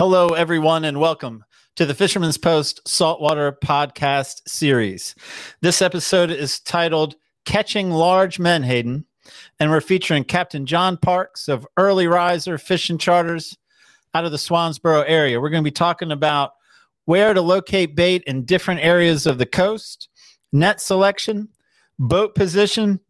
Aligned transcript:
Hello, 0.00 0.28
everyone, 0.28 0.86
and 0.86 0.98
welcome 0.98 1.44
to 1.76 1.84
the 1.84 1.92
Fisherman's 1.92 2.38
Post 2.38 2.80
Saltwater 2.88 3.52
Podcast 3.52 4.48
Series. 4.48 5.14
This 5.60 5.82
episode 5.82 6.30
is 6.30 6.58
titled 6.58 7.16
Catching 7.44 7.90
Large 7.90 8.38
Menhaden, 8.38 9.04
and 9.58 9.70
we're 9.70 9.82
featuring 9.82 10.24
Captain 10.24 10.64
John 10.64 10.96
Parks 10.96 11.48
of 11.48 11.66
Early 11.76 12.06
Riser 12.06 12.56
Fishing 12.56 12.96
Charters 12.96 13.58
out 14.14 14.24
of 14.24 14.32
the 14.32 14.38
Swansboro 14.38 15.04
area. 15.06 15.38
We're 15.38 15.50
going 15.50 15.62
to 15.62 15.70
be 15.70 15.70
talking 15.70 16.12
about 16.12 16.52
where 17.04 17.34
to 17.34 17.42
locate 17.42 17.94
bait 17.94 18.24
in 18.26 18.46
different 18.46 18.80
areas 18.80 19.26
of 19.26 19.36
the 19.36 19.44
coast, 19.44 20.08
net 20.52 20.80
selection, 20.80 21.48
boat 21.98 22.34
position, 22.34 23.00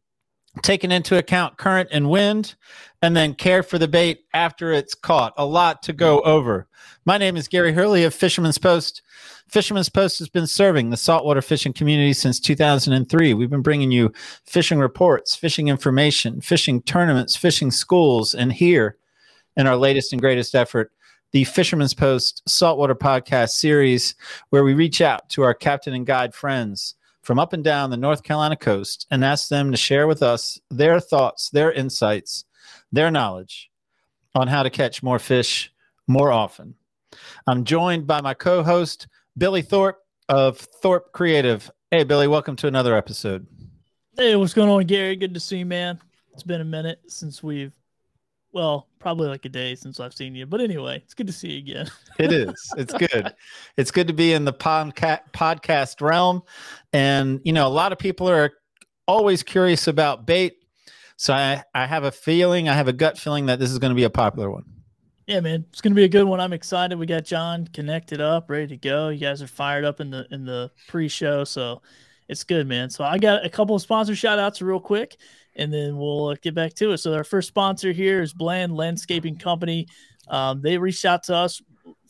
taking 0.62 0.90
into 0.90 1.16
account 1.16 1.56
current 1.56 1.88
and 1.92 2.10
wind, 2.10 2.54
and 3.02 3.16
then 3.16 3.34
care 3.34 3.62
for 3.62 3.78
the 3.78 3.88
bait 3.88 4.24
after 4.34 4.72
it's 4.72 4.94
caught. 4.94 5.32
A 5.36 5.46
lot 5.46 5.82
to 5.84 5.92
go 5.92 6.20
over. 6.22 6.66
My 7.04 7.18
name 7.18 7.36
is 7.36 7.48
Gary 7.48 7.72
Hurley 7.72 8.04
of 8.04 8.14
Fisherman's 8.14 8.58
Post. 8.58 9.02
Fisherman's 9.48 9.88
Post 9.88 10.18
has 10.18 10.28
been 10.28 10.46
serving 10.46 10.90
the 10.90 10.96
saltwater 10.96 11.40
fishing 11.40 11.72
community 11.72 12.12
since 12.12 12.38
2003. 12.40 13.34
We've 13.34 13.50
been 13.50 13.62
bringing 13.62 13.90
you 13.90 14.12
fishing 14.44 14.78
reports, 14.78 15.34
fishing 15.34 15.68
information, 15.68 16.40
fishing 16.40 16.82
tournaments, 16.82 17.36
fishing 17.36 17.70
schools, 17.70 18.34
and 18.34 18.52
here 18.52 18.96
in 19.56 19.66
our 19.66 19.76
latest 19.76 20.12
and 20.12 20.20
greatest 20.20 20.54
effort, 20.54 20.92
the 21.32 21.44
Fisherman's 21.44 21.94
Post 21.94 22.42
Saltwater 22.48 22.94
Podcast 22.94 23.50
series, 23.50 24.14
where 24.50 24.64
we 24.64 24.74
reach 24.74 25.00
out 25.00 25.28
to 25.30 25.42
our 25.42 25.54
captain 25.54 25.94
and 25.94 26.06
guide 26.06 26.34
friends 26.34 26.96
from 27.30 27.38
up 27.38 27.52
and 27.52 27.62
down 27.62 27.90
the 27.90 27.96
North 27.96 28.24
Carolina 28.24 28.56
coast 28.56 29.06
and 29.08 29.24
ask 29.24 29.46
them 29.48 29.70
to 29.70 29.76
share 29.76 30.08
with 30.08 30.20
us 30.20 30.58
their 30.68 30.98
thoughts, 30.98 31.48
their 31.50 31.70
insights, 31.70 32.44
their 32.90 33.08
knowledge 33.08 33.70
on 34.34 34.48
how 34.48 34.64
to 34.64 34.68
catch 34.68 35.00
more 35.00 35.20
fish 35.20 35.72
more 36.08 36.32
often. 36.32 36.74
I'm 37.46 37.62
joined 37.62 38.08
by 38.08 38.20
my 38.20 38.34
co 38.34 38.64
host, 38.64 39.06
Billy 39.38 39.62
Thorpe 39.62 40.00
of 40.28 40.58
Thorpe 40.58 41.12
Creative. 41.12 41.70
Hey, 41.92 42.02
Billy, 42.02 42.26
welcome 42.26 42.56
to 42.56 42.66
another 42.66 42.96
episode. 42.96 43.46
Hey, 44.16 44.34
what's 44.34 44.52
going 44.52 44.68
on, 44.68 44.84
Gary? 44.86 45.14
Good 45.14 45.34
to 45.34 45.38
see 45.38 45.58
you, 45.58 45.66
man. 45.66 46.00
It's 46.32 46.42
been 46.42 46.62
a 46.62 46.64
minute 46.64 46.98
since 47.06 47.44
we've, 47.44 47.79
well, 48.52 48.88
probably 48.98 49.28
like 49.28 49.44
a 49.44 49.48
day 49.48 49.74
since 49.74 50.00
I've 50.00 50.14
seen 50.14 50.34
you. 50.34 50.46
But 50.46 50.60
anyway, 50.60 50.96
it's 51.04 51.14
good 51.14 51.26
to 51.26 51.32
see 51.32 51.52
you 51.52 51.58
again. 51.58 51.90
It 52.18 52.32
is. 52.32 52.54
It's 52.76 52.92
good. 52.92 53.34
it's 53.78 53.90
good 53.90 54.08
to 54.08 54.12
be 54.12 54.34
in 54.34 54.44
the 54.44 54.52
podca- 54.52 55.20
podcast 55.32 56.02
realm. 56.02 56.42
And, 56.92 57.40
you 57.44 57.52
know, 57.52 57.66
a 57.66 57.70
lot 57.70 57.92
of 57.92 57.98
people 57.98 58.28
are 58.28 58.52
always 59.06 59.42
curious 59.42 59.86
about 59.86 60.26
bait. 60.26 60.58
So 61.16 61.32
I, 61.32 61.64
I 61.74 61.86
have 61.86 62.04
a 62.04 62.12
feeling, 62.12 62.68
I 62.68 62.74
have 62.74 62.88
a 62.88 62.92
gut 62.92 63.18
feeling 63.18 63.46
that 63.46 63.58
this 63.58 63.70
is 63.70 63.78
going 63.78 63.90
to 63.90 63.94
be 63.94 64.04
a 64.04 64.10
popular 64.10 64.50
one. 64.50 64.64
Yeah, 65.30 65.38
man, 65.38 65.64
it's 65.70 65.80
gonna 65.80 65.94
be 65.94 66.02
a 66.02 66.08
good 66.08 66.24
one. 66.24 66.40
I'm 66.40 66.52
excited. 66.52 66.98
We 66.98 67.06
got 67.06 67.24
John 67.24 67.68
connected 67.68 68.20
up, 68.20 68.50
ready 68.50 68.66
to 68.66 68.76
go. 68.76 69.10
You 69.10 69.20
guys 69.20 69.40
are 69.40 69.46
fired 69.46 69.84
up 69.84 70.00
in 70.00 70.10
the 70.10 70.26
in 70.32 70.44
the 70.44 70.72
pre-show, 70.88 71.44
so 71.44 71.82
it's 72.28 72.42
good, 72.42 72.66
man. 72.66 72.90
So 72.90 73.04
I 73.04 73.16
got 73.16 73.46
a 73.46 73.48
couple 73.48 73.76
of 73.76 73.82
sponsor 73.82 74.16
shout 74.16 74.40
outs 74.40 74.60
real 74.60 74.80
quick, 74.80 75.18
and 75.60 75.72
then 75.72 75.98
we'll 75.98 76.34
get 76.36 76.54
back 76.54 76.72
to 76.74 76.92
it. 76.92 76.98
So 76.98 77.12
our 77.12 77.22
first 77.22 77.48
sponsor 77.48 77.92
here 77.92 78.22
is 78.22 78.32
Bland 78.32 78.74
Landscaping 78.74 79.36
Company. 79.36 79.86
Um, 80.26 80.62
they 80.62 80.78
reached 80.78 81.04
out 81.04 81.22
to 81.24 81.36
us, 81.36 81.60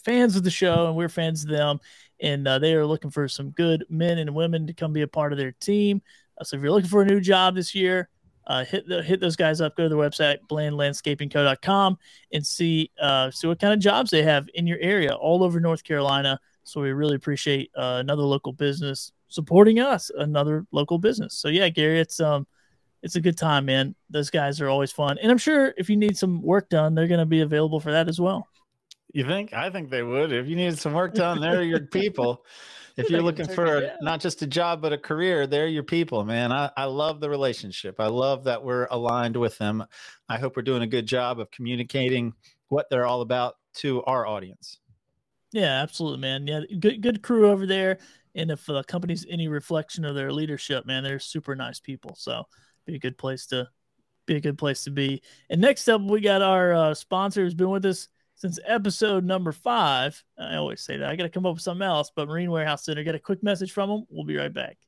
fans 0.05 0.37
of 0.37 0.45
the 0.45 0.51
show, 0.51 0.87
and 0.87 0.97
we're 0.97 1.09
fans 1.09 1.43
of 1.43 1.51
them, 1.51 1.81
and 2.21 2.47
uh, 2.47 2.61
they 2.61 2.75
are 2.75 2.87
looking 2.87 3.11
for 3.11 3.27
some 3.27 3.51
good 3.51 3.85
men 3.91 4.19
and 4.19 4.33
women 4.35 4.69
to 4.69 4.73
come 4.73 4.93
be 4.93 5.03
a 5.03 5.09
part 5.09 5.33
of 5.33 5.39
their 5.39 5.53
team. 5.53 6.01
Uh, 6.41 6.45
so 6.45 6.57
if 6.57 6.63
you're 6.63 6.71
looking 6.71 6.89
for 6.89 7.03
a 7.03 7.07
new 7.07 7.21
job 7.21 7.57
this 7.57 7.75
year, 7.75 8.09
uh, 8.47 8.65
hit 8.65 8.87
the, 8.89 9.03
hit 9.03 9.21
those 9.21 9.37
guys 9.37 9.61
up. 9.61 9.77
Go 9.77 9.85
to 9.85 9.89
their 9.89 9.99
website 9.99 10.39
blandlandscapingco.com 10.49 11.99
and 12.33 12.47
see 12.47 12.91
uh, 13.01 13.31
see 13.33 13.49
what 13.49 13.61
kind 13.61 13.73
of 13.73 13.81
jobs 13.81 14.11
they 14.11 14.23
have 14.23 14.49
in 14.55 14.67
your 14.67 14.79
area, 14.79 15.13
all 15.13 15.43
over 15.43 15.59
North 15.59 15.83
Carolina. 15.83 16.39
So 16.63 16.81
we 16.81 16.93
really 16.93 17.17
appreciate 17.17 17.71
uh, 17.77 17.99
another 18.01 18.23
local 18.23 18.53
business 18.53 19.13
supporting 19.29 19.81
us, 19.81 20.11
another 20.17 20.67
local 20.71 20.99
business. 20.99 21.35
So 21.35 21.49
yeah, 21.49 21.69
Gary, 21.69 22.01
it's 22.01 22.21
um 22.21 22.47
it's 23.03 23.17
a 23.17 23.21
good 23.21 23.39
time, 23.39 23.67
man. 23.67 23.95
Those 24.11 24.31
guys 24.31 24.61
are 24.61 24.69
always 24.69 24.93
fun, 24.93 25.19
and 25.19 25.31
I'm 25.31 25.39
sure 25.39 25.75
if 25.77 25.89
you 25.89 25.97
need 25.97 26.17
some 26.17 26.43
work 26.43 26.69
done, 26.69 26.95
they're 26.95 27.09
going 27.09 27.21
to 27.21 27.27
be 27.27 27.41
available 27.41 27.81
for 27.81 27.93
that 27.93 28.09
as 28.09 28.21
well. 28.21 28.47
You 29.13 29.25
think? 29.25 29.53
I 29.53 29.71
think 29.71 29.91
they 29.91 30.03
would. 30.03 30.33
If 30.33 30.47
you 30.47 30.57
needed 30.57 30.79
some 30.79 30.93
work 30.93 31.15
done, 31.15 31.41
they're 31.41 31.63
your 31.63 31.81
people. 31.81 32.45
If 32.97 33.11
you're 33.11 33.23
looking 33.23 33.49
for 33.49 33.79
a, 33.79 33.97
not 34.01 34.21
just 34.21 34.43
a 34.43 34.47
job, 34.47 34.81
but 34.81 34.93
a 34.93 34.99
career, 34.99 35.47
they're 35.47 35.67
your 35.67 35.83
people, 35.83 36.25
man. 36.25 36.53
I, 36.53 36.71
I 36.77 36.85
love 36.85 37.21
the 37.21 37.31
relationship. 37.31 37.97
I 37.99 38.07
love 38.07 38.45
that 38.45 38.63
we're 38.63 38.87
aligned 38.91 39.37
with 39.37 39.59
them. 39.59 39.85
I 40.29 40.39
hope 40.39 40.57
we're 40.57 40.63
doing 40.63 40.83
a 40.83 40.87
good 40.87 41.07
job 41.07 41.41
of 41.41 41.51
communicating 41.51 42.35
what 42.69 42.87
they're 42.91 43.07
all 43.07 43.21
about 43.21 43.55
to 43.75 44.03
our 44.05 44.27
audience. 44.27 44.79
Yeah, 45.53 45.83
absolutely, 45.83 46.21
man. 46.21 46.47
Yeah, 46.47 46.61
good 46.79 47.03
good 47.03 47.23
crew 47.23 47.51
over 47.51 47.67
there. 47.67 47.99
And 48.37 48.51
if 48.51 48.67
the 48.67 48.85
company's 48.85 49.27
any 49.29 49.49
reflection 49.49 50.05
of 50.05 50.15
their 50.15 50.33
leadership, 50.33 50.87
man, 50.87 51.03
they're 51.03 51.19
super 51.19 51.57
nice 51.57 51.81
people. 51.81 52.15
So 52.17 52.45
be 52.87 52.95
a 52.97 52.99
good 52.99 53.19
place 53.19 53.47
to 53.47 53.69
be 54.27 54.37
a 54.37 54.41
good 54.41 54.59
place 54.59 54.85
to 54.85 54.91
be. 54.91 55.23
And 55.49 55.61
next 55.61 55.89
up, 55.89 56.01
we 56.01 56.21
got 56.21 56.43
our 56.43 56.73
uh, 56.73 56.95
sponsor 56.95 57.43
who's 57.43 57.55
been 57.55 57.71
with 57.71 57.85
us 57.85 58.09
since 58.37 58.59
episode 58.65 59.25
number 59.25 59.53
five. 59.53 60.23
I 60.39 60.57
always 60.57 60.81
say 60.81 60.97
that. 60.97 61.11
I 61.11 61.17
got 61.17 61.25
to 61.25 61.29
come 61.29 61.45
up 61.47 61.55
with 61.55 61.63
something 61.63 61.87
else, 61.87 62.11
but 62.15 62.29
Marine 62.29 62.51
Warehouse 62.51 62.85
Center. 62.85 63.03
Get 63.03 63.15
a 63.15 63.19
quick 63.19 63.43
message 63.43 63.73
from 63.73 63.91
them. 63.91 64.07
We'll 64.09 64.25
be 64.25 64.37
right 64.37 64.53
back. 64.53 64.79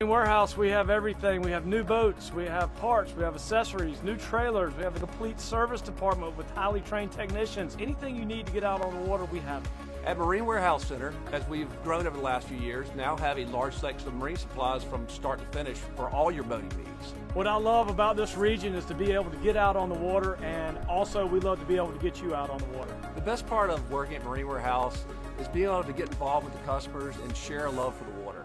In 0.00 0.08
warehouse, 0.08 0.56
we 0.56 0.68
have 0.68 0.90
everything. 0.90 1.40
We 1.40 1.52
have 1.52 1.66
new 1.66 1.84
boats, 1.84 2.32
we 2.32 2.44
have 2.44 2.74
parts, 2.76 3.14
we 3.14 3.22
have 3.22 3.34
accessories, 3.34 4.02
new 4.02 4.16
trailers, 4.16 4.74
we 4.74 4.82
have 4.82 4.96
a 4.96 4.98
complete 4.98 5.40
service 5.40 5.80
department 5.80 6.36
with 6.36 6.50
highly 6.50 6.80
trained 6.80 7.12
technicians. 7.12 7.76
Anything 7.80 8.16
you 8.16 8.24
need 8.24 8.44
to 8.46 8.52
get 8.52 8.64
out 8.64 8.82
on 8.82 8.92
the 8.92 9.08
water, 9.08 9.24
we 9.26 9.38
have 9.38 9.62
it. 9.64 9.93
At 10.06 10.18
Marine 10.18 10.44
Warehouse 10.44 10.84
Center, 10.84 11.14
as 11.32 11.48
we've 11.48 11.70
grown 11.82 12.06
over 12.06 12.14
the 12.14 12.22
last 12.22 12.46
few 12.46 12.58
years, 12.58 12.88
now 12.94 13.16
have 13.16 13.38
a 13.38 13.46
large 13.46 13.72
selection 13.72 14.06
of 14.08 14.14
marine 14.14 14.36
supplies 14.36 14.84
from 14.84 15.08
start 15.08 15.38
to 15.38 15.46
finish 15.46 15.78
for 15.96 16.10
all 16.10 16.30
your 16.30 16.44
boating 16.44 16.68
needs. 16.76 17.14
What 17.32 17.46
I 17.46 17.56
love 17.56 17.88
about 17.88 18.14
this 18.14 18.36
region 18.36 18.74
is 18.74 18.84
to 18.84 18.94
be 18.94 19.12
able 19.12 19.30
to 19.30 19.36
get 19.38 19.56
out 19.56 19.76
on 19.76 19.88
the 19.88 19.94
water, 19.94 20.34
and 20.42 20.76
also 20.88 21.24
we 21.24 21.40
love 21.40 21.58
to 21.58 21.64
be 21.64 21.76
able 21.76 21.90
to 21.90 21.98
get 22.00 22.20
you 22.20 22.34
out 22.34 22.50
on 22.50 22.58
the 22.58 22.78
water. 22.78 22.94
The 23.14 23.22
best 23.22 23.46
part 23.46 23.70
of 23.70 23.90
working 23.90 24.16
at 24.16 24.24
Marine 24.26 24.46
Warehouse 24.46 25.06
is 25.40 25.48
being 25.48 25.64
able 25.64 25.84
to 25.84 25.92
get 25.94 26.08
involved 26.08 26.44
with 26.44 26.54
the 26.54 26.66
customers 26.66 27.14
and 27.22 27.34
share 27.34 27.64
a 27.64 27.70
love 27.70 27.96
for 27.96 28.04
the 28.04 28.20
water. 28.20 28.44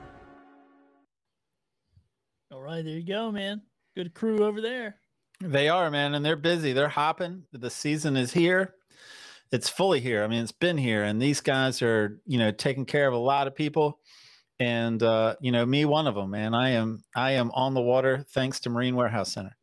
All 2.54 2.62
right, 2.62 2.86
there 2.86 2.94
you 2.94 3.06
go, 3.06 3.34
man. 3.34 3.64
Good 3.98 4.14
crew 4.14 4.46
over 4.46 4.62
there. 4.62 4.96
They 5.42 5.68
are, 5.68 5.92
man, 5.92 6.14
and 6.14 6.26
they're 6.26 6.38
busy. 6.38 6.72
They're 6.72 6.88
hopping. 6.88 7.44
The 7.52 7.70
season 7.70 8.16
is 8.16 8.32
here. 8.32 8.76
It's 9.52 9.70
fully 9.70 10.00
here. 10.00 10.24
I 10.24 10.28
mean, 10.28 10.44
it's 10.44 10.52
been 10.52 10.78
here, 10.78 11.04
and 11.04 11.22
these 11.22 11.42
guys 11.42 11.82
are, 11.82 12.20
you 12.26 12.38
know, 12.38 12.52
taking 12.52 12.86
care 12.86 13.08
of 13.08 13.14
a 13.14 13.18
lot 13.18 13.48
of 13.48 13.56
people. 13.56 14.00
And 14.60 15.02
uh, 15.02 15.36
you 15.40 15.52
know, 15.52 15.66
me, 15.66 15.86
one 15.86 16.06
of 16.06 16.16
them, 16.16 16.34
And 16.34 16.56
I 16.56 16.72
am, 16.72 17.02
I 17.16 17.32
am 17.32 17.50
on 17.52 17.74
the 17.74 17.82
water 17.82 18.26
thanks 18.30 18.60
to 18.62 18.70
Marine 18.70 18.96
Warehouse 18.96 19.32
Center. 19.32 19.56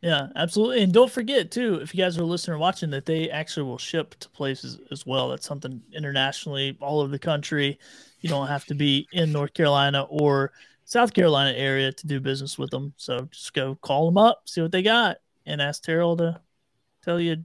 Yeah, 0.00 0.28
absolutely. 0.34 0.82
And 0.82 0.92
don't 0.94 1.12
forget 1.12 1.50
too, 1.50 1.74
if 1.74 1.94
you 1.94 2.02
guys 2.02 2.16
are 2.16 2.22
listening 2.22 2.54
or 2.54 2.58
watching, 2.58 2.88
that 2.90 3.04
they 3.04 3.28
actually 3.28 3.64
will 3.64 3.76
ship 3.76 4.14
to 4.20 4.30
places 4.30 4.78
as 4.90 5.04
well. 5.04 5.28
That's 5.28 5.46
something 5.46 5.82
internationally, 5.92 6.78
all 6.80 7.00
over 7.00 7.10
the 7.10 7.18
country. 7.18 7.78
You 8.20 8.30
don't 8.30 8.48
have 8.48 8.64
to 8.66 8.74
be 8.74 9.06
in 9.12 9.30
North 9.30 9.52
Carolina 9.52 10.06
or 10.08 10.52
South 10.86 11.12
Carolina 11.12 11.56
area 11.56 11.92
to 11.92 12.06
do 12.06 12.18
business 12.18 12.58
with 12.58 12.70
them. 12.70 12.94
So 12.96 13.28
just 13.30 13.52
go 13.52 13.74
call 13.74 14.06
them 14.06 14.16
up, 14.16 14.42
see 14.46 14.62
what 14.62 14.72
they 14.72 14.82
got, 14.82 15.18
and 15.44 15.60
ask 15.60 15.82
Terrell 15.82 16.16
to 16.16 16.40
tell 17.04 17.20
you. 17.20 17.36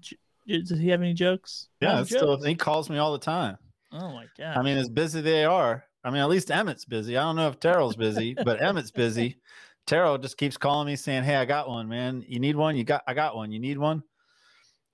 Does 0.47 0.79
he 0.79 0.89
have 0.89 1.01
any 1.01 1.13
jokes? 1.13 1.69
Yeah, 1.81 2.01
it's 2.01 2.09
still, 2.09 2.41
he 2.41 2.55
calls 2.55 2.89
me 2.89 2.97
all 2.97 3.11
the 3.13 3.19
time. 3.19 3.57
Oh 3.91 4.11
my 4.11 4.25
god! 4.37 4.57
I 4.57 4.61
mean, 4.61 4.77
as 4.77 4.89
busy 4.89 5.21
they 5.21 5.45
are. 5.45 5.83
I 6.03 6.11
mean, 6.11 6.21
at 6.21 6.29
least 6.29 6.51
Emmett's 6.51 6.85
busy. 6.85 7.17
I 7.17 7.23
don't 7.23 7.35
know 7.35 7.47
if 7.47 7.59
Terrell's 7.59 7.95
busy, 7.95 8.35
but 8.35 8.61
Emmett's 8.61 8.91
busy. 8.91 9.39
Terrell 9.87 10.17
just 10.17 10.37
keeps 10.37 10.57
calling 10.57 10.87
me 10.87 10.95
saying, 10.95 11.23
"Hey, 11.23 11.35
I 11.35 11.45
got 11.45 11.67
one, 11.67 11.87
man. 11.87 12.23
You 12.27 12.39
need 12.39 12.55
one? 12.55 12.75
You 12.75 12.83
got? 12.83 13.03
I 13.07 13.13
got 13.13 13.35
one. 13.35 13.51
You 13.51 13.59
need 13.59 13.77
one? 13.77 14.03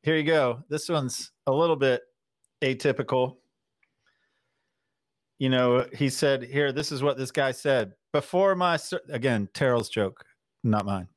Here 0.03 0.15
you 0.15 0.23
go. 0.23 0.63
This 0.69 0.87
one's 0.87 1.31
a 1.47 1.51
little 1.51 1.75
bit 1.75 2.01
atypical. 2.61 3.37
You 5.39 5.49
know, 5.49 5.85
he 5.93 6.09
said, 6.09 6.43
"Here, 6.43 6.71
this 6.71 6.91
is 6.91 7.03
what 7.03 7.17
this 7.17 7.31
guy 7.31 7.51
said 7.51 7.93
before 8.13 8.55
my 8.55 8.77
sur-" 8.77 9.01
again 9.09 9.49
Terrell's 9.53 9.89
joke, 9.89 10.23
not 10.63 10.85
mine. 10.85 11.07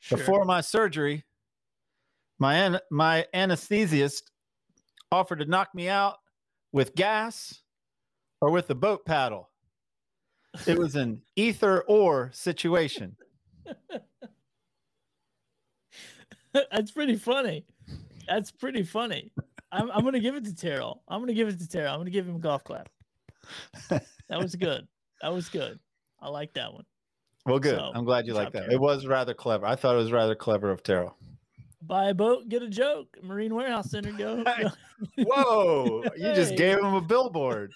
Sure. 0.00 0.18
Before 0.18 0.44
my 0.44 0.60
surgery, 0.60 1.24
my 2.38 2.54
an- 2.54 2.80
my 2.90 3.26
anesthesiast 3.34 4.22
offered 5.10 5.40
to 5.40 5.46
knock 5.46 5.74
me 5.74 5.88
out 5.88 6.16
with 6.72 6.94
gas 6.94 7.62
or 8.40 8.50
with 8.50 8.70
a 8.70 8.74
boat 8.74 9.04
paddle. 9.04 9.50
It 10.66 10.78
was 10.78 10.96
an 10.96 11.22
either 11.36 11.82
or 11.82 12.30
situation. 12.32 13.16
That's 16.52 16.90
pretty 16.90 17.16
funny. 17.16 17.66
That's 18.26 18.50
pretty 18.50 18.82
funny. 18.82 19.30
I'm, 19.70 19.90
I'm 19.90 20.02
gonna 20.04 20.20
give 20.20 20.34
it 20.34 20.44
to 20.46 20.54
Terrell. 20.54 21.02
I'm 21.08 21.20
gonna 21.20 21.34
give 21.34 21.48
it 21.48 21.58
to 21.58 21.68
Terrell. 21.68 21.92
I'm 21.92 22.00
gonna 22.00 22.10
give 22.10 22.26
him 22.26 22.36
a 22.36 22.40
golf 22.40 22.64
clap. 22.64 22.88
That 23.90 24.42
was 24.42 24.54
good. 24.54 24.86
That 25.22 25.32
was 25.32 25.48
good. 25.48 25.78
I 26.20 26.28
like 26.28 26.52
that 26.54 26.72
one. 26.72 26.84
Well, 27.46 27.58
good. 27.58 27.76
So, 27.76 27.92
I'm 27.94 28.04
glad 28.04 28.26
you 28.26 28.34
like 28.34 28.52
that. 28.52 28.60
Terrell. 28.60 28.74
It 28.74 28.80
was 28.80 29.06
rather 29.06 29.34
clever. 29.34 29.66
I 29.66 29.74
thought 29.76 29.94
it 29.94 29.98
was 29.98 30.12
rather 30.12 30.34
clever 30.34 30.70
of 30.70 30.82
Terrell. 30.82 31.16
Buy 31.88 32.10
a 32.10 32.14
boat, 32.14 32.50
get 32.50 32.62
a 32.62 32.68
joke. 32.68 33.16
Marine 33.22 33.54
Warehouse 33.54 33.90
Center, 33.90 34.12
go. 34.12 34.44
Hey. 34.56 34.64
go. 34.64 34.70
Whoa! 35.24 36.02
You 36.16 36.34
just 36.34 36.54
gave 36.56 36.78
him 36.78 36.94
a 36.94 37.00
billboard. 37.00 37.72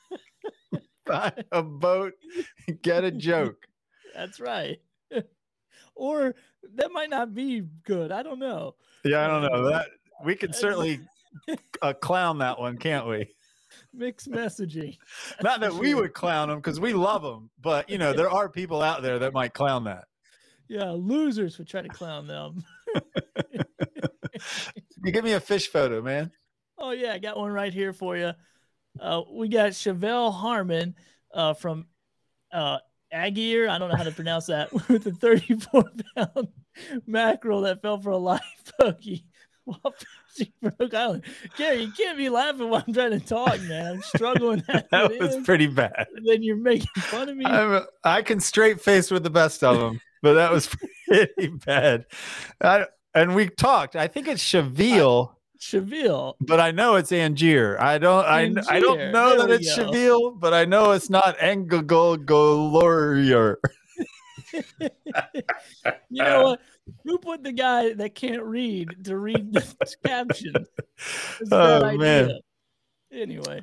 Buy 1.06 1.32
a 1.50 1.62
boat, 1.62 2.12
get 2.82 3.02
a 3.02 3.10
joke. 3.10 3.66
That's 4.14 4.38
right. 4.38 4.78
or 5.94 6.34
that 6.74 6.92
might 6.92 7.08
not 7.08 7.34
be 7.34 7.62
good. 7.84 8.12
I 8.12 8.22
don't 8.22 8.38
know. 8.38 8.74
Yeah, 9.04 9.24
I 9.24 9.26
don't 9.26 9.50
know 9.50 9.70
that. 9.70 9.86
We 10.24 10.34
could 10.36 10.54
certainly 10.54 11.00
uh, 11.80 11.94
clown 11.94 12.38
that 12.38 12.60
one, 12.60 12.76
can't 12.76 13.08
we? 13.08 13.26
Mixed 13.94 14.30
messaging. 14.30 14.98
Not 15.42 15.60
that 15.60 15.72
we 15.72 15.94
would 15.94 16.12
clown 16.12 16.48
them 16.48 16.58
because 16.58 16.78
we 16.78 16.92
love 16.92 17.22
them, 17.22 17.48
but 17.60 17.88
you 17.88 17.96
know 17.96 18.12
there 18.12 18.30
are 18.30 18.50
people 18.50 18.82
out 18.82 19.02
there 19.02 19.18
that 19.20 19.32
might 19.32 19.54
clown 19.54 19.84
that. 19.84 20.04
Yeah, 20.68 20.90
losers 20.90 21.58
would 21.58 21.68
try 21.68 21.82
to 21.82 21.88
clown 21.88 22.26
them. 22.26 22.64
You 25.04 25.10
give 25.10 25.24
me 25.24 25.32
a 25.32 25.40
fish 25.40 25.68
photo, 25.68 26.00
man. 26.00 26.30
Oh 26.78 26.92
yeah, 26.92 27.12
I 27.12 27.18
got 27.18 27.36
one 27.36 27.52
right 27.52 27.72
here 27.72 27.92
for 27.92 28.16
you. 28.16 28.32
Uh, 29.00 29.22
we 29.30 29.48
got 29.48 29.72
Chevelle 29.72 30.32
Harmon 30.32 30.94
uh, 31.34 31.54
from 31.54 31.86
uh, 32.52 32.78
Aguirre. 33.12 33.68
I 33.68 33.78
don't 33.78 33.90
know 33.90 33.96
how 33.96 34.04
to 34.04 34.12
pronounce 34.12 34.46
that 34.46 34.72
with 34.88 35.06
a 35.06 35.12
34 35.12 35.84
pound 36.16 36.48
mackerel 37.06 37.62
that 37.62 37.82
fell 37.82 38.00
for 38.00 38.10
a 38.10 38.16
live 38.16 38.40
pogie 38.80 39.24
while 39.64 39.94
fishing 40.28 40.52
Oak 40.80 40.94
Island. 40.94 41.24
Gary, 41.56 41.82
you 41.82 41.92
can't 41.92 42.18
be 42.18 42.28
laughing 42.28 42.68
while 42.68 42.84
I'm 42.86 42.94
trying 42.94 43.12
to 43.12 43.20
talk, 43.20 43.60
man. 43.62 43.94
I'm 43.94 44.02
struggling. 44.02 44.62
That 44.90 45.18
was 45.18 45.34
in, 45.36 45.44
pretty 45.44 45.66
bad. 45.66 46.06
and 46.14 46.26
then 46.26 46.42
you're 46.42 46.56
making 46.56 46.88
fun 46.96 47.28
of 47.28 47.36
me. 47.36 47.44
I'm, 47.44 47.84
I 48.04 48.22
can 48.22 48.40
straight 48.40 48.80
face 48.80 49.10
with 49.10 49.22
the 49.22 49.30
best 49.30 49.64
of 49.64 49.78
them, 49.78 50.00
but 50.22 50.34
that 50.34 50.50
was 50.52 50.66
pretty 50.66 50.91
bad. 51.66 52.06
I, 52.60 52.86
and 53.14 53.34
we 53.34 53.48
talked. 53.48 53.96
I 53.96 54.08
think 54.08 54.28
it's 54.28 54.42
Cheville, 54.42 55.34
Cheville. 55.60 56.34
but 56.40 56.60
I 56.60 56.70
know 56.70 56.94
it's 56.96 57.12
Angier. 57.12 57.78
I 57.80 57.98
don't. 57.98 58.24
I, 58.26 58.48
kn- 58.50 58.64
I 58.68 58.80
don't 58.80 59.12
know 59.12 59.36
There 59.36 59.46
that 59.48 59.60
it's 59.60 59.76
go. 59.76 59.90
Cheville, 59.90 60.38
but 60.40 60.54
I 60.54 60.64
know 60.64 60.92
it's 60.92 61.10
not 61.10 61.36
Angogolorier. 61.38 63.56
You 66.10 66.22
know 66.22 66.42
what? 66.42 66.60
Who 67.04 67.18
put 67.18 67.42
the 67.42 67.52
guy 67.52 67.92
that 67.94 68.14
can't 68.14 68.42
read 68.42 69.04
to 69.04 69.16
read 69.16 69.52
the 69.52 69.94
caption? 70.04 70.52
Oh, 71.50 71.96
man. 71.96 72.24
idea. 72.24 72.38
Anyway, 73.12 73.62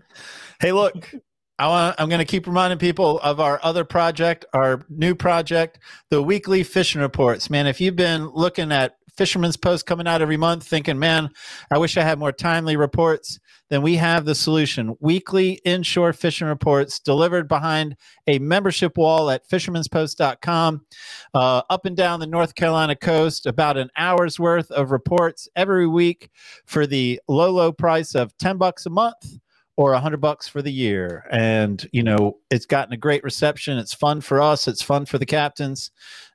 Hey, 0.60 0.72
look. 0.72 1.10
I 1.60 1.68
want, 1.68 1.96
I'm 2.00 2.08
going 2.08 2.20
to 2.20 2.26
keep 2.26 2.48
reminding 2.48 2.80
people 2.80 3.20
of 3.20 3.42
our 3.42 3.60
other 3.62 3.84
project, 3.84 4.46
our 4.54 4.86
new 4.88 5.14
project, 5.14 5.78
the 6.10 6.22
weekly 6.22 6.64
fishing 6.64 7.02
reports. 7.02 7.50
Man, 7.50 7.68
if 7.68 7.82
you've 7.82 7.98
been 7.98 8.30
looking 8.30 8.72
at 8.72 8.96
Fisherman's 9.18 9.58
Post 9.58 9.86
coming 9.86 10.08
out 10.08 10.22
every 10.22 10.38
month, 10.38 10.66
thinking, 10.66 10.98
man, 10.98 11.32
I 11.70 11.78
wish 11.78 11.98
I 11.98 12.04
had 12.04 12.18
more 12.18 12.32
timely 12.32 12.78
reports, 12.78 13.42
then 13.70 13.82
we 13.82 13.98
have 13.98 14.24
the 14.24 14.36
solution. 14.36 14.96
Weekly 15.02 15.60
inshore 15.66 16.14
fishing 16.14 16.48
reports 16.48 16.98
delivered 16.98 17.50
behind 17.50 17.98
a 18.26 18.40
membership 18.40 18.98
wall 18.98 19.30
at 19.30 19.46
fishermanspost.com, 19.50 20.86
uh, 21.34 21.62
up 21.70 21.86
and 21.86 21.98
down 21.98 22.22
the 22.22 22.28
North 22.28 22.56
Carolina 22.56 22.96
coast, 22.96 23.46
about 23.46 23.76
an 23.76 23.90
hour's 23.98 24.40
worth 24.40 24.72
of 24.72 24.92
reports 24.92 25.50
every 25.58 25.88
week 25.88 26.30
for 26.66 26.88
the 26.88 27.20
low, 27.28 27.52
low 27.52 27.74
price 27.74 28.16
of 28.16 28.38
10 28.38 28.56
bucks 28.56 28.86
a 28.86 28.90
month 28.90 29.40
or 29.80 29.94
a 29.94 30.00
hundred 30.02 30.20
bucks 30.20 30.46
for 30.46 30.62
the 30.62 30.74
year. 30.74 31.26
And, 31.32 31.88
you 31.94 32.04
know, 32.04 32.40
it's 32.52 32.66
gotten 32.66 32.92
a 32.92 32.98
great 32.98 33.24
reception. 33.24 33.78
It's 33.78 33.94
fun 33.94 34.20
for 34.20 34.42
us. 34.42 34.68
It's 34.68 34.82
fun 34.82 35.06
for 35.06 35.18
the 35.18 35.26
captains. 35.26 35.92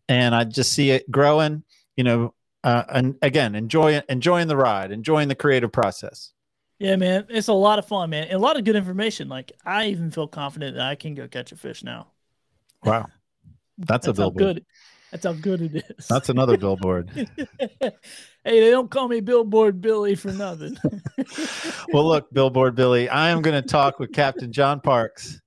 And 0.08 0.34
I 0.34 0.44
just 0.44 0.72
see 0.72 0.92
it 0.92 1.10
growing, 1.10 1.62
you 1.94 2.04
know, 2.04 2.32
uh, 2.62 2.84
and 2.88 3.16
again, 3.20 3.54
enjoy 3.54 4.00
enjoying 4.08 4.48
the 4.48 4.56
ride, 4.56 4.92
enjoying 4.92 5.28
the 5.28 5.34
creative 5.34 5.70
process. 5.70 6.32
yeah, 6.78 6.96
man, 6.96 7.26
it's 7.28 7.48
a 7.48 7.52
lot 7.52 7.78
of 7.78 7.86
fun, 7.86 8.08
man, 8.08 8.24
and 8.24 8.32
a 8.32 8.38
lot 8.38 8.56
of 8.56 8.64
good 8.64 8.76
information. 8.76 9.28
Like 9.28 9.52
I 9.62 9.88
even 9.88 10.10
feel 10.10 10.26
confident 10.26 10.76
that 10.76 10.86
I 10.86 10.94
can 10.94 11.14
go 11.14 11.28
catch 11.28 11.52
a 11.52 11.56
fish 11.56 11.84
now. 11.84 12.06
Wow. 12.82 13.08
That's, 13.76 14.06
a 14.06 14.12
how 14.12 14.14
billboard. 14.14 14.38
good. 14.38 14.64
That's 15.10 15.26
how 15.26 15.34
good 15.34 15.60
it 15.60 15.84
is. 15.98 16.08
That's 16.08 16.30
another 16.30 16.56
billboard. 16.64 17.10
hey, 18.44 18.60
they 18.60 18.70
don't 18.70 18.90
call 18.90 19.08
me 19.08 19.20
Billboard 19.20 19.80
Billy 19.80 20.14
for 20.14 20.32
nothing. 20.32 20.76
well, 21.92 22.06
look, 22.06 22.32
Billboard 22.32 22.74
Billy, 22.74 23.08
I 23.08 23.30
am 23.30 23.42
going 23.42 23.60
to 23.60 23.66
talk 23.66 23.98
with 23.98 24.12
Captain 24.12 24.52
John 24.52 24.80
Parks. 24.80 25.40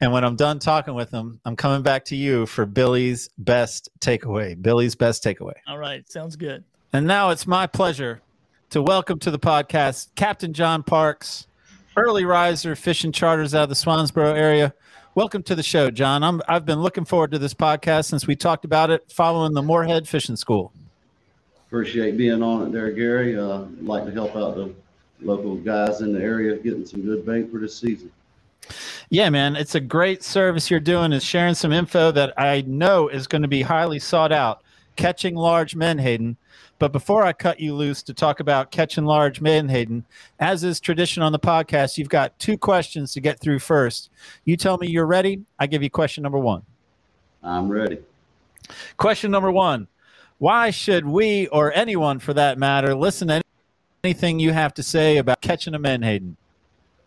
And 0.00 0.12
when 0.12 0.24
I'm 0.24 0.36
done 0.36 0.58
talking 0.58 0.94
with 0.94 1.10
him, 1.10 1.40
I'm 1.44 1.56
coming 1.56 1.82
back 1.82 2.04
to 2.06 2.16
you 2.16 2.46
for 2.46 2.64
Billy's 2.64 3.28
best 3.36 3.90
takeaway. 4.00 4.60
Billy's 4.60 4.94
best 4.94 5.22
takeaway. 5.22 5.54
All 5.66 5.78
right, 5.78 6.10
sounds 6.10 6.36
good. 6.36 6.64
And 6.92 7.06
now 7.06 7.30
it's 7.30 7.46
my 7.46 7.66
pleasure 7.66 8.22
to 8.70 8.80
welcome 8.80 9.18
to 9.20 9.30
the 9.30 9.38
podcast 9.38 10.08
Captain 10.14 10.52
John 10.52 10.82
Parks, 10.82 11.48
early 11.96 12.24
riser 12.24 12.76
fishing 12.76 13.12
charters 13.12 13.54
out 13.54 13.64
of 13.64 13.68
the 13.68 13.74
Swansboro 13.74 14.34
area. 14.34 14.72
Welcome 15.14 15.42
to 15.44 15.56
the 15.56 15.64
show, 15.64 15.90
John. 15.90 16.22
I'm, 16.22 16.40
I've 16.48 16.64
been 16.64 16.80
looking 16.80 17.04
forward 17.04 17.32
to 17.32 17.38
this 17.38 17.54
podcast 17.54 18.04
since 18.04 18.26
we 18.26 18.36
talked 18.36 18.64
about 18.64 18.90
it 18.90 19.10
following 19.10 19.52
the 19.52 19.62
Morehead 19.62 20.06
Fishing 20.06 20.36
School. 20.36 20.72
Appreciate 21.68 22.16
being 22.16 22.42
on 22.42 22.66
it 22.66 22.72
there, 22.72 22.90
Gary. 22.90 23.38
Uh, 23.38 23.64
like 23.82 24.06
to 24.06 24.10
help 24.10 24.34
out 24.36 24.54
the 24.56 24.74
local 25.20 25.54
guys 25.56 26.00
in 26.00 26.14
the 26.14 26.22
area 26.22 26.56
getting 26.56 26.86
some 26.86 27.02
good 27.02 27.26
bait 27.26 27.50
for 27.50 27.58
this 27.58 27.76
season. 27.76 28.10
Yeah, 29.10 29.28
man, 29.28 29.54
it's 29.54 29.74
a 29.74 29.80
great 29.80 30.22
service 30.22 30.70
you're 30.70 30.80
doing 30.80 31.12
is 31.12 31.22
sharing 31.22 31.54
some 31.54 31.72
info 31.72 32.10
that 32.12 32.32
I 32.38 32.62
know 32.62 33.08
is 33.08 33.26
going 33.26 33.42
to 33.42 33.48
be 33.48 33.62
highly 33.62 33.98
sought 33.98 34.32
out. 34.32 34.62
Catching 34.96 35.34
large 35.34 35.76
menhaden. 35.76 36.36
But 36.78 36.92
before 36.92 37.22
I 37.22 37.32
cut 37.32 37.60
you 37.60 37.74
loose 37.74 38.02
to 38.04 38.14
talk 38.14 38.40
about 38.40 38.70
catching 38.70 39.04
large 39.04 39.40
menhaden, 39.40 40.04
as 40.40 40.64
is 40.64 40.80
tradition 40.80 41.22
on 41.22 41.32
the 41.32 41.38
podcast, 41.38 41.98
you've 41.98 42.08
got 42.08 42.38
two 42.38 42.56
questions 42.56 43.12
to 43.12 43.20
get 43.20 43.40
through 43.40 43.58
first. 43.58 44.10
You 44.44 44.56
tell 44.56 44.78
me 44.78 44.88
you're 44.88 45.06
ready. 45.06 45.42
I 45.58 45.66
give 45.66 45.82
you 45.82 45.90
question 45.90 46.22
number 46.22 46.38
one. 46.38 46.62
I'm 47.42 47.68
ready. 47.68 47.98
Question 48.96 49.30
number 49.30 49.50
one 49.50 49.86
Why 50.38 50.70
should 50.70 51.04
we, 51.04 51.48
or 51.48 51.72
anyone 51.74 52.20
for 52.20 52.32
that 52.34 52.58
matter, 52.58 52.94
listen 52.94 53.26
to 53.28 53.42
anything 54.04 54.38
you 54.38 54.52
have 54.52 54.72
to 54.74 54.84
say 54.84 55.16
about 55.16 55.40
catching 55.40 55.74
a 55.74 55.80
menhaden? 55.80 56.36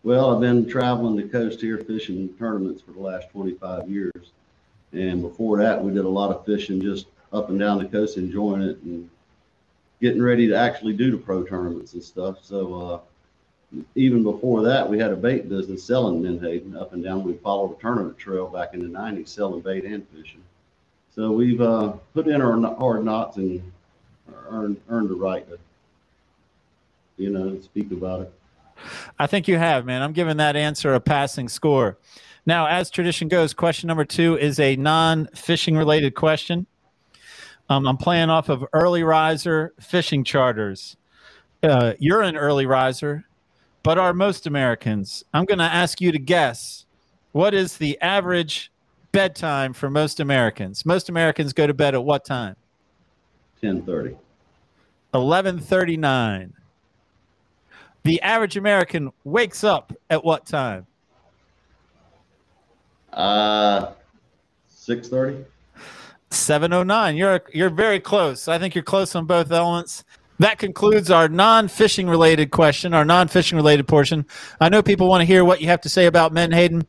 Well, 0.02 0.34
I've 0.34 0.40
been 0.40 0.68
traveling 0.68 1.16
the 1.16 1.22
coast 1.22 1.60
here 1.60 1.78
fishing 1.78 2.28
tournaments 2.38 2.82
for 2.82 2.92
the 2.92 3.00
last 3.00 3.30
25 3.30 3.88
years. 3.88 4.32
And 4.92 5.22
before 5.22 5.56
that, 5.58 5.82
we 5.82 5.94
did 5.94 6.04
a 6.04 6.08
lot 6.08 6.30
of 6.30 6.44
fishing 6.44 6.82
just 6.82 7.06
up 7.32 7.48
and 7.48 7.58
down 7.58 7.78
the 7.78 7.86
coast, 7.86 8.18
enjoying 8.18 8.60
it 8.60 8.76
and 8.82 9.08
getting 10.02 10.20
ready 10.20 10.46
to 10.48 10.54
actually 10.54 10.92
do 10.92 11.10
the 11.10 11.16
pro 11.16 11.42
tournaments 11.42 11.94
and 11.94 12.04
stuff. 12.04 12.44
So, 12.44 12.74
uh, 12.74 13.00
even 13.94 14.22
before 14.22 14.62
that, 14.64 14.86
we 14.86 14.98
had 14.98 15.10
a 15.10 15.16
bait 15.16 15.48
business 15.48 15.82
selling 15.84 16.20
menhaden 16.20 16.76
up 16.76 16.92
and 16.92 17.02
down. 17.02 17.24
We 17.24 17.32
followed 17.34 17.78
a 17.78 17.80
tournament 17.80 18.18
trail 18.18 18.48
back 18.48 18.74
in 18.74 18.80
the 18.80 18.98
90s, 18.98 19.28
selling 19.28 19.62
bait 19.62 19.86
and 19.86 20.06
fishing. 20.08 20.42
So 21.14 21.30
we've 21.30 21.60
uh, 21.60 21.92
put 22.14 22.26
in 22.26 22.40
our 22.40 22.58
hard 22.76 23.04
knots 23.04 23.36
and 23.36 23.62
earned 24.48 24.80
earned 24.88 25.10
the 25.10 25.14
right 25.14 25.46
to, 25.48 25.58
you 27.18 27.30
know, 27.30 27.60
speak 27.60 27.90
about 27.90 28.22
it. 28.22 28.32
I 29.18 29.26
think 29.26 29.46
you 29.46 29.58
have, 29.58 29.84
man. 29.84 30.02
I'm 30.02 30.12
giving 30.12 30.38
that 30.38 30.56
answer 30.56 30.94
a 30.94 31.00
passing 31.00 31.48
score. 31.48 31.98
Now, 32.46 32.66
as 32.66 32.90
tradition 32.90 33.28
goes, 33.28 33.52
question 33.52 33.88
number 33.88 34.04
two 34.04 34.36
is 34.38 34.58
a 34.58 34.76
non 34.76 35.28
fishing 35.34 35.76
related 35.76 36.14
question. 36.14 36.66
Um, 37.68 37.86
I'm 37.86 37.96
playing 37.98 38.30
off 38.30 38.48
of 38.48 38.64
early 38.72 39.02
riser 39.02 39.74
fishing 39.80 40.24
charters. 40.24 40.96
Uh, 41.62 41.92
you're 41.98 42.22
an 42.22 42.36
early 42.36 42.66
riser, 42.66 43.24
but 43.82 43.98
are 43.98 44.12
most 44.12 44.46
Americans? 44.46 45.24
I'm 45.32 45.44
going 45.44 45.58
to 45.58 45.64
ask 45.64 46.00
you 46.00 46.10
to 46.10 46.18
guess 46.18 46.86
what 47.30 47.54
is 47.54 47.76
the 47.76 48.00
average 48.00 48.71
bedtime 49.12 49.72
for 49.72 49.88
most 49.90 50.20
Americans? 50.20 50.84
Most 50.84 51.08
Americans 51.08 51.52
go 51.52 51.66
to 51.66 51.74
bed 51.74 51.94
at 51.94 52.02
what 52.04 52.24
time? 52.24 52.56
10:30. 53.62 54.16
11:39. 55.14 56.54
The 58.04 58.20
average 58.22 58.56
American 58.56 59.12
wakes 59.22 59.62
up 59.62 59.92
at 60.10 60.24
what 60.24 60.46
time? 60.46 60.86
Uh, 63.12 63.92
6:30. 64.68 65.44
709. 66.30 67.16
You're 67.16 67.42
you're 67.52 67.70
very 67.70 68.00
close. 68.00 68.48
I 68.48 68.58
think 68.58 68.74
you're 68.74 68.82
close 68.82 69.14
on 69.14 69.26
both 69.26 69.52
elements. 69.52 70.04
That 70.38 70.58
concludes 70.58 71.10
our 71.10 71.28
non-fishing 71.28 72.08
related 72.08 72.50
question, 72.50 72.94
our 72.94 73.04
non-fishing 73.04 73.54
related 73.54 73.86
portion. 73.86 74.26
I 74.60 74.70
know 74.70 74.82
people 74.82 75.08
want 75.08 75.20
to 75.20 75.24
hear 75.24 75.44
what 75.44 75.60
you 75.60 75.68
have 75.68 75.82
to 75.82 75.88
say 75.88 76.06
about 76.06 76.32
Menhaden. 76.32 76.84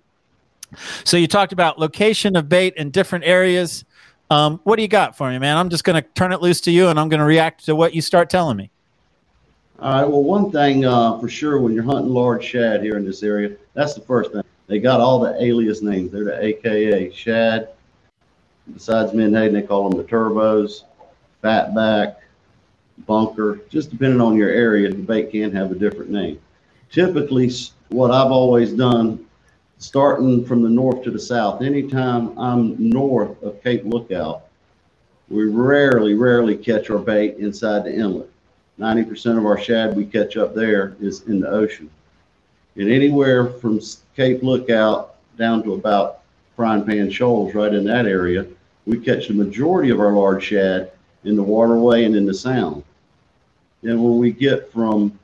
So 1.03 1.17
you 1.17 1.27
talked 1.27 1.53
about 1.53 1.79
location 1.79 2.35
of 2.35 2.49
bait 2.49 2.73
in 2.75 2.91
different 2.91 3.25
areas. 3.25 3.85
Um, 4.29 4.59
what 4.63 4.77
do 4.77 4.81
you 4.81 4.87
got 4.87 5.17
for 5.17 5.29
me, 5.29 5.37
man? 5.37 5.57
I'm 5.57 5.69
just 5.69 5.83
going 5.83 6.01
to 6.01 6.07
turn 6.09 6.31
it 6.33 6.41
loose 6.41 6.61
to 6.61 6.71
you, 6.71 6.87
and 6.87 6.99
I'm 6.99 7.09
going 7.09 7.19
to 7.19 7.25
react 7.25 7.65
to 7.65 7.75
what 7.75 7.93
you 7.93 8.01
start 8.01 8.29
telling 8.29 8.57
me. 8.57 8.71
All 9.79 9.93
right. 9.93 10.09
Well, 10.09 10.23
one 10.23 10.51
thing 10.51 10.85
uh, 10.85 11.19
for 11.19 11.27
sure, 11.27 11.59
when 11.59 11.73
you're 11.73 11.83
hunting 11.83 12.13
large 12.13 12.45
shad 12.45 12.81
here 12.81 12.97
in 12.97 13.05
this 13.05 13.21
area, 13.21 13.55
that's 13.73 13.93
the 13.93 14.01
first 14.01 14.31
thing. 14.31 14.43
They 14.67 14.79
got 14.79 15.01
all 15.01 15.19
the 15.19 15.35
alias 15.43 15.81
names. 15.81 16.11
They're 16.11 16.23
the 16.23 16.41
AKA 16.41 17.11
shad. 17.11 17.69
Besides 18.73 19.11
menhaden, 19.13 19.53
they 19.53 19.61
call 19.61 19.89
them 19.89 19.97
the 19.97 20.07
turbos, 20.07 20.83
fatback, 21.43 22.15
bunker. 23.05 23.59
Just 23.69 23.89
depending 23.89 24.21
on 24.21 24.37
your 24.37 24.49
area, 24.49 24.89
the 24.89 24.95
bait 24.95 25.31
can 25.31 25.51
have 25.51 25.71
a 25.71 25.75
different 25.75 26.11
name. 26.11 26.39
Typically, 26.89 27.51
what 27.89 28.11
I've 28.11 28.31
always 28.31 28.71
done, 28.71 29.25
starting 29.83 30.45
from 30.45 30.61
the 30.61 30.69
north 30.69 31.03
to 31.03 31.11
the 31.11 31.19
south, 31.19 31.61
anytime 31.61 32.39
I'm 32.39 32.89
north 32.89 33.43
of 33.43 33.61
Cape 33.61 33.83
Lookout, 33.83 34.43
we 35.27 35.43
rarely, 35.43 36.13
rarely 36.13 36.55
catch 36.55 36.89
our 36.89 36.99
bait 36.99 37.35
inside 37.35 37.83
the 37.83 37.93
inlet. 37.93 38.29
Ninety 38.77 39.03
percent 39.03 39.37
of 39.37 39.45
our 39.45 39.57
shad 39.59 39.95
we 39.95 40.05
catch 40.05 40.37
up 40.37 40.55
there 40.55 40.95
is 41.01 41.23
in 41.23 41.41
the 41.41 41.49
ocean. 41.49 41.89
And 42.77 42.89
anywhere 42.89 43.49
from 43.49 43.81
Cape 44.15 44.41
Lookout 44.41 45.15
down 45.37 45.63
to 45.63 45.73
about 45.73 46.21
Frying 46.55 46.85
Pan 46.85 47.11
Shoals, 47.11 47.53
right 47.53 47.73
in 47.73 47.83
that 47.83 48.05
area, 48.05 48.47
we 48.85 48.97
catch 48.97 49.27
the 49.27 49.33
majority 49.33 49.89
of 49.89 49.99
our 49.99 50.13
large 50.13 50.45
shad 50.45 50.93
in 51.25 51.35
the 51.35 51.43
waterway 51.43 52.05
and 52.05 52.15
in 52.15 52.25
the 52.25 52.33
sound. 52.33 52.83
Then 53.81 54.01
when 54.01 54.17
we 54.17 54.31
get 54.31 54.71
from 54.71 55.19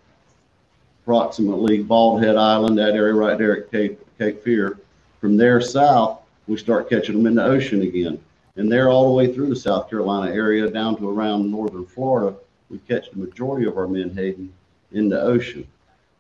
approximately 1.04 1.82
Bald 1.82 2.22
Head 2.22 2.36
Island, 2.36 2.78
that 2.78 2.94
area 2.94 3.14
right 3.14 3.38
there 3.38 3.56
at 3.56 3.72
Cape, 3.72 4.00
Cape 4.20 4.44
Fear, 4.44 4.78
from 5.22 5.38
there 5.38 5.62
south, 5.62 6.20
we 6.48 6.58
start 6.58 6.90
catching 6.90 7.16
them 7.16 7.26
in 7.26 7.36
the 7.36 7.44
ocean 7.44 7.82
again. 7.84 8.20
And 8.58 8.70
there 8.70 8.90
all 8.90 9.06
the 9.06 9.14
way 9.16 9.34
through 9.34 9.48
the 9.48 9.56
South 9.56 9.90
Carolina 9.90 10.34
area 10.34 10.70
down 10.70 10.98
to 10.98 11.10
around 11.10 11.50
northern 11.50 11.86
Florida, 11.86 12.36
we 12.70 12.80
catch 12.80 13.10
the 13.10 13.18
majority 13.18 13.66
of 13.66 13.78
our 13.78 13.88
menhaden 13.88 14.52
in 14.92 15.08
the 15.08 15.22
ocean. 15.22 15.66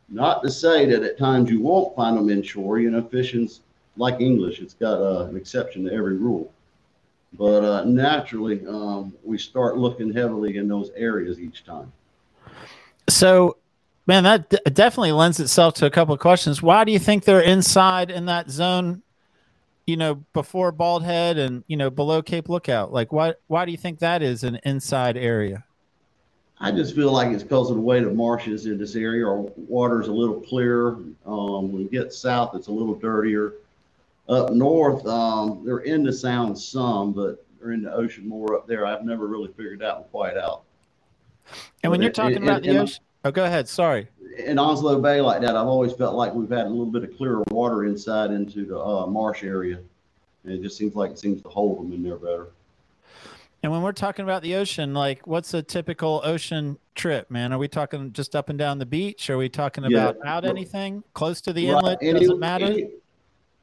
Not 0.07 0.41
to 0.43 0.49
say 0.49 0.85
that 0.85 1.03
at 1.03 1.17
times 1.17 1.51
you 1.51 1.59
won't 1.59 1.93
find 1.95 2.17
them 2.17 2.29
inshore, 2.29 2.79
you 2.79 2.89
know, 2.89 3.01
fishing's 3.01 3.59
like 3.97 4.21
English, 4.21 4.59
it's 4.61 4.75
got 4.75 5.01
uh, 5.01 5.25
an 5.25 5.35
exception 5.35 5.83
to 5.83 5.93
every 5.93 6.15
rule. 6.15 6.51
But 7.33 7.63
uh, 7.65 7.83
naturally, 7.83 8.65
um, 8.65 9.13
we 9.23 9.37
start 9.37 9.77
looking 9.77 10.13
heavily 10.13 10.55
in 10.55 10.69
those 10.69 10.89
areas 10.95 11.39
each 11.39 11.65
time. 11.65 11.91
So, 13.09 13.57
man, 14.09 14.23
that 14.23 14.49
d- 14.49 14.57
definitely 14.73 15.11
lends 15.11 15.39
itself 15.39 15.75
to 15.75 15.85
a 15.85 15.89
couple 15.91 16.13
of 16.15 16.19
questions. 16.19 16.63
Why 16.63 16.83
do 16.83 16.91
you 16.91 16.97
think 16.99 17.23
they're 17.25 17.41
inside 17.41 18.09
in 18.09 18.25
that 18.25 18.49
zone? 18.49 19.03
You 19.85 19.97
know, 19.97 20.15
before 20.33 20.71
Bald 20.71 21.03
Head 21.03 21.37
and 21.37 21.63
you 21.67 21.77
know 21.77 21.89
below 21.89 22.21
Cape 22.21 22.49
Lookout. 22.49 22.91
Like, 22.91 23.13
why? 23.13 23.35
Why 23.47 23.65
do 23.65 23.71
you 23.71 23.77
think 23.77 23.99
that 23.99 24.21
is 24.21 24.43
an 24.43 24.59
inside 24.65 25.15
area? 25.15 25.63
I 26.59 26.71
just 26.71 26.93
feel 26.95 27.11
like 27.11 27.29
it's 27.31 27.43
because 27.43 27.69
of 27.69 27.75
the 27.77 27.81
way 27.81 27.99
the 28.03 28.09
marshes 28.11 28.65
in 28.65 28.77
this 28.79 28.95
area. 28.95 29.25
Our 29.25 29.37
water's 29.55 30.07
a 30.09 30.11
little 30.11 30.41
clearer. 30.41 30.97
Um, 31.25 31.71
when 31.71 31.81
you 31.83 31.87
get 31.89 32.11
south, 32.13 32.53
it's 32.55 32.67
a 32.67 32.71
little 32.71 32.95
dirtier. 32.95 33.53
Up 34.27 34.51
north, 34.51 35.05
um, 35.07 35.61
they're 35.65 35.79
in 35.79 36.03
the 36.03 36.11
sound 36.13 36.57
some, 36.59 37.13
but 37.13 37.43
they're 37.59 37.71
in 37.71 37.81
the 37.83 37.93
ocean 37.93 38.27
more 38.27 38.55
up 38.57 38.67
there. 38.67 38.85
I've 38.85 39.03
never 39.05 39.25
really 39.27 39.47
figured 39.53 39.79
that 39.79 39.95
one 39.99 40.07
quite 40.11 40.37
out. 40.37 40.63
And 41.83 41.89
when 41.91 41.99
But 41.99 42.03
you're 42.03 42.09
it- 42.09 42.15
talking 42.15 42.35
it- 42.37 42.43
about 42.43 42.61
the 42.61 42.69
and- 42.69 42.77
ocean, 42.79 43.03
oh, 43.25 43.31
go 43.31 43.45
ahead. 43.45 43.67
Sorry. 43.67 44.07
In 44.37 44.57
Onslow 44.57 45.01
Bay 45.01 45.21
like 45.21 45.41
that, 45.41 45.55
I've 45.55 45.67
always 45.67 45.93
felt 45.93 46.15
like 46.15 46.33
we've 46.33 46.49
had 46.49 46.65
a 46.65 46.69
little 46.69 46.85
bit 46.85 47.03
of 47.03 47.15
clearer 47.17 47.43
water 47.51 47.85
inside 47.85 48.31
into 48.31 48.65
the 48.65 48.79
uh, 48.79 49.05
marsh 49.07 49.43
area. 49.43 49.79
And 50.43 50.53
it 50.53 50.61
just 50.61 50.77
seems 50.77 50.95
like 50.95 51.11
it 51.11 51.19
seems 51.19 51.41
to 51.41 51.49
hold 51.49 51.79
them 51.79 51.91
in 51.93 52.01
there 52.03 52.15
better. 52.15 52.47
And 53.61 53.71
when 53.73 53.81
we're 53.81 53.91
talking 53.91 54.23
about 54.23 54.41
the 54.41 54.55
ocean, 54.55 54.93
like, 54.93 55.27
what's 55.27 55.53
a 55.53 55.61
typical 55.61 56.21
ocean 56.23 56.77
trip, 56.95 57.29
man? 57.29 57.51
Are 57.51 57.57
we 57.57 57.67
talking 57.67 58.13
just 58.13 58.33
up 58.33 58.47
and 58.47 58.57
down 58.57 58.79
the 58.79 58.85
beach? 58.85 59.29
Are 59.29 59.37
we 59.37 59.49
talking 59.49 59.83
Yeah. 59.83 60.09
about 60.09 60.25
out 60.25 60.45
anything 60.45 61.03
close 61.13 61.41
to 61.41 61.51
the 61.51 61.69
Right, 61.69 61.77
inlet? 61.79 61.97
any- 62.01 62.19
Doesn't 62.21 62.39
matter. 62.39 62.65
any- 62.65 62.89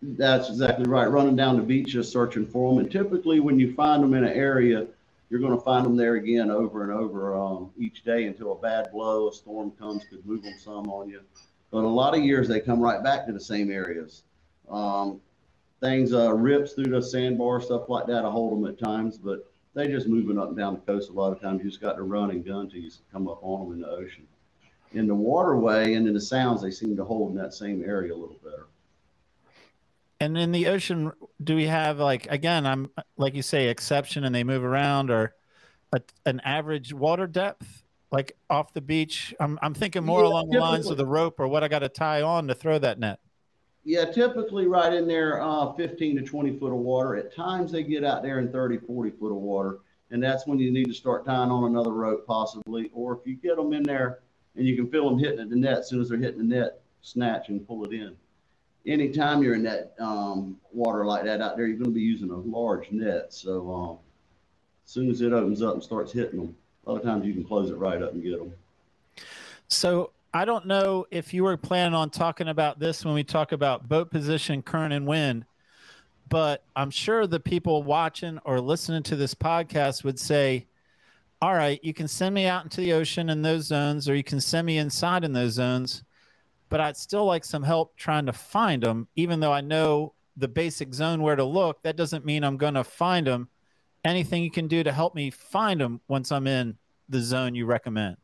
That's 0.02 0.50
exactly 0.50 0.84
right. 0.86 1.06
Running 1.06 1.34
down 1.36 1.56
the 1.56 1.62
beach, 1.62 1.88
just 1.88 2.12
searching 2.12 2.44
for 2.46 2.70
them. 2.74 2.80
And 2.84 2.90
typically, 2.92 3.40
when 3.40 3.58
you 3.58 3.72
find 3.72 4.02
them 4.02 4.12
in 4.12 4.24
an 4.24 4.32
area, 4.34 4.86
you're 5.28 5.40
going 5.40 5.56
to 5.56 5.64
find 5.64 5.84
them 5.84 5.96
there 5.96 6.14
again 6.14 6.50
over 6.50 6.82
and 6.82 6.92
over 6.92 7.34
um, 7.36 7.70
each 7.78 8.04
day 8.04 8.26
until 8.26 8.52
a 8.52 8.56
bad 8.56 8.90
blow, 8.92 9.28
a 9.28 9.32
storm 9.32 9.72
comes, 9.72 10.04
could 10.04 10.24
move 10.24 10.42
them 10.42 10.54
some 10.58 10.88
on 10.88 11.08
you. 11.08 11.20
But 11.70 11.84
a 11.84 11.88
lot 11.88 12.16
of 12.16 12.22
years, 12.22 12.46
they 12.46 12.60
come 12.60 12.80
right 12.80 13.02
back 13.02 13.26
to 13.26 13.32
the 13.32 13.40
same 13.40 13.70
areas. 13.70 14.22
Um, 14.70 15.20
things 15.80 16.14
uh, 16.14 16.32
rips 16.32 16.74
through 16.74 16.92
the 16.92 17.02
sandbar, 17.02 17.60
stuff 17.60 17.88
like 17.88 18.06
that. 18.06 18.24
I 18.24 18.30
hold 18.30 18.52
them 18.52 18.70
at 18.70 18.78
times, 18.78 19.18
but 19.18 19.50
they 19.74 19.88
just 19.88 20.06
moving 20.06 20.38
up 20.38 20.48
and 20.48 20.56
down 20.56 20.74
the 20.74 20.92
coast. 20.92 21.10
A 21.10 21.12
lot 21.12 21.32
of 21.32 21.40
times, 21.40 21.62
you 21.62 21.70
just 21.70 21.82
got 21.82 21.96
to 21.96 22.02
run 22.02 22.30
and 22.30 22.44
gun 22.44 22.70
till 22.70 22.80
you 22.80 22.90
come 23.12 23.28
up 23.28 23.40
on 23.42 23.68
them 23.68 23.72
in 23.74 23.80
the 23.80 23.90
ocean. 23.90 24.26
In 24.92 25.06
the 25.06 25.14
waterway 25.14 25.94
and 25.94 26.06
in 26.06 26.14
the 26.14 26.20
sounds, 26.20 26.62
they 26.62 26.70
seem 26.70 26.96
to 26.96 27.04
hold 27.04 27.32
in 27.32 27.36
that 27.36 27.52
same 27.52 27.82
area 27.84 28.14
a 28.14 28.16
little 28.16 28.38
better. 28.42 28.66
And 30.20 30.38
in 30.38 30.52
the 30.52 30.68
ocean, 30.68 31.12
do 31.42 31.54
we 31.54 31.66
have 31.66 31.98
like 31.98 32.26
again? 32.30 32.66
I'm 32.66 32.90
like 33.16 33.34
you 33.34 33.42
say, 33.42 33.68
exception, 33.68 34.24
and 34.24 34.34
they 34.34 34.44
move 34.44 34.64
around, 34.64 35.10
or 35.10 35.34
a, 35.92 36.00
an 36.24 36.40
average 36.40 36.92
water 36.92 37.26
depth, 37.26 37.84
like 38.10 38.36
off 38.48 38.72
the 38.72 38.80
beach. 38.80 39.34
I'm 39.40 39.58
I'm 39.62 39.74
thinking 39.74 40.04
more 40.04 40.22
Yeah, 40.22 40.28
along 40.28 40.48
the 40.50 40.58
lines 40.58 40.90
of 40.90 40.96
the 40.96 41.06
rope 41.06 41.38
or 41.40 41.48
what 41.48 41.62
I 41.62 41.68
got 41.68 41.80
to 41.80 41.88
tie 41.88 42.22
on 42.22 42.48
to 42.48 42.54
throw 42.54 42.78
that 42.78 42.98
net. 42.98 43.20
Yeah, 43.84 44.04
typically 44.04 44.66
right 44.66 44.92
in 44.92 45.06
there, 45.06 45.40
uh, 45.40 45.72
15 45.74 46.16
to 46.16 46.22
20 46.22 46.58
foot 46.58 46.72
of 46.72 46.78
water. 46.78 47.14
At 47.14 47.32
times 47.32 47.70
they 47.70 47.84
get 47.84 48.02
out 48.02 48.20
there 48.22 48.40
in 48.40 48.50
30, 48.50 48.78
40 48.78 49.10
foot 49.10 49.30
of 49.30 49.36
water. 49.36 49.78
And 50.10 50.20
that's 50.20 50.44
when 50.44 50.58
you 50.58 50.72
need 50.72 50.86
to 50.86 50.94
start 50.94 51.24
tying 51.24 51.50
on 51.50 51.70
another 51.70 51.92
rope 51.92 52.26
possibly. 52.26 52.90
Or 52.92 53.16
if 53.16 53.24
you 53.24 53.36
get 53.36 53.56
them 53.56 53.72
in 53.72 53.84
there 53.84 54.20
and 54.56 54.66
you 54.66 54.74
can 54.74 54.90
feel 54.90 55.08
them 55.08 55.20
hitting 55.20 55.38
at 55.38 55.50
the 55.50 55.56
net, 55.56 55.78
as 55.78 55.88
soon 55.88 56.00
as 56.00 56.08
they're 56.08 56.18
hitting 56.18 56.38
the 56.38 56.56
net, 56.56 56.80
snatch 57.02 57.48
and 57.48 57.64
pull 57.64 57.84
it 57.84 57.92
in. 57.92 58.16
Anytime 58.86 59.42
you're 59.42 59.54
in 59.54 59.64
that 59.64 59.94
um, 59.98 60.56
water 60.72 61.04
like 61.04 61.24
that 61.24 61.40
out 61.40 61.56
there, 61.56 61.66
you're 61.66 61.76
going 61.76 61.90
to 61.90 61.94
be 61.94 62.00
using 62.00 62.30
a 62.30 62.36
large 62.36 62.90
net. 62.92 63.32
So 63.32 63.72
um, 63.74 63.98
as 64.84 64.92
soon 64.92 65.10
as 65.10 65.20
it 65.20 65.32
opens 65.32 65.62
up 65.62 65.74
and 65.74 65.82
starts 65.82 66.12
hitting 66.12 66.38
them, 66.38 66.56
a 66.86 66.92
lot 66.92 66.98
of 66.98 67.04
times 67.04 67.26
you 67.26 67.32
can 67.34 67.44
close 67.44 67.70
it 67.70 67.76
right 67.76 68.00
up 68.00 68.12
and 68.12 68.22
get 68.22 68.38
them. 68.38 68.52
So 69.68 70.12
I 70.32 70.44
don't 70.44 70.66
know 70.66 71.06
if 71.10 71.34
you 71.34 71.42
were 71.42 71.56
planning 71.56 71.94
on 71.94 72.10
talking 72.10 72.48
about 72.48 72.78
this 72.78 73.04
when 73.04 73.14
we 73.14 73.24
talk 73.24 73.52
about 73.52 73.88
boat 73.88 74.10
position, 74.10 74.62
current, 74.62 74.92
and 74.92 75.06
wind, 75.06 75.46
but 76.28 76.62
I'm 76.76 76.90
sure 76.90 77.26
the 77.26 77.40
people 77.40 77.82
watching 77.82 78.38
or 78.44 78.60
listening 78.60 79.02
to 79.04 79.16
this 79.16 79.34
podcast 79.34 80.04
would 80.04 80.18
say, 80.18 80.66
all 81.42 81.54
right, 81.54 81.80
you 81.82 81.92
can 81.92 82.06
send 82.06 82.34
me 82.34 82.46
out 82.46 82.64
into 82.64 82.80
the 82.80 82.92
ocean 82.92 83.30
in 83.30 83.42
those 83.42 83.64
zones, 83.64 84.08
or 84.08 84.14
you 84.14 84.24
can 84.24 84.40
send 84.40 84.66
me 84.66 84.78
inside 84.78 85.24
in 85.24 85.32
those 85.32 85.52
zones, 85.52 86.04
but 86.68 86.80
I'd 86.80 86.96
still 86.96 87.24
like 87.24 87.44
some 87.44 87.62
help 87.62 87.96
trying 87.96 88.26
to 88.26 88.32
find 88.32 88.82
them, 88.82 89.08
even 89.16 89.40
though 89.40 89.52
I 89.52 89.60
know 89.60 90.14
the 90.36 90.48
basic 90.48 90.92
zone 90.92 91.22
where 91.22 91.36
to 91.36 91.44
look. 91.44 91.82
That 91.82 91.96
doesn't 91.96 92.24
mean 92.24 92.44
I'm 92.44 92.56
going 92.56 92.74
to 92.74 92.84
find 92.84 93.26
them. 93.26 93.48
Anything 94.04 94.42
you 94.42 94.50
can 94.50 94.68
do 94.68 94.82
to 94.82 94.92
help 94.92 95.14
me 95.14 95.30
find 95.30 95.80
them 95.80 96.00
once 96.08 96.30
I'm 96.30 96.46
in 96.46 96.76
the 97.08 97.20
zone 97.20 97.54
you 97.54 97.66
recommend. 97.66 98.16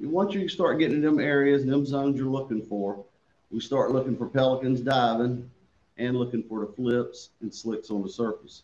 once 0.00 0.34
you 0.34 0.48
start 0.48 0.78
getting 0.78 0.98
in 0.98 1.02
them 1.02 1.20
areas, 1.20 1.64
them 1.64 1.84
zones 1.84 2.18
you're 2.18 2.30
looking 2.30 2.62
for, 2.62 3.04
we 3.50 3.60
start 3.60 3.92
looking 3.92 4.16
for 4.16 4.26
pelicans 4.26 4.80
diving 4.80 5.50
and 5.98 6.16
looking 6.16 6.42
for 6.42 6.60
the 6.60 6.72
flips 6.72 7.30
and 7.40 7.54
slicks 7.54 7.90
on 7.90 8.02
the 8.02 8.08
surface. 8.08 8.62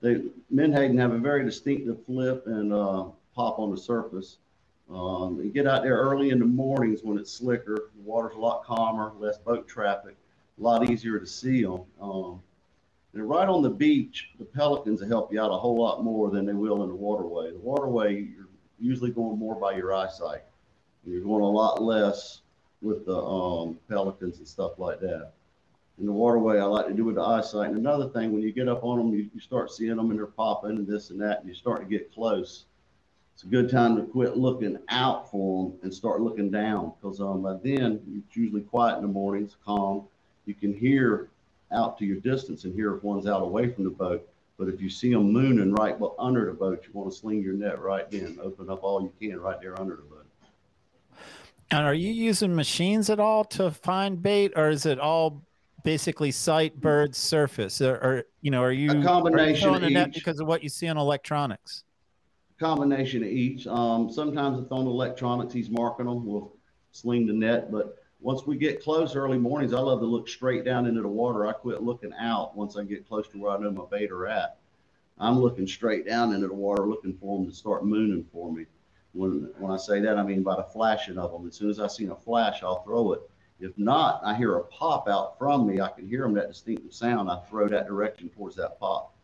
They 0.00 0.22
menhaden 0.50 0.96
have 0.98 1.12
a 1.12 1.18
very 1.18 1.44
distinctive 1.44 2.04
flip 2.06 2.46
and 2.46 2.72
uh, 2.72 3.06
pop 3.34 3.58
on 3.58 3.70
the 3.70 3.76
surface. 3.76 4.38
Um, 4.92 5.40
you 5.42 5.50
get 5.50 5.66
out 5.66 5.82
there 5.82 5.96
early 5.96 6.30
in 6.30 6.38
the 6.38 6.46
mornings 6.46 7.00
when 7.02 7.18
it's 7.18 7.30
slicker, 7.30 7.90
the 7.94 8.02
water's 8.02 8.34
a 8.34 8.38
lot 8.38 8.64
calmer, 8.64 9.12
less 9.18 9.36
boat 9.38 9.68
traffic, 9.68 10.16
a 10.58 10.62
lot 10.62 10.88
easier 10.88 11.18
to 11.18 11.26
see 11.26 11.62
them. 11.62 11.82
Um, 12.00 12.40
and 13.12 13.28
right 13.28 13.48
on 13.48 13.62
the 13.62 13.70
beach, 13.70 14.30
the 14.38 14.44
pelicans 14.44 15.00
will 15.00 15.08
help 15.08 15.32
you 15.32 15.40
out 15.40 15.50
a 15.50 15.58
whole 15.58 15.76
lot 15.76 16.04
more 16.04 16.30
than 16.30 16.46
they 16.46 16.54
will 16.54 16.82
in 16.82 16.88
the 16.88 16.94
waterway. 16.94 17.50
The 17.50 17.58
waterway, 17.58 18.14
you're 18.14 18.48
usually 18.78 19.10
going 19.10 19.38
more 19.38 19.54
by 19.54 19.76
your 19.76 19.94
eyesight. 19.94 20.42
You're 21.04 21.22
going 21.22 21.42
a 21.42 21.48
lot 21.48 21.82
less 21.82 22.42
with 22.80 23.06
the 23.06 23.16
um, 23.16 23.78
pelicans 23.88 24.38
and 24.38 24.48
stuff 24.48 24.78
like 24.78 25.00
that. 25.00 25.32
In 25.98 26.06
the 26.06 26.12
waterway, 26.12 26.60
I 26.60 26.64
like 26.64 26.86
to 26.86 26.94
do 26.94 27.04
with 27.04 27.16
the 27.16 27.22
eyesight. 27.22 27.70
And 27.70 27.78
another 27.78 28.08
thing, 28.10 28.32
when 28.32 28.42
you 28.42 28.52
get 28.52 28.68
up 28.68 28.84
on 28.84 28.98
them, 28.98 29.12
you, 29.12 29.28
you 29.34 29.40
start 29.40 29.72
seeing 29.72 29.96
them 29.96 30.10
and 30.10 30.18
they're 30.18 30.26
popping 30.26 30.70
and 30.70 30.86
this 30.86 31.10
and 31.10 31.20
that, 31.20 31.40
and 31.40 31.48
you 31.48 31.54
start 31.54 31.80
to 31.80 31.86
get 31.86 32.12
close. 32.14 32.66
It's 33.38 33.44
a 33.44 33.50
good 33.50 33.70
time 33.70 33.94
to 33.94 34.02
quit 34.02 34.36
looking 34.36 34.80
out 34.88 35.30
for 35.30 35.70
them 35.70 35.78
and 35.84 35.94
start 35.94 36.20
looking 36.20 36.50
down 36.50 36.92
because 37.00 37.20
um, 37.20 37.42
by 37.42 37.52
then 37.62 38.00
it's 38.16 38.36
usually 38.36 38.62
quiet 38.62 38.96
in 38.96 39.02
the 39.02 39.06
mornings, 39.06 39.54
calm. 39.64 40.08
You 40.46 40.54
can 40.54 40.76
hear 40.76 41.28
out 41.72 41.96
to 41.98 42.04
your 42.04 42.16
distance 42.16 42.64
and 42.64 42.74
hear 42.74 42.96
if 42.96 43.04
one's 43.04 43.28
out 43.28 43.42
away 43.42 43.70
from 43.70 43.84
the 43.84 43.90
boat. 43.90 44.28
But 44.58 44.68
if 44.68 44.80
you 44.80 44.90
see 44.90 45.12
them 45.12 45.30
mooning 45.30 45.72
right 45.72 45.96
under 46.18 46.46
the 46.46 46.52
boat, 46.52 46.82
you 46.84 46.90
want 46.92 47.12
to 47.12 47.16
sling 47.16 47.40
your 47.40 47.52
net 47.52 47.80
right 47.80 48.12
in, 48.12 48.40
open 48.42 48.68
up 48.70 48.82
all 48.82 49.02
you 49.02 49.12
can 49.20 49.38
right 49.38 49.60
there 49.60 49.80
under 49.80 49.94
the 49.94 50.02
boat. 50.02 50.26
And 51.70 51.86
are 51.86 51.94
you 51.94 52.10
using 52.10 52.52
machines 52.52 53.08
at 53.08 53.20
all 53.20 53.44
to 53.44 53.70
find 53.70 54.20
bait, 54.20 54.54
or 54.56 54.68
is 54.68 54.84
it 54.84 54.98
all 54.98 55.44
basically 55.84 56.32
sight, 56.32 56.80
bird, 56.80 57.14
surface? 57.14 57.80
Or, 57.80 57.94
or 57.98 58.24
you 58.40 58.50
know, 58.50 58.64
are 58.64 58.72
you 58.72 58.90
a 58.90 59.04
combination 59.04 59.84
each. 59.84 60.14
because 60.14 60.40
of 60.40 60.48
what 60.48 60.64
you 60.64 60.68
see 60.68 60.88
on 60.88 60.96
electronics? 60.96 61.84
Combination 62.58 63.22
of 63.22 63.28
each. 63.28 63.66
Um, 63.66 64.10
sometimes 64.10 64.58
it's 64.60 64.72
on 64.72 64.86
electronics, 64.86 65.52
he's 65.54 65.70
marking 65.70 66.06
them, 66.06 66.26
we'll 66.26 66.54
sling 66.92 67.26
the 67.26 67.32
net, 67.32 67.70
but 67.70 67.96
Once 68.20 68.46
we 68.46 68.56
get 68.56 68.82
close 68.82 69.14
early 69.14 69.38
mornings, 69.38 69.72
I 69.72 69.78
love 69.78 70.00
to 70.00 70.06
look 70.06 70.28
straight 70.28 70.64
down 70.64 70.86
into 70.86 71.02
the 71.02 71.08
water. 71.08 71.46
I 71.46 71.52
quit 71.52 71.82
looking 71.82 72.12
out 72.18 72.56
once 72.56 72.76
I 72.76 72.82
get 72.82 73.06
close 73.08 73.28
to 73.28 73.38
where 73.38 73.52
I 73.52 73.58
know 73.58 73.70
my 73.70 73.84
bait 73.90 74.10
are 74.10 74.26
at. 74.26 74.58
I'm 75.18 75.38
looking 75.38 75.66
straight 75.66 76.06
down 76.06 76.34
into 76.34 76.48
the 76.48 76.54
water, 76.54 76.88
looking 76.88 77.16
for 77.16 77.38
them 77.38 77.48
to 77.48 77.54
start 77.54 77.84
mooning 77.86 78.24
for 78.32 78.52
me. 78.52 78.66
When 79.12 79.52
when 79.58 79.70
I 79.72 79.76
say 79.76 80.00
that, 80.00 80.18
I 80.18 80.22
mean 80.24 80.42
by 80.42 80.56
the 80.56 80.64
flashing 80.64 81.18
of 81.18 81.32
them. 81.32 81.46
As 81.46 81.56
soon 81.56 81.70
as 81.70 81.80
I 81.80 81.86
see 81.86 82.06
a 82.06 82.14
flash, 82.14 82.62
I'll 82.62 82.82
throw 82.82 83.12
it. 83.12 83.20
If 83.60 83.76
not, 83.78 84.20
I 84.24 84.34
hear 84.34 84.56
a 84.56 84.64
pop 84.64 85.08
out 85.08 85.38
from 85.38 85.66
me. 85.66 85.80
I 85.80 85.88
can 85.88 86.06
hear 86.06 86.22
them 86.22 86.34
that 86.34 86.48
distinctive 86.48 86.92
sound. 86.94 87.30
I 87.30 87.40
throw 87.48 87.68
that 87.68 87.86
direction 87.86 88.28
towards 88.30 88.56
that 88.56 88.78
pop. 88.80 89.14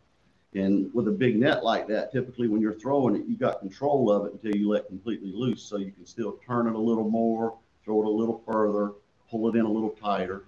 And 0.55 0.93
with 0.95 1.09
a 1.09 1.13
big 1.13 1.39
net 1.39 1.65
like 1.65 1.89
that, 1.89 2.13
typically 2.13 2.47
when 2.47 2.61
you're 2.61 2.75
throwing 2.75 3.17
it, 3.17 3.27
you 3.27 3.37
got 3.37 3.61
control 3.61 4.11
of 4.11 4.27
it 4.27 4.35
until 4.35 4.55
you 4.55 4.69
let 4.69 4.87
completely 4.87 5.33
loose. 5.33 5.63
So 5.63 5.79
you 5.79 5.91
can 5.91 6.07
still 6.07 6.39
turn 6.47 6.69
it 6.69 6.75
a 6.75 6.79
little 6.79 7.09
more, 7.11 7.57
throw 7.85 8.03
it 8.03 8.07
a 8.07 8.11
little 8.11 8.43
further, 8.47 8.93
pull 9.31 9.49
it 9.49 9.57
in 9.59 9.65
a 9.65 9.71
little 9.71 9.91
tighter 9.91 10.45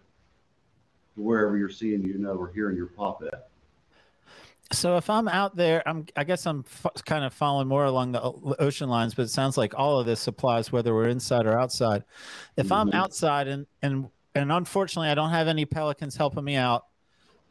to 1.17 1.23
wherever 1.23 1.57
you're 1.57 1.69
seeing, 1.69 2.05
you 2.05 2.19
know, 2.19 2.35
or 2.35 2.49
hearing 2.53 2.77
your 2.77 2.87
pop 2.87 3.23
at. 3.25 3.49
So 4.73 4.97
if 4.97 5.09
I'm 5.09 5.29
out 5.29 5.55
there, 5.55 5.83
I'm 5.89 6.07
I 6.17 6.25
guess 6.25 6.45
I'm 6.47 6.65
f- 6.67 7.05
kind 7.05 7.25
of 7.25 7.33
following 7.33 7.69
more 7.69 7.85
along 7.85 8.13
the 8.13 8.23
o- 8.23 8.57
ocean 8.59 8.89
lines, 8.89 9.15
but 9.15 9.23
it 9.23 9.31
sounds 9.31 9.57
like 9.57 9.75
all 9.77 10.01
of 10.01 10.07
this 10.07 10.27
applies 10.27 10.73
whether 10.73 10.93
we're 10.93 11.09
inside 11.09 11.47
or 11.47 11.57
outside. 11.59 12.03
If 12.57 12.73
I'm 12.73 12.89
Mhm. 12.89 12.95
outside 12.95 13.47
and 13.49 13.67
and 13.83 14.09
and 14.35 14.51
unfortunately 14.51 15.09
I 15.09 15.15
don't 15.15 15.31
have 15.31 15.47
any 15.47 15.67
pelicans 15.67 16.17
helping 16.17 16.43
me 16.45 16.57
out, 16.57 16.85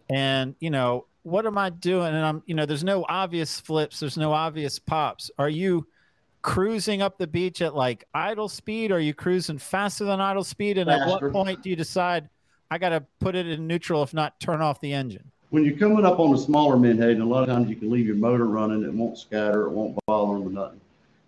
and 0.10 0.56
you 0.60 0.70
know 0.70 1.08
what 1.26 1.46
am 1.48 1.58
I 1.58 1.72
doing? 1.72 2.14
And 2.14 2.24
I'm 2.24 2.44
you 2.46 2.54
know 2.54 2.66
there's 2.66 2.84
no 2.84 3.06
obvious 3.10 3.60
flips, 3.60 4.00
there's 4.00 4.18
no 4.18 4.32
obvious 4.32 4.80
pops. 4.80 5.32
Are 5.38 5.50
you 5.50 5.88
cruising 6.44 7.02
up 7.02 7.18
the 7.18 7.26
beach 7.26 7.64
at 7.64 7.76
like 7.76 8.06
idle 8.14 8.48
speed? 8.48 8.92
Or 8.92 8.98
are 8.98 9.00
you 9.00 9.16
cruising 9.16 9.58
faster 9.58 10.06
than 10.06 10.22
idle 10.22 10.44
speed? 10.44 10.78
And 10.78 10.90
at 10.90 11.08
what 11.08 11.32
point 11.32 11.64
do 11.64 11.72
you 11.72 11.76
decide 11.76 12.30
I 12.70 12.78
got 12.78 12.90
to 12.90 13.04
put 13.20 13.36
it 13.36 13.48
in 13.48 13.66
neutral, 13.66 14.04
if 14.04 14.14
not 14.14 14.40
turn 14.40 14.62
off 14.62 14.80
the 14.80 14.94
engine? 14.94 15.32
When 15.50 15.66
you're 15.66 15.78
coming 15.78 16.06
up 16.06 16.20
on 16.20 16.34
a 16.34 16.38
smaller 16.38 16.78
menhaden, 16.78 17.22
a 17.22 17.26
lot 17.26 17.48
of 17.48 17.50
times 17.50 17.70
you 17.70 17.76
can 17.76 17.90
leave 17.90 18.06
your 18.06 18.16
motor 18.16 18.46
running. 18.46 18.84
It 18.84 18.94
won't 18.94 19.18
scatter. 19.18 19.64
It 19.66 19.72
won't 19.72 19.98
bother 20.06 20.34
them 20.34 20.48
or 20.48 20.52
nothing. 20.52 20.82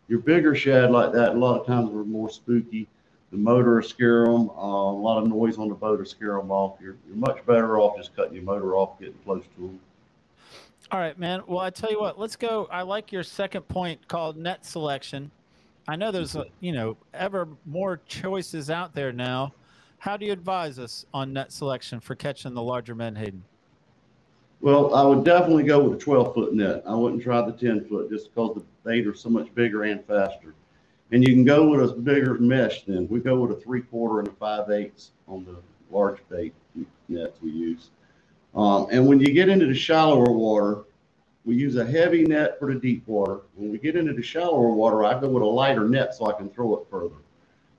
Your 0.07 0.19
bigger 0.19 0.53
shad 0.53 0.91
like 0.91 1.11
that, 1.13 1.35
a 1.35 1.37
lot 1.37 1.59
of 1.59 1.65
times 1.65 1.89
we're 1.89 2.03
more 2.03 2.29
spooky. 2.29 2.87
The 3.31 3.37
motor 3.37 3.75
will 3.75 3.83
scare 3.83 4.25
them. 4.25 4.49
Uh, 4.49 4.53
a 4.53 4.99
lot 4.99 5.21
of 5.21 5.27
noise 5.27 5.57
on 5.57 5.67
the 5.69 5.75
boat 5.75 5.99
will 5.99 6.05
scare 6.05 6.37
them 6.37 6.51
off. 6.51 6.77
You're, 6.81 6.95
you're 7.07 7.17
much 7.17 7.45
better 7.45 7.77
off 7.77 7.97
just 7.97 8.15
cutting 8.15 8.33
your 8.33 8.43
motor 8.43 8.75
off, 8.75 8.99
getting 8.99 9.15
close 9.25 9.43
to 9.55 9.61
them. 9.61 9.79
All 10.91 10.99
right, 10.99 11.17
man. 11.19 11.41
Well, 11.47 11.59
I 11.59 11.69
tell 11.69 11.91
you 11.91 11.99
what, 11.99 12.17
let's 12.17 12.37
go. 12.37 12.67
I 12.71 12.83
like 12.83 13.11
your 13.11 13.23
second 13.23 13.67
point 13.67 14.07
called 14.07 14.37
net 14.37 14.65
selection. 14.65 15.31
I 15.89 15.97
know 15.97 16.11
there's, 16.11 16.35
a, 16.35 16.45
you 16.61 16.71
know, 16.71 16.97
ever 17.13 17.47
more 17.65 18.01
choices 18.07 18.69
out 18.69 18.93
there 18.93 19.11
now. 19.11 19.53
How 19.99 20.15
do 20.15 20.25
you 20.25 20.31
advise 20.31 20.79
us 20.79 21.05
on 21.13 21.33
net 21.33 21.51
selection 21.51 21.99
for 21.99 22.15
catching 22.15 22.53
the 22.53 22.61
larger 22.61 22.95
menhaden? 22.95 23.43
Well, 24.61 24.93
I 24.95 25.03
would 25.03 25.23
definitely 25.23 25.63
go 25.63 25.83
with 25.83 25.99
a 25.99 26.01
12 26.01 26.33
foot 26.33 26.53
net. 26.53 26.83
I 26.87 26.95
wouldn't 26.95 27.21
try 27.21 27.41
the 27.41 27.51
10 27.51 27.87
foot 27.87 28.09
just 28.09 28.33
because 28.33 28.55
the 28.55 28.63
bait 28.83 29.05
are 29.07 29.13
so 29.13 29.29
much 29.29 29.53
bigger 29.55 29.83
and 29.83 30.03
faster. 30.05 30.55
And 31.11 31.25
you 31.25 31.33
can 31.33 31.45
go 31.45 31.69
with 31.69 31.89
a 31.89 31.93
bigger 31.93 32.35
mesh 32.35 32.83
then. 32.83 33.07
We 33.07 33.19
go 33.19 33.39
with 33.39 33.57
a 33.57 33.61
three 33.61 33.81
quarter 33.81 34.19
and 34.19 34.27
a 34.27 34.31
five 34.31 34.69
eighths 34.69 35.11
on 35.27 35.45
the 35.45 35.55
large 35.89 36.19
bait 36.29 36.53
nets 37.07 37.37
we 37.41 37.51
use. 37.51 37.89
Um, 38.55 38.87
and 38.91 39.05
when 39.05 39.19
you 39.19 39.33
get 39.33 39.49
into 39.49 39.67
the 39.67 39.75
shallower 39.75 40.31
water, 40.31 40.83
we 41.45 41.55
use 41.55 41.77
a 41.77 41.85
heavy 41.85 42.23
net 42.23 42.59
for 42.59 42.73
the 42.73 42.79
deep 42.79 43.07
water. 43.07 43.41
When 43.55 43.71
we 43.71 43.77
get 43.77 43.95
into 43.95 44.13
the 44.13 44.21
shallower 44.21 44.69
water, 44.69 45.05
I 45.05 45.19
go 45.19 45.29
with 45.29 45.43
a 45.43 45.45
lighter 45.45 45.87
net 45.87 46.13
so 46.13 46.25
I 46.25 46.33
can 46.33 46.49
throw 46.49 46.75
it 46.75 46.87
further. 46.89 47.15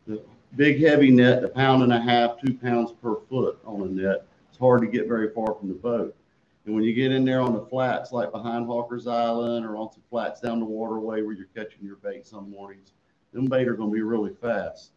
The 0.06 0.22
big 0.56 0.82
heavy 0.82 1.10
net, 1.10 1.44
a 1.44 1.48
pound 1.48 1.82
and 1.82 1.92
a 1.92 2.00
half, 2.00 2.40
two 2.40 2.54
pounds 2.54 2.92
per 3.02 3.16
foot 3.28 3.58
on 3.66 3.82
a 3.82 3.86
net. 3.86 4.26
It's 4.48 4.58
hard 4.58 4.80
to 4.80 4.86
get 4.86 5.06
very 5.06 5.34
far 5.34 5.54
from 5.54 5.68
the 5.68 5.74
boat. 5.74 6.16
And 6.64 6.74
when 6.74 6.84
you 6.84 6.94
get 6.94 7.12
in 7.12 7.24
there 7.24 7.40
on 7.40 7.52
the 7.52 7.66
flats, 7.66 8.12
like 8.12 8.32
behind 8.32 8.66
Harker's 8.66 9.06
Island 9.06 9.66
or 9.66 9.76
on 9.76 9.92
some 9.92 10.02
flats 10.08 10.40
down 10.40 10.60
the 10.60 10.64
waterway 10.64 11.22
where 11.22 11.34
you're 11.34 11.48
catching 11.54 11.84
your 11.84 11.96
bait 11.96 12.26
some 12.26 12.50
mornings, 12.50 12.92
them 13.32 13.46
bait 13.46 13.68
are 13.68 13.74
going 13.74 13.90
to 13.90 13.94
be 13.94 14.02
really 14.02 14.34
fast. 14.34 14.92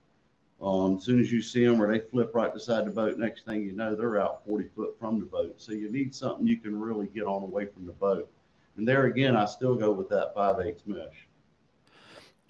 Um, 0.61 0.97
as 0.97 1.03
soon 1.03 1.19
as 1.19 1.31
you 1.31 1.41
see 1.41 1.65
them 1.65 1.81
or 1.81 1.91
they 1.91 1.99
flip 1.99 2.35
right 2.35 2.53
beside 2.53 2.85
the 2.85 2.91
boat, 2.91 3.17
next 3.17 3.45
thing 3.45 3.63
you 3.63 3.73
know, 3.73 3.95
they're 3.95 4.21
out 4.21 4.45
40 4.45 4.69
foot 4.75 4.95
from 4.99 5.19
the 5.19 5.25
boat. 5.25 5.55
So 5.57 5.71
you 5.71 5.91
need 5.91 6.13
something 6.13 6.45
you 6.45 6.57
can 6.57 6.79
really 6.79 7.07
get 7.07 7.23
on 7.23 7.41
away 7.41 7.65
from 7.65 7.87
the 7.87 7.93
boat. 7.93 8.29
And 8.77 8.87
there 8.87 9.05
again, 9.05 9.35
I 9.35 9.45
still 9.45 9.75
go 9.75 9.91
with 9.91 10.07
that 10.09 10.33
5 10.35 10.59
8 10.59 10.87
mesh. 10.87 11.27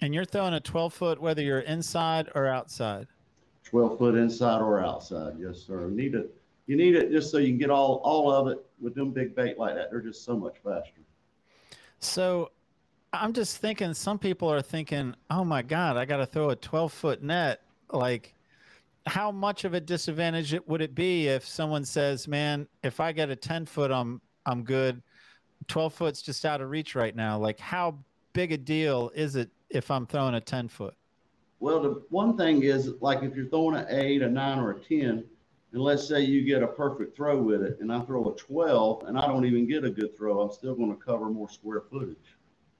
And 0.02 0.12
you're 0.14 0.24
throwing 0.24 0.54
a 0.54 0.60
12 0.60 0.92
foot 0.92 1.22
whether 1.22 1.42
you're 1.42 1.60
inside 1.60 2.28
or 2.34 2.46
outside. 2.46 3.06
12 3.64 3.98
foot 3.98 4.14
inside 4.14 4.60
or 4.60 4.84
outside. 4.84 5.34
Yes, 5.38 5.58
sir. 5.66 5.88
You 5.88 5.96
need 5.96 6.14
it. 6.14 6.34
You 6.66 6.76
need 6.76 6.94
it 6.94 7.10
just 7.10 7.30
so 7.30 7.38
you 7.38 7.48
can 7.48 7.58
get 7.58 7.70
all, 7.70 8.00
all 8.04 8.30
of 8.30 8.48
it 8.48 8.64
with 8.80 8.94
them 8.94 9.10
big 9.10 9.34
bait 9.34 9.58
like 9.58 9.74
that. 9.74 9.90
They're 9.90 10.00
just 10.00 10.24
so 10.24 10.36
much 10.36 10.56
faster. 10.62 11.00
So 11.98 12.50
I'm 13.12 13.32
just 13.32 13.58
thinking 13.58 13.92
some 13.92 14.18
people 14.18 14.50
are 14.50 14.62
thinking, 14.62 15.14
oh 15.30 15.44
my 15.44 15.62
God, 15.62 15.96
I 15.96 16.04
got 16.04 16.18
to 16.18 16.26
throw 16.26 16.50
a 16.50 16.56
12 16.56 16.92
foot 16.92 17.22
net. 17.22 17.60
Like, 17.90 18.34
how 19.06 19.30
much 19.30 19.64
of 19.64 19.74
a 19.74 19.80
disadvantage 19.80 20.54
it 20.54 20.66
would 20.66 20.80
it 20.80 20.94
be 20.94 21.28
if 21.28 21.46
someone 21.46 21.84
says, 21.84 22.26
man, 22.26 22.66
if 22.82 23.00
I 23.00 23.12
get 23.12 23.28
a 23.28 23.36
10 23.36 23.66
foot, 23.66 23.90
I'm, 23.90 24.20
I'm 24.46 24.64
good. 24.64 25.02
12 25.68 25.92
foot's 25.92 26.22
just 26.22 26.46
out 26.46 26.60
of 26.60 26.70
reach 26.70 26.94
right 26.94 27.14
now. 27.14 27.38
Like, 27.38 27.60
how 27.60 27.98
big 28.32 28.52
a 28.52 28.56
deal 28.56 29.10
is 29.14 29.36
it 29.36 29.50
if 29.68 29.90
I'm 29.90 30.06
throwing 30.06 30.34
a 30.34 30.40
10 30.40 30.68
foot? 30.68 30.94
Well, 31.62 31.80
the 31.80 32.02
one 32.10 32.36
thing 32.36 32.64
is, 32.64 32.94
like 33.00 33.22
if 33.22 33.36
you're 33.36 33.46
throwing 33.46 33.76
an 33.76 33.86
eight, 33.88 34.20
a 34.22 34.28
nine, 34.28 34.58
or 34.58 34.72
a 34.72 34.80
ten, 34.80 35.24
and 35.72 35.80
let's 35.80 36.08
say 36.08 36.20
you 36.20 36.42
get 36.42 36.60
a 36.60 36.66
perfect 36.66 37.14
throw 37.14 37.40
with 37.40 37.62
it, 37.62 37.78
and 37.80 37.92
I 37.92 38.00
throw 38.00 38.28
a 38.32 38.34
twelve, 38.34 39.04
and 39.06 39.16
I 39.16 39.28
don't 39.28 39.46
even 39.46 39.68
get 39.68 39.84
a 39.84 39.90
good 39.90 40.16
throw, 40.16 40.40
I'm 40.40 40.50
still 40.50 40.74
going 40.74 40.90
to 40.90 41.00
cover 41.00 41.26
more 41.30 41.48
square 41.48 41.82
footage. 41.88 42.34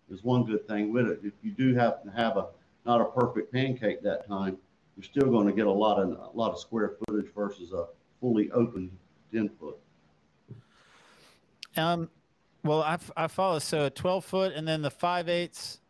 There's 0.09 0.25
one 0.25 0.45
good 0.45 0.67
thing 0.69 0.93
with 0.93 1.07
it. 1.09 1.21
If 1.23 1.33
you 1.43 1.51
do 1.53 1.75
happen 1.75 2.11
to 2.11 2.17
have 2.17 2.37
a 2.37 2.47
not 2.85 3.01
a 3.01 3.05
perfect 3.05 3.53
pancake 3.53 4.03
that 4.03 4.27
time, 4.27 4.59
you're 4.97 5.05
still 5.05 5.31
going 5.31 5.47
to 5.47 5.53
get 5.53 5.67
a 5.67 5.73
lot 5.73 5.99
of 6.01 6.11
a 6.11 6.37
lot 6.37 6.53
of 6.53 6.59
square 6.59 6.97
footage 7.07 7.33
versus 7.35 7.73
a 7.73 7.87
fully 8.21 8.51
open 8.51 8.91
ten 9.33 9.49
foot. 9.61 9.79
Um, 11.77 12.11
well, 12.65 12.83
I, 12.83 12.99
I 13.17 13.27
follow. 13.29 13.59
So 13.59 13.87
a 13.87 13.91
12 13.91 14.25
foot 14.25 14.53
and 14.55 14.69
then 14.69 14.83
the 14.83 14.91
5 14.91 15.29
eighths. 15.29 15.81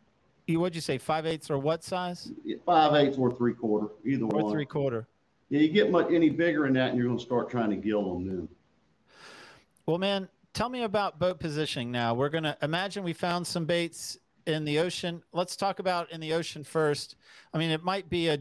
You, 0.46 0.60
what'd 0.60 0.74
you 0.76 0.80
say? 0.80 0.96
5 0.96 1.26
eighths 1.26 1.50
or 1.50 1.58
what 1.58 1.82
size? 1.82 2.30
Five 2.64 2.94
eighths 2.94 3.18
or 3.18 3.32
three 3.34 3.52
quarter, 3.54 3.88
either 4.04 4.26
way 4.26 4.40
Or 4.40 4.44
one. 4.44 4.52
three 4.52 4.64
quarter. 4.66 5.08
Yeah, 5.50 5.60
you 5.60 5.68
get 5.68 5.90
much 5.90 6.10
any 6.12 6.30
bigger 6.30 6.62
than 6.64 6.72
that, 6.74 6.90
and 6.90 6.98
you're 6.98 7.06
going 7.08 7.18
to 7.18 7.24
start 7.24 7.50
trying 7.50 7.70
to 7.70 7.76
gill 7.76 8.14
them 8.14 8.26
then. 8.26 8.48
Well, 9.86 9.98
man, 9.98 10.28
tell 10.54 10.68
me 10.68 10.82
about 10.82 11.18
boat 11.18 11.40
positioning 11.40 11.90
now. 11.90 12.14
We're 12.14 12.28
going 12.28 12.44
to 12.44 12.56
imagine 12.62 13.02
we 13.02 13.12
found 13.12 13.46
some 13.46 13.64
baits 13.64 14.18
in 14.46 14.64
the 14.64 14.78
ocean. 14.78 15.22
Let's 15.32 15.56
talk 15.56 15.78
about 15.78 16.10
in 16.10 16.20
the 16.20 16.32
ocean 16.32 16.64
first. 16.64 17.16
I 17.54 17.58
mean, 17.58 17.70
it 17.70 17.82
might 17.82 18.08
be 18.10 18.28
a 18.28 18.38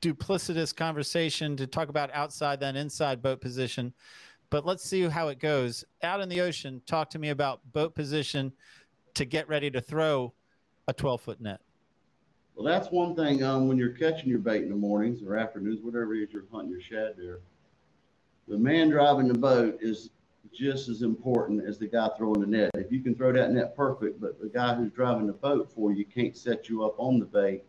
duplicitous 0.00 0.74
conversation 0.74 1.56
to 1.56 1.66
talk 1.66 1.88
about 1.88 2.10
outside 2.12 2.60
then 2.60 2.76
inside 2.76 3.22
boat 3.22 3.40
position, 3.40 3.94
but 4.50 4.66
let's 4.66 4.84
see 4.84 5.02
how 5.08 5.28
it 5.28 5.38
goes. 5.38 5.84
Out 6.02 6.20
in 6.20 6.28
the 6.28 6.40
ocean, 6.40 6.82
talk 6.86 7.08
to 7.10 7.18
me 7.18 7.30
about 7.30 7.60
boat 7.72 7.94
position 7.94 8.52
to 9.14 9.24
get 9.24 9.48
ready 9.48 9.70
to 9.70 9.80
throw 9.80 10.32
a 10.88 10.92
12 10.92 11.20
foot 11.20 11.40
net. 11.40 11.60
Well, 12.54 12.64
that's 12.64 12.90
one 12.90 13.14
thing. 13.14 13.42
Um, 13.42 13.68
when 13.68 13.76
you're 13.76 13.90
catching 13.90 14.28
your 14.28 14.38
bait 14.38 14.62
in 14.62 14.70
the 14.70 14.76
mornings 14.76 15.22
or 15.22 15.36
afternoons, 15.36 15.80
whatever 15.82 16.14
it 16.14 16.22
is 16.22 16.32
you're 16.32 16.44
hunting 16.50 16.70
your 16.70 16.80
shad 16.80 17.14
there, 17.16 17.40
the 18.48 18.58
man 18.58 18.90
driving 18.90 19.28
the 19.28 19.38
boat 19.38 19.78
is 19.80 20.10
just 20.52 20.88
as 20.88 21.02
important 21.02 21.64
as 21.66 21.78
the 21.78 21.86
guy 21.86 22.08
throwing 22.16 22.40
the 22.40 22.46
net. 22.46 22.70
If 22.74 22.92
you 22.92 23.00
can 23.00 23.14
throw 23.14 23.32
that 23.32 23.52
net 23.52 23.76
perfect, 23.76 24.20
but 24.20 24.40
the 24.40 24.48
guy 24.48 24.74
who's 24.74 24.92
driving 24.92 25.26
the 25.26 25.32
boat 25.32 25.70
for 25.74 25.92
you 25.92 26.04
can't 26.04 26.36
set 26.36 26.68
you 26.68 26.84
up 26.84 26.94
on 26.98 27.18
the 27.18 27.24
bait, 27.24 27.64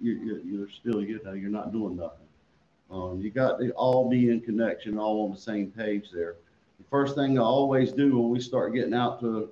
you're, 0.00 0.40
you're, 0.40 0.68
still, 0.68 1.02
you 1.02 1.20
know, 1.24 1.32
you're 1.32 1.50
not 1.50 1.72
doing 1.72 1.96
nothing. 1.96 2.26
Um, 2.90 3.20
you 3.20 3.30
got 3.30 3.58
to 3.58 3.70
all 3.72 4.08
be 4.08 4.30
in 4.30 4.40
connection, 4.40 4.98
all 4.98 5.24
on 5.24 5.32
the 5.32 5.40
same 5.40 5.70
page 5.70 6.10
there. 6.12 6.36
The 6.78 6.84
first 6.90 7.14
thing 7.14 7.38
I 7.38 7.42
always 7.42 7.92
do 7.92 8.18
when 8.18 8.30
we 8.30 8.40
start 8.40 8.74
getting 8.74 8.94
out 8.94 9.20
to 9.20 9.50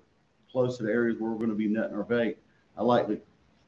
close 0.50 0.76
to 0.78 0.84
the 0.84 0.90
areas 0.90 1.18
where 1.18 1.30
we're 1.30 1.38
going 1.38 1.50
to 1.50 1.56
be 1.56 1.68
netting 1.68 1.96
our 1.96 2.04
bait, 2.04 2.38
I 2.76 2.82
like 2.82 3.06
to 3.08 3.20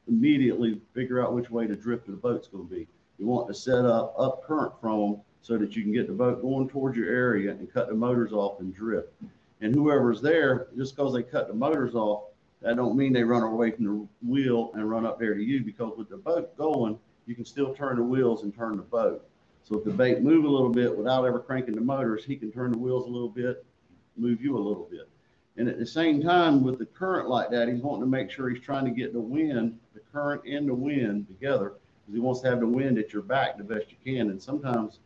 immediately 0.07 0.79
figure 0.93 1.23
out 1.23 1.33
which 1.33 1.49
way 1.49 1.65
the 1.65 1.75
drift 1.75 2.07
of 2.07 2.15
the 2.15 2.21
boat's 2.21 2.47
going 2.47 2.67
to 2.67 2.73
be. 2.73 2.87
You 3.17 3.25
want 3.25 3.47
to 3.47 3.53
set 3.53 3.85
up 3.85 4.13
up 4.17 4.43
current 4.43 4.73
from 4.79 4.99
them 4.99 5.21
so 5.45 5.59
that 5.59 5.75
you 5.75 5.83
can 5.83 5.91
get 5.91 6.07
the 6.07 6.13
boat 6.13 6.41
going 6.41 6.67
towards 6.67 6.97
your 6.97 7.07
area 7.07 7.51
and 7.51 7.71
cut 7.71 7.87
the 7.87 7.93
motors 7.93 8.33
off 8.33 8.59
and 8.61 8.73
drift. 8.73 9.09
And 9.61 9.75
whoever's 9.75 10.19
there, 10.19 10.69
just 10.75 10.95
because 10.95 11.13
they 11.13 11.21
cut 11.21 11.47
the 11.47 11.53
motors 11.53 11.93
off, 11.93 12.23
that 12.63 12.75
don't 12.75 12.97
mean 12.97 13.13
they 13.13 13.23
run 13.23 13.43
away 13.43 13.69
from 13.69 13.85
the 13.85 14.07
wheel 14.27 14.71
and 14.73 14.89
run 14.89 15.05
up 15.05 15.19
there 15.19 15.35
to 15.35 15.43
you 15.43 15.63
because 15.63 15.93
with 15.99 16.09
the 16.09 16.17
boat 16.17 16.57
going, 16.57 16.97
you 17.27 17.35
can 17.35 17.45
still 17.45 17.75
turn 17.75 17.97
the 17.97 18.01
wheels 18.01 18.41
and 18.41 18.55
turn 18.55 18.75
the 18.75 18.81
boat. 18.81 19.23
So 19.61 19.77
if 19.77 19.83
the 19.83 19.91
bait 19.91 20.23
move 20.23 20.45
a 20.45 20.49
little 20.49 20.71
bit 20.71 20.97
without 20.97 21.25
ever 21.25 21.39
cranking 21.39 21.75
the 21.75 21.81
motors, 21.81 22.25
he 22.25 22.37
can 22.37 22.51
turn 22.51 22.71
the 22.71 22.79
wheels 22.79 23.05
a 23.05 23.09
little 23.11 23.29
bit, 23.29 23.63
move 24.17 24.41
you 24.41 24.57
a 24.57 24.57
little 24.57 24.87
bit. 24.89 25.07
And 25.57 25.69
at 25.69 25.77
the 25.77 25.85
same 25.85 26.23
time, 26.23 26.63
with 26.63 26.79
the 26.79 26.87
current 26.87 27.29
like 27.29 27.51
that, 27.51 27.67
he's 27.67 27.81
wanting 27.81 28.01
to 28.01 28.07
make 28.07 28.31
sure 28.31 28.49
he's 28.49 28.63
trying 28.63 28.85
to 28.85 28.91
get 28.91 29.13
the 29.13 29.19
wind, 29.19 29.77
the 29.93 30.01
current 30.11 30.41
and 30.47 30.67
the 30.67 30.73
wind 30.73 31.27
together, 31.27 31.73
because 32.01 32.15
he 32.15 32.19
wants 32.19 32.41
to 32.41 32.49
have 32.49 32.61
the 32.61 32.67
wind 32.67 32.97
at 32.97 33.13
your 33.13 33.21
back 33.21 33.59
the 33.59 33.63
best 33.63 33.85
you 33.91 33.97
can. 34.03 34.31
And 34.31 34.41
sometimes 34.41 34.97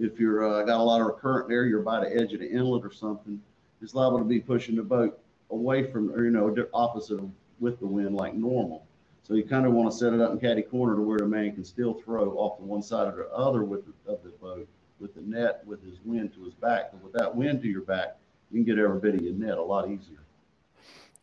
If 0.00 0.18
you're 0.18 0.48
uh, 0.48 0.62
got 0.62 0.80
a 0.80 0.82
lot 0.82 1.02
of 1.02 1.18
current 1.18 1.48
there, 1.48 1.66
you're 1.66 1.82
by 1.82 2.00
the 2.00 2.16
edge 2.16 2.32
of 2.32 2.40
the 2.40 2.50
inlet 2.50 2.84
or 2.84 2.92
something, 2.92 3.40
it's 3.82 3.94
liable 3.94 4.18
to 4.18 4.24
be 4.24 4.40
pushing 4.40 4.76
the 4.76 4.82
boat 4.82 5.20
away 5.50 5.90
from, 5.90 6.10
or 6.12 6.24
you 6.24 6.30
know, 6.30 6.54
opposite 6.72 7.20
with 7.58 7.78
the 7.80 7.86
wind 7.86 8.14
like 8.14 8.34
normal. 8.34 8.86
So 9.22 9.34
you 9.34 9.44
kind 9.44 9.66
of 9.66 9.72
want 9.72 9.92
to 9.92 9.96
set 9.96 10.14
it 10.14 10.20
up 10.20 10.32
in 10.32 10.40
caddy 10.40 10.62
corner 10.62 10.96
to 10.96 11.02
where 11.02 11.18
the 11.18 11.26
man 11.26 11.52
can 11.52 11.64
still 11.64 11.94
throw 11.94 12.30
off 12.38 12.58
to 12.58 12.64
one 12.64 12.82
side 12.82 13.12
or 13.12 13.28
the 13.28 13.34
other 13.34 13.62
with 13.62 13.84
the, 13.84 14.12
of 14.12 14.22
the 14.22 14.30
boat 14.30 14.66
with 14.98 15.14
the 15.14 15.20
net 15.20 15.62
with 15.66 15.82
his 15.84 15.98
wind 16.04 16.32
to 16.34 16.44
his 16.44 16.54
back. 16.54 16.92
But 16.92 17.02
with 17.02 17.12
that 17.14 17.34
wind 17.34 17.62
to 17.62 17.68
your 17.68 17.82
back, 17.82 18.16
you 18.50 18.58
can 18.58 18.64
get 18.64 18.82
every 18.82 19.00
bit 19.00 19.14
of 19.16 19.22
your 19.22 19.34
net 19.34 19.58
a 19.58 19.62
lot 19.62 19.88
easier. 19.88 20.18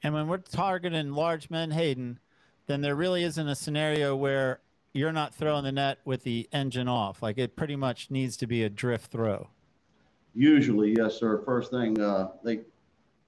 And 0.04 0.14
when 0.14 0.28
we're 0.28 0.38
targeting 0.38 1.14
large 1.14 1.50
menhaden, 1.50 2.20
then 2.68 2.82
there 2.82 2.96
really 2.96 3.24
isn't 3.24 3.48
a 3.48 3.56
scenario 3.56 4.16
where 4.16 4.60
you're 4.98 5.14
not 5.14 5.36
throwing 5.36 5.64
the 5.64 5.72
net 5.72 6.00
with 6.06 6.24
the 6.24 6.50
engine 6.52 6.88
off. 6.88 7.22
Like 7.22 7.38
it 7.38 7.56
pretty 7.56 7.76
much 7.76 8.10
needs 8.10 8.36
to 8.38 8.48
be 8.48 8.64
a 8.64 8.70
drift 8.70 9.12
throw. 9.12 9.50
Usually, 10.34 10.96
yes, 10.98 11.18
sir. 11.18 11.42
First 11.46 11.72
thing, 11.72 12.00
uh, 12.02 12.30
they, 12.44 12.62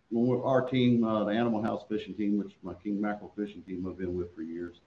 when 0.09 0.41
our 0.43 0.67
team, 0.67 1.03
uh, 1.03 1.23
the 1.23 1.31
Animal 1.31 1.61
House 1.61 1.83
fishing 1.87 2.15
team, 2.15 2.37
which 2.37 2.55
my 2.63 2.73
King 2.73 2.99
Mackerel 2.99 3.31
fishing 3.35 3.61
team 3.61 3.85
I've 3.87 3.97
been 3.97 4.15
with 4.15 4.33
for 4.35 4.41
years. 4.41 4.81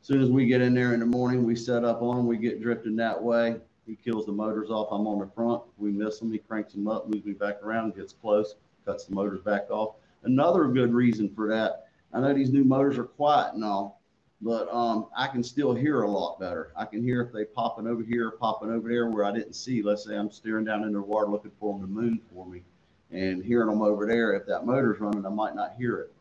As 0.00 0.06
Soon 0.06 0.22
as 0.22 0.30
we 0.30 0.46
get 0.46 0.60
in 0.60 0.74
there 0.74 0.94
in 0.94 1.00
the 1.00 1.06
morning, 1.06 1.44
we 1.44 1.56
set 1.56 1.84
up 1.84 2.00
on 2.02 2.26
we 2.26 2.36
get 2.36 2.62
drifting 2.62 2.96
that 2.96 3.20
way. 3.20 3.56
He 3.86 3.96
kills 3.96 4.24
the 4.24 4.32
motors 4.32 4.70
off. 4.70 4.88
I'm 4.90 5.06
on 5.06 5.18
the 5.18 5.30
front. 5.34 5.62
We 5.76 5.90
miss 5.90 6.18
them. 6.18 6.32
He 6.32 6.38
cranks 6.38 6.72
them 6.72 6.88
up, 6.88 7.08
moves 7.08 7.24
me 7.24 7.32
back 7.32 7.62
around, 7.62 7.96
gets 7.96 8.12
close, 8.12 8.54
cuts 8.86 9.04
the 9.04 9.14
motors 9.14 9.40
back 9.40 9.70
off. 9.70 9.96
Another 10.22 10.66
good 10.68 10.92
reason 10.92 11.28
for 11.34 11.48
that, 11.48 11.88
I 12.12 12.20
know 12.20 12.32
these 12.32 12.50
new 12.50 12.64
motors 12.64 12.98
are 12.98 13.04
quiet 13.04 13.54
and 13.54 13.64
all, 13.64 14.00
but 14.40 14.68
um, 14.72 15.06
I 15.16 15.26
can 15.26 15.42
still 15.42 15.74
hear 15.74 16.02
a 16.02 16.10
lot 16.10 16.38
better. 16.38 16.72
I 16.76 16.84
can 16.84 17.02
hear 17.02 17.22
if 17.22 17.32
they 17.32 17.44
popping 17.44 17.86
over 17.86 18.02
here, 18.02 18.32
popping 18.32 18.70
over 18.70 18.88
there 18.88 19.08
where 19.08 19.24
I 19.24 19.32
didn't 19.32 19.54
see. 19.54 19.82
Let's 19.82 20.04
say 20.04 20.16
I'm 20.16 20.30
staring 20.30 20.64
down 20.64 20.82
into 20.82 20.98
the 20.98 21.02
water 21.02 21.30
looking 21.30 21.52
for 21.58 21.72
them 21.72 21.82
to 21.82 21.86
moon 21.86 22.20
for 22.32 22.46
me, 22.46 22.62
and 23.10 23.42
hearing 23.42 23.68
them 23.68 23.82
over 23.82 24.06
there. 24.06 24.34
If 24.34 24.46
that 24.46 24.66
motor's 24.66 25.00
running, 25.00 25.24
I 25.24 25.30
might 25.30 25.54
not 25.54 25.74
hear 25.78 25.98
it. 26.00 26.12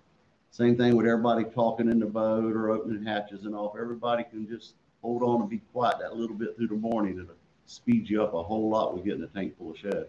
Same 0.51 0.77
thing 0.77 0.95
with 0.95 1.07
everybody 1.07 1.45
talking 1.45 1.89
in 1.89 1.99
the 1.99 2.05
boat 2.05 2.53
or 2.55 2.69
opening 2.69 3.03
hatches 3.03 3.43
and. 3.45 3.55
If 3.55 3.79
everybody 3.79 4.23
can 4.23 4.47
just 4.47 4.75
hold 5.01 5.23
on 5.23 5.41
and 5.41 5.49
be 5.49 5.61
quiet 5.73 5.97
that 5.99 6.15
little 6.15 6.35
bit 6.35 6.55
through 6.55 6.67
the 6.67 6.75
morning, 6.75 7.19
it'll 7.19 7.35
speed 7.65 8.09
you 8.09 8.23
up 8.23 8.33
a 8.33 8.43
whole 8.43 8.69
lot 8.69 8.93
with 8.93 9.03
getting 9.03 9.23
a 9.23 9.27
tank 9.27 9.57
full 9.57 9.71
of 9.71 9.77
shad. 9.77 10.05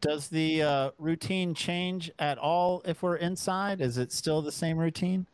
Does 0.00 0.28
the 0.28 0.62
uh, 0.62 0.90
routine 0.98 1.54
change 1.54 2.10
at 2.18 2.38
all 2.38 2.82
if 2.84 3.02
we're 3.02 3.16
inside? 3.16 3.80
Is 3.80 3.98
it 3.98 4.12
still 4.12 4.42
the 4.42 4.52
same 4.52 4.78
routine? 4.78 5.26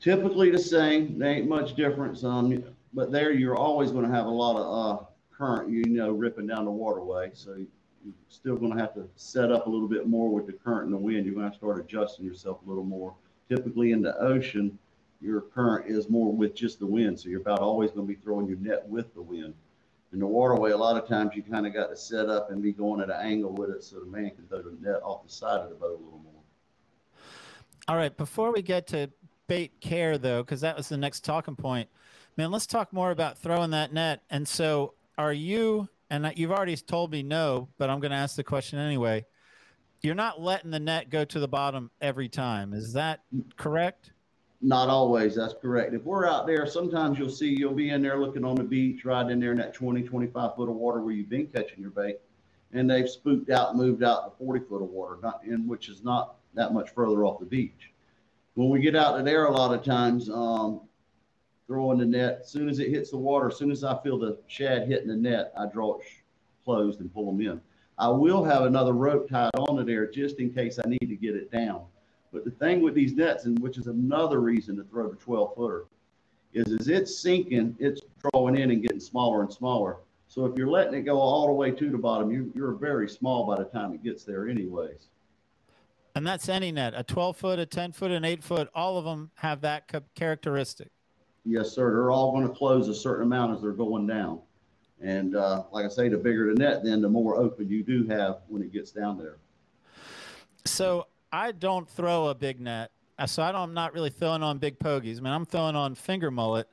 Typically 0.00 0.50
the 0.50 0.58
same. 0.58 1.18
There 1.18 1.28
ain't 1.30 1.48
much 1.48 1.74
difference. 1.74 2.24
Um, 2.24 2.64
but 2.94 3.12
there 3.12 3.32
you're 3.32 3.56
always 3.56 3.90
going 3.90 4.04
to 4.04 4.10
have 4.10 4.26
a 4.26 4.30
lot 4.30 4.56
of 4.56 5.00
uh, 5.00 5.04
current, 5.36 5.70
you 5.70 5.84
know, 5.86 6.10
ripping 6.10 6.46
down 6.46 6.64
the 6.64 6.70
waterway. 6.70 7.30
So 7.34 7.54
you're 7.54 8.14
still 8.28 8.56
going 8.56 8.72
to 8.72 8.78
have 8.78 8.94
to 8.94 9.08
set 9.16 9.52
up 9.52 9.66
a 9.66 9.70
little 9.70 9.88
bit 9.88 10.06
more 10.06 10.30
with 10.30 10.46
the 10.46 10.52
current 10.52 10.84
and 10.84 10.92
the 10.92 10.98
wind. 10.98 11.26
You're 11.26 11.34
going 11.34 11.50
to 11.50 11.56
start 11.56 11.78
adjusting 11.78 12.24
yourself 12.24 12.58
a 12.64 12.68
little 12.68 12.84
more. 12.84 13.14
Typically 13.48 13.92
in 13.92 14.02
the 14.02 14.16
ocean, 14.18 14.78
your 15.20 15.40
current 15.40 15.90
is 15.90 16.08
more 16.08 16.32
with 16.32 16.54
just 16.54 16.78
the 16.78 16.86
wind. 16.86 17.18
So 17.18 17.28
you're 17.28 17.40
about 17.40 17.60
always 17.60 17.90
going 17.90 18.06
to 18.06 18.14
be 18.14 18.20
throwing 18.20 18.46
your 18.46 18.58
net 18.58 18.86
with 18.88 19.12
the 19.14 19.22
wind. 19.22 19.54
In 20.12 20.20
the 20.20 20.26
waterway, 20.26 20.70
a 20.70 20.76
lot 20.76 20.96
of 20.96 21.06
times 21.06 21.32
you 21.34 21.42
kind 21.42 21.66
of 21.66 21.74
got 21.74 21.88
to 21.88 21.96
set 21.96 22.30
up 22.30 22.50
and 22.50 22.62
be 22.62 22.72
going 22.72 23.02
at 23.02 23.10
an 23.10 23.20
angle 23.20 23.52
with 23.52 23.70
it 23.70 23.84
so 23.84 24.00
the 24.00 24.06
man 24.06 24.30
can 24.30 24.46
throw 24.48 24.62
the 24.62 24.74
net 24.80 25.02
off 25.02 25.22
the 25.22 25.30
side 25.30 25.60
of 25.60 25.68
the 25.68 25.74
boat 25.74 26.00
a 26.00 26.02
little 26.02 26.20
more. 26.24 26.32
All 27.88 27.96
right. 27.96 28.16
Before 28.16 28.52
we 28.52 28.62
get 28.62 28.86
to 28.88 29.10
bait 29.48 29.72
care, 29.80 30.16
though, 30.16 30.42
because 30.42 30.60
that 30.60 30.76
was 30.76 30.88
the 30.88 30.96
next 30.96 31.24
talking 31.24 31.56
point, 31.56 31.88
man, 32.36 32.52
let's 32.52 32.66
talk 32.66 32.92
more 32.92 33.10
about 33.10 33.38
throwing 33.38 33.70
that 33.70 33.92
net. 33.92 34.22
And 34.30 34.46
so, 34.46 34.94
are 35.16 35.32
you, 35.32 35.88
and 36.10 36.30
you've 36.36 36.52
already 36.52 36.76
told 36.76 37.10
me 37.10 37.24
no, 37.24 37.68
but 37.78 37.90
I'm 37.90 37.98
going 37.98 38.12
to 38.12 38.16
ask 38.16 38.36
the 38.36 38.44
question 38.44 38.78
anyway. 38.78 39.26
You're 40.00 40.14
not 40.14 40.40
letting 40.40 40.70
the 40.70 40.78
net 40.78 41.10
go 41.10 41.24
to 41.24 41.40
the 41.40 41.48
bottom 41.48 41.90
every 42.00 42.28
time. 42.28 42.72
Is 42.72 42.92
that 42.92 43.20
correct? 43.56 44.12
Not 44.60 44.88
always, 44.88 45.34
that's 45.34 45.54
correct. 45.60 45.94
If 45.94 46.04
we're 46.04 46.26
out 46.26 46.46
there, 46.46 46.66
sometimes 46.66 47.18
you'll 47.18 47.30
see, 47.30 47.48
you'll 47.48 47.74
be 47.74 47.90
in 47.90 48.02
there 48.02 48.20
looking 48.20 48.44
on 48.44 48.54
the 48.54 48.64
beach, 48.64 49.04
right 49.04 49.28
in 49.28 49.40
there 49.40 49.52
in 49.52 49.58
that 49.58 49.74
20, 49.74 50.02
25 50.02 50.54
foot 50.54 50.68
of 50.68 50.76
water 50.76 51.00
where 51.00 51.14
you've 51.14 51.28
been 51.28 51.46
catching 51.46 51.80
your 51.80 51.90
bait. 51.90 52.18
And 52.72 52.88
they've 52.88 53.08
spooked 53.08 53.50
out, 53.50 53.76
moved 53.76 54.02
out 54.04 54.24
to 54.24 54.44
40 54.44 54.60
foot 54.66 54.82
of 54.82 54.90
water, 54.90 55.18
not 55.22 55.40
in, 55.44 55.66
which 55.66 55.88
is 55.88 56.04
not 56.04 56.36
that 56.54 56.72
much 56.74 56.90
further 56.90 57.24
off 57.24 57.40
the 57.40 57.46
beach. 57.46 57.87
When 58.58 58.70
we 58.70 58.80
get 58.80 58.96
out 58.96 59.16
to 59.16 59.22
there, 59.22 59.44
a 59.44 59.52
lot 59.52 59.72
of 59.72 59.84
times, 59.84 60.28
um, 60.28 60.80
throwing 61.68 61.98
the 61.98 62.04
net, 62.04 62.40
as 62.40 62.50
soon 62.50 62.68
as 62.68 62.80
it 62.80 62.88
hits 62.88 63.12
the 63.12 63.16
water, 63.16 63.46
as 63.46 63.56
soon 63.56 63.70
as 63.70 63.84
I 63.84 63.96
feel 64.02 64.18
the 64.18 64.36
shad 64.48 64.88
hitting 64.88 65.06
the 65.06 65.14
net, 65.14 65.52
I 65.56 65.66
draw 65.66 65.98
it 65.98 66.04
closed 66.64 66.98
and 66.98 67.14
pull 67.14 67.26
them 67.26 67.40
in. 67.40 67.60
I 67.98 68.08
will 68.08 68.42
have 68.42 68.62
another 68.62 68.94
rope 68.94 69.28
tied 69.28 69.52
on 69.54 69.78
onto 69.78 69.84
there 69.84 70.10
just 70.10 70.40
in 70.40 70.52
case 70.52 70.80
I 70.84 70.88
need 70.88 71.06
to 71.08 71.14
get 71.14 71.36
it 71.36 71.52
down. 71.52 71.84
But 72.32 72.44
the 72.44 72.50
thing 72.50 72.82
with 72.82 72.94
these 72.94 73.14
nets, 73.14 73.44
and 73.44 73.56
which 73.60 73.78
is 73.78 73.86
another 73.86 74.40
reason 74.40 74.74
to 74.78 74.82
throw 74.82 75.08
the 75.08 75.14
12 75.14 75.54
footer, 75.54 75.84
is 76.52 76.72
as 76.72 76.88
it's 76.88 77.16
sinking, 77.16 77.76
it's 77.78 78.00
drawing 78.20 78.58
in 78.58 78.72
and 78.72 78.82
getting 78.82 78.98
smaller 78.98 79.42
and 79.42 79.52
smaller. 79.52 79.98
So 80.26 80.46
if 80.46 80.58
you're 80.58 80.66
letting 80.66 80.94
it 80.94 81.02
go 81.02 81.20
all 81.20 81.46
the 81.46 81.52
way 81.52 81.70
to 81.70 81.90
the 81.90 81.96
bottom, 81.96 82.32
you, 82.32 82.50
you're 82.56 82.72
very 82.72 83.08
small 83.08 83.46
by 83.46 83.54
the 83.62 83.70
time 83.70 83.94
it 83.94 84.02
gets 84.02 84.24
there, 84.24 84.48
anyways. 84.48 85.10
And 86.18 86.26
that's 86.26 86.48
any 86.48 86.72
net, 86.72 86.94
a 86.96 87.04
12 87.04 87.36
foot, 87.36 87.58
a 87.60 87.64
10 87.64 87.92
foot, 87.92 88.10
an 88.10 88.24
8 88.24 88.42
foot, 88.42 88.68
all 88.74 88.98
of 88.98 89.04
them 89.04 89.30
have 89.36 89.60
that 89.60 89.88
characteristic. 90.16 90.90
Yes, 91.44 91.70
sir. 91.70 91.92
They're 91.92 92.10
all 92.10 92.32
going 92.32 92.42
to 92.42 92.52
close 92.52 92.88
a 92.88 92.94
certain 92.94 93.22
amount 93.22 93.54
as 93.54 93.62
they're 93.62 93.70
going 93.70 94.08
down. 94.08 94.40
And 95.00 95.36
uh, 95.36 95.62
like 95.70 95.86
I 95.86 95.88
say, 95.88 96.08
the 96.08 96.16
bigger 96.16 96.52
the 96.52 96.58
net, 96.58 96.82
then 96.82 97.02
the 97.02 97.08
more 97.08 97.36
open 97.36 97.68
you 97.68 97.84
do 97.84 98.04
have 98.08 98.38
when 98.48 98.62
it 98.62 98.72
gets 98.72 98.90
down 98.90 99.16
there. 99.16 99.36
So 100.64 101.06
I 101.30 101.52
don't 101.52 101.88
throw 101.88 102.26
a 102.26 102.34
big 102.34 102.58
net. 102.58 102.90
Uh, 103.16 103.26
So 103.28 103.44
I 103.44 103.52
don't, 103.52 103.60
I'm 103.68 103.74
not 103.74 103.94
really 103.94 104.10
throwing 104.10 104.42
on 104.42 104.58
big 104.58 104.80
pogies. 104.80 105.18
I 105.18 105.20
mean, 105.20 105.32
I'm 105.32 105.46
throwing 105.46 105.76
on 105.76 105.94
finger 105.94 106.32
mullet. 106.32 106.68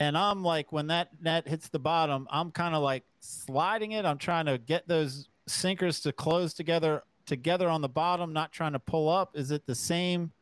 And 0.00 0.18
I'm 0.18 0.44
like, 0.44 0.70
when 0.70 0.88
that 0.88 1.08
net 1.18 1.48
hits 1.48 1.70
the 1.70 1.78
bottom, 1.78 2.28
I'm 2.30 2.50
kind 2.50 2.74
of 2.74 2.82
like 2.82 3.04
sliding 3.20 3.92
it. 3.92 4.04
I'm 4.04 4.18
trying 4.18 4.44
to 4.44 4.58
get 4.58 4.86
those 4.86 5.30
sinkers 5.46 6.00
to 6.00 6.12
close 6.12 6.52
together 6.52 7.04
together 7.26 7.68
on 7.68 7.80
the 7.80 7.88
bottom, 7.88 8.32
not 8.32 8.52
trying 8.52 8.72
to 8.72 8.78
pull 8.78 9.08
up. 9.08 9.36
Is 9.36 9.50
it 9.50 9.66
the 9.66 9.74
same? 9.74 10.32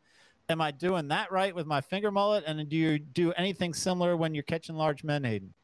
Am 0.48 0.60
I 0.60 0.70
doing 0.72 1.08
that 1.08 1.30
right 1.30 1.54
with 1.54 1.66
my 1.66 1.80
finger 1.80 2.10
mullet? 2.10 2.44
And 2.46 2.68
do 2.68 2.76
you 2.76 2.98
do 2.98 3.32
anything 3.32 3.72
similar 3.72 4.16
when 4.16 4.34
you're 4.34 4.42
catching 4.42 4.74
large 4.74 5.04
menhaden? 5.04 5.54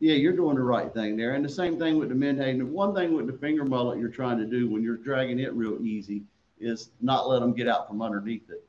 Yeah, 0.00 0.14
you're 0.14 0.36
doing 0.36 0.56
the 0.56 0.62
right 0.62 0.92
thing 0.92 1.16
there. 1.16 1.34
And 1.34 1.44
the 1.44 1.48
same 1.48 1.78
thing 1.78 1.98
with 1.98 2.10
the 2.10 2.14
menhaden. 2.14 2.70
One 2.70 2.94
thing 2.94 3.14
with 3.14 3.26
the 3.26 3.32
finger 3.32 3.64
mullet 3.64 3.98
you're 3.98 4.08
trying 4.08 4.38
to 4.38 4.44
do 4.44 4.68
when 4.68 4.82
you're 4.82 4.96
dragging 4.96 5.40
it 5.40 5.52
real 5.54 5.78
easy 5.82 6.22
is 6.60 6.90
not 7.00 7.28
let 7.28 7.40
them 7.40 7.52
get 7.52 7.68
out 7.68 7.88
from 7.88 8.02
underneath 8.02 8.50
it. 8.50 8.64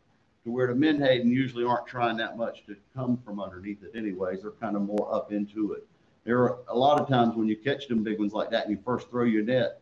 To 0.45 0.51
where 0.51 0.67
the 0.67 0.75
menhaden 0.75 1.29
usually 1.29 1.65
aren't 1.65 1.85
trying 1.85 2.17
that 2.17 2.37
much 2.37 2.65
to 2.67 2.75
come 2.95 3.17
from 3.17 3.39
underneath 3.41 3.83
it 3.83 3.97
anyways. 3.97 4.41
They're 4.41 4.51
kind 4.51 4.75
of 4.75 4.83
more 4.83 5.13
up 5.13 5.31
into 5.31 5.73
it. 5.73 5.85
There 6.23 6.39
are 6.39 6.59
a 6.69 6.77
lot 6.77 6.99
of 6.99 7.07
times 7.07 7.35
when 7.35 7.47
you 7.47 7.57
catch 7.57 7.87
them 7.87 8.03
big 8.03 8.19
ones 8.19 8.33
like 8.33 8.49
that 8.51 8.65
and 8.65 8.71
you 8.71 8.81
first 8.83 9.09
throw 9.09 9.25
your 9.25 9.43
net, 9.43 9.81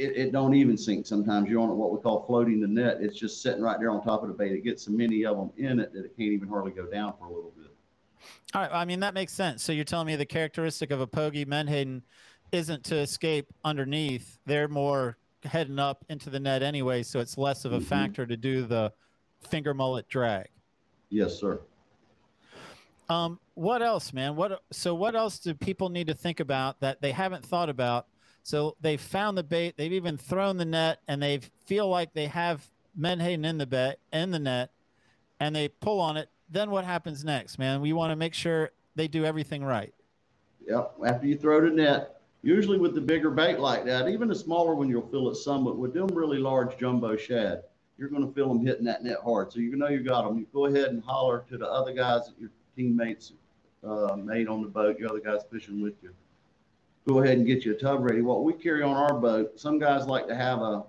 it, 0.00 0.16
it 0.16 0.32
don't 0.32 0.54
even 0.54 0.76
sink. 0.76 1.06
Sometimes 1.06 1.48
you're 1.48 1.60
on 1.60 1.76
what 1.76 1.92
we 1.92 1.98
call 1.98 2.24
floating 2.26 2.60
the 2.60 2.66
net. 2.66 2.98
It's 3.00 3.18
just 3.18 3.42
sitting 3.42 3.62
right 3.62 3.78
there 3.78 3.90
on 3.90 4.02
top 4.02 4.22
of 4.22 4.28
the 4.28 4.34
bait. 4.34 4.52
It 4.52 4.64
gets 4.64 4.84
so 4.84 4.92
many 4.92 5.24
of 5.24 5.36
them 5.36 5.50
in 5.58 5.78
it 5.78 5.92
that 5.92 6.04
it 6.04 6.16
can't 6.16 6.32
even 6.32 6.48
hardly 6.48 6.72
go 6.72 6.86
down 6.86 7.14
for 7.18 7.26
a 7.26 7.32
little 7.32 7.52
bit. 7.56 7.70
All 8.54 8.62
right. 8.62 8.70
I 8.72 8.84
mean, 8.84 9.00
that 9.00 9.14
makes 9.14 9.32
sense. 9.32 9.62
So 9.62 9.72
you're 9.72 9.84
telling 9.84 10.06
me 10.06 10.16
the 10.16 10.26
characteristic 10.26 10.90
of 10.90 11.00
a 11.00 11.06
pogie 11.06 11.46
menhaden 11.46 12.02
isn't 12.52 12.84
to 12.84 12.96
escape 12.96 13.46
underneath. 13.64 14.38
They're 14.46 14.68
more 14.68 15.16
heading 15.44 15.78
up 15.78 16.04
into 16.08 16.30
the 16.30 16.40
net 16.40 16.62
anyway, 16.62 17.02
so 17.02 17.20
it's 17.20 17.38
less 17.38 17.64
of 17.64 17.72
a 17.72 17.78
Mhm. 17.78 17.84
factor 17.84 18.26
to 18.26 18.36
do 18.36 18.66
the 18.66 18.92
finger 19.40 19.72
mullet 19.72 20.08
drag. 20.08 20.48
Yes, 21.08 21.38
sir. 21.38 21.60
Um, 23.08 23.40
what 23.54 23.82
else, 23.82 24.12
man? 24.12 24.36
What 24.36 24.62
so 24.70 24.94
what 24.94 25.16
else 25.16 25.38
do 25.38 25.54
people 25.54 25.88
need 25.88 26.06
to 26.08 26.14
think 26.14 26.40
about 26.40 26.78
that 26.80 27.00
they 27.00 27.10
haven't 27.12 27.44
thought 27.44 27.68
about? 27.68 28.06
So 28.42 28.76
they've 28.80 29.00
found 29.00 29.36
the 29.36 29.42
bait, 29.42 29.76
they've 29.76 29.92
even 29.92 30.16
thrown 30.16 30.56
the 30.56 30.64
net, 30.64 31.00
and 31.08 31.22
they 31.22 31.40
feel 31.66 31.88
like 31.88 32.12
they 32.12 32.26
have 32.26 32.66
menhaden 32.98 33.44
in 33.44 33.58
the 33.58 33.66
bet 33.66 33.98
in 34.12 34.30
the 34.30 34.38
net, 34.38 34.70
and 35.38 35.54
they 35.54 35.68
pull 35.68 36.00
on 36.00 36.16
it. 36.16 36.28
Then 36.48 36.70
what 36.70 36.84
happens 36.84 37.24
next, 37.24 37.58
man? 37.58 37.80
We 37.80 37.92
want 37.92 38.10
to 38.10 38.16
make 38.16 38.34
sure 38.34 38.70
they 38.96 39.08
do 39.08 39.24
everything 39.24 39.62
right. 39.62 39.94
Yep. 40.66 40.94
After 41.06 41.26
you 41.26 41.36
throw 41.36 41.60
the 41.60 41.70
net, 41.70 42.20
usually 42.42 42.78
with 42.78 42.94
the 42.94 43.00
bigger 43.00 43.30
bait 43.30 43.58
like 43.58 43.84
that, 43.84 44.08
even 44.08 44.30
a 44.30 44.34
smaller 44.34 44.74
one, 44.74 44.88
you'll 44.88 45.08
feel 45.08 45.28
it 45.28 45.36
some, 45.36 45.64
but 45.64 45.76
with 45.76 45.94
them 45.94 46.08
really 46.08 46.38
large 46.38 46.76
jumbo 46.78 47.16
shad, 47.16 47.62
you're 47.98 48.08
going 48.08 48.26
to 48.26 48.32
feel 48.32 48.48
them 48.48 48.64
hitting 48.64 48.84
that 48.84 49.04
net 49.04 49.18
hard. 49.22 49.52
So 49.52 49.60
you 49.60 49.76
know 49.76 49.88
you 49.88 50.02
got 50.02 50.24
them. 50.24 50.38
You 50.38 50.46
go 50.52 50.66
ahead 50.66 50.86
and 50.86 51.02
holler 51.04 51.44
to 51.50 51.58
the 51.58 51.68
other 51.68 51.92
guys 51.92 52.26
that 52.26 52.40
your 52.40 52.50
teammates 52.74 53.32
uh, 53.86 54.16
made 54.16 54.48
on 54.48 54.62
the 54.62 54.68
boat, 54.68 54.98
your 54.98 55.10
other 55.10 55.20
guys 55.20 55.40
fishing 55.52 55.82
with 55.82 55.94
you. 56.02 56.14
Go 57.08 57.20
ahead 57.20 57.38
and 57.38 57.46
get 57.46 57.64
you 57.64 57.72
a 57.72 57.78
tub 57.78 58.02
ready. 58.02 58.20
What 58.20 58.44
we 58.44 58.52
carry 58.52 58.82
on 58.82 58.96
our 58.96 59.14
boat, 59.14 59.58
some 59.58 59.78
guys 59.78 60.06
like 60.06 60.26
to 60.28 60.34
have 60.34 60.60
a 60.60 60.84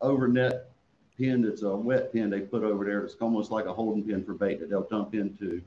over 0.00 0.28
net 0.28 0.70
pin 1.18 1.42
that's 1.42 1.62
a 1.62 1.76
wet 1.76 2.12
pin 2.12 2.30
they 2.30 2.40
put 2.40 2.62
over 2.62 2.84
there. 2.84 3.04
It's 3.04 3.16
almost 3.20 3.50
like 3.50 3.66
a 3.66 3.72
holding 3.72 4.04
pin 4.04 4.24
for 4.24 4.34
bait 4.34 4.60
that 4.60 4.70
they'll 4.70 4.88
dump 4.88 5.14
into. 5.14 5.60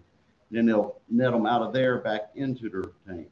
Then 0.49 0.65
they'll 0.65 1.01
net 1.09 1.31
them 1.31 1.45
out 1.45 1.61
of 1.61 1.73
there 1.73 1.99
back 1.99 2.31
into 2.35 2.69
their 2.69 2.91
tank. 3.07 3.29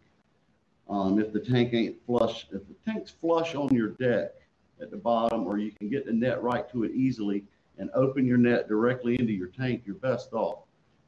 Um, 0.90 1.20
if 1.20 1.32
the 1.32 1.40
tank 1.40 1.74
ain't 1.74 2.06
flush, 2.06 2.46
if 2.52 2.62
the 2.68 2.76
tank's 2.86 3.12
flush 3.12 3.56
on 3.56 3.74
your 3.74 3.90
deck 3.90 4.32
at 4.82 4.92
the 4.92 4.98
bottom, 4.98 5.48
or 5.48 5.58
you 5.58 5.72
can 5.72 5.90
get 5.90 6.06
the 6.06 6.12
net 6.12 6.44
right 6.44 6.70
to 6.72 6.84
it 6.84 6.92
easily 6.92 7.46
and 7.78 7.90
open 7.96 8.26
your 8.26 8.38
net 8.38 8.68
directly 8.68 9.16
into 9.18 9.32
your 9.32 9.48
tank, 9.48 9.84
you're 9.86 9.96
best 9.96 10.34
off. 10.34 10.60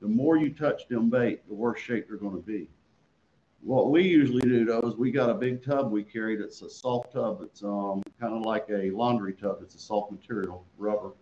The 0.01 0.07
more 0.07 0.37
you 0.37 0.49
touch 0.49 0.87
them 0.87 1.09
bait, 1.09 1.47
the 1.47 1.53
worse 1.53 1.79
shape 1.79 2.07
they're 2.07 2.17
going 2.17 2.35
to 2.35 2.47
be. 2.47 2.67
What 3.65 3.89
we 3.89 4.03
usually 4.03 4.43
do 4.43 4.63
though 4.63 4.81
is 4.81 4.95
we 4.95 5.09
got 5.09 5.31
a 5.31 5.33
big 5.33 5.63
tub 5.63 5.91
we 5.91 6.03
carry 6.03 6.35
that's 6.35 6.61
a 6.61 6.69
soft 6.69 7.13
tub. 7.13 7.41
It's 7.41 7.63
um, 7.63 8.03
kind 8.19 8.35
of 8.35 8.43
like 8.43 8.67
a 8.69 8.91
laundry 8.91 9.33
tub. 9.33 9.57
It's 9.63 9.73
a 9.73 9.79
soft 9.79 10.11
material, 10.11 10.63
rubber, 10.77 11.13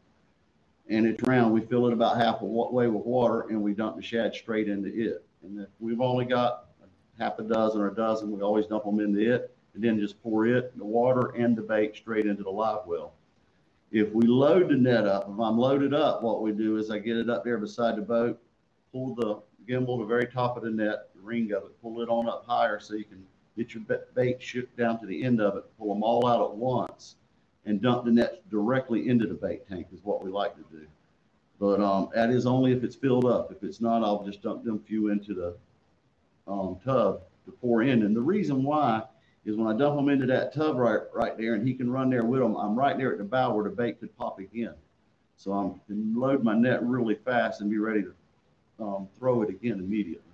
and 0.90 1.08
it's 1.08 1.24
round. 1.24 1.54
We 1.54 1.62
fill 1.62 1.88
it 1.88 1.94
about 1.94 2.18
half 2.18 2.42
a 2.42 2.46
way 2.46 2.88
with 2.88 3.06
water, 3.06 3.48
and 3.48 3.62
we 3.62 3.74
dump 3.74 3.96
the 3.96 4.02
shad 4.02 4.36
straight 4.36 4.68
into 4.68 4.90
it. 4.90 5.26
And 5.42 5.62
if 5.62 5.70
we've 5.80 6.02
only 6.02 6.26
got 6.26 6.66
half 7.18 7.40
a 7.40 7.44
dozen 7.44 7.80
or 7.80 7.92
a 7.92 7.96
dozen, 7.96 8.30
we 8.30 8.42
always 8.42 8.66
dump 8.66 8.84
them 8.84 9.00
into 9.00 9.36
it, 9.36 9.56
and 9.74 9.82
then 9.82 9.98
just 9.98 10.22
pour 10.22 10.46
it, 10.46 10.78
the 10.78 10.84
water, 10.84 11.30
and 11.38 11.56
the 11.56 11.62
bait 11.62 11.96
straight 11.96 12.26
into 12.26 12.44
the 12.44 12.52
live 12.52 12.86
well. 12.86 13.14
If 13.90 14.12
we 14.12 14.28
load 14.28 14.68
the 14.68 14.76
net 14.76 15.08
up, 15.08 15.30
if 15.34 15.40
I'm 15.40 15.58
loaded 15.58 15.94
up, 15.94 16.22
what 16.22 16.42
we 16.42 16.52
do 16.52 16.76
is 16.76 16.92
I 16.92 17.00
get 17.00 17.16
it 17.16 17.30
up 17.30 17.46
there 17.46 17.58
beside 17.58 17.96
the 17.96 18.02
boat, 18.02 18.38
pull 18.92 19.16
the 19.16 19.42
gimbal 19.66 20.00
to 20.00 20.04
the 20.04 20.08
very 20.10 20.28
top 20.28 20.58
of 20.58 20.64
the 20.64 20.72
net, 20.72 21.08
ring 21.24 21.52
of 21.54 21.64
it, 21.64 21.82
pull 21.82 22.02
it 22.02 22.10
on 22.10 22.28
up 22.28 22.46
higher 22.48 22.80
so 22.80 22.94
you 22.96 23.06
can 23.06 23.24
get 23.58 23.74
your 23.74 23.84
bait 24.16 24.42
shipped 24.42 24.78
down 24.78 25.00
to 25.00 25.06
the 25.06 25.24
end 25.24 25.40
of 25.40 25.56
it, 25.58 25.64
pull 25.78 25.94
them 25.94 26.04
all 26.04 26.28
out 26.28 26.42
at 26.42 26.56
once, 26.56 27.16
and 27.66 27.82
dump 27.82 28.06
the 28.06 28.12
net 28.12 28.48
directly 28.50 29.08
into 29.08 29.26
the 29.26 29.34
bait 29.34 29.68
tank 29.68 29.88
is 29.94 30.00
what 30.04 30.24
we 30.24 30.30
like 30.30 30.56
to 30.56 30.64
do. 30.72 30.86
But 31.60 31.80
um, 31.80 32.10
that 32.14 32.30
is 32.30 32.46
only 32.46 32.74
if 32.74 32.84
it's 32.84 32.96
filled 32.96 33.26
up. 33.26 33.52
If 33.52 33.64
it's 33.64 33.80
not, 33.80 34.04
I'll 34.04 34.26
just 34.26 34.42
dump 34.42 34.64
them 34.64 34.80
few 34.80 35.10
into 35.10 35.34
the 35.34 35.56
um, 36.52 36.78
tub 36.84 37.22
to 37.46 37.52
pour 37.52 37.84
in. 37.84 38.04
And 38.04 38.16
the 38.16 38.22
reason 38.22 38.64
why 38.64 39.04
is 39.46 39.56
when 39.56 39.68
I 39.74 39.78
dump 39.78 39.96
them 39.96 40.10
into 40.10 40.26
that 40.28 40.54
tub 40.54 40.78
right 40.78 41.02
right 41.14 41.38
there, 41.38 41.54
and 41.54 41.68
he 41.68 41.74
can 41.74 41.90
run 41.90 42.10
there 42.10 42.26
with 42.26 42.42
them. 42.42 42.58
I'm 42.58 42.78
right 42.78 42.98
there 42.98 43.12
at 43.12 43.18
the 43.18 43.24
bow 43.24 43.54
where 43.54 43.64
the 43.64 43.70
bait 43.70 44.00
could 44.00 44.16
pop 44.18 44.40
again. 44.40 44.74
So 45.38 45.52
I'm 45.54 45.80
can 45.88 46.16
load 46.16 46.44
my 46.44 46.54
net 46.54 46.84
really 46.84 47.16
fast 47.16 47.62
and 47.62 47.70
be 47.70 47.78
ready 47.78 48.04
to 48.04 48.14
um, 48.84 49.08
throw 49.18 49.42
it 49.42 49.50
again 49.50 49.80
immediately. 49.80 50.33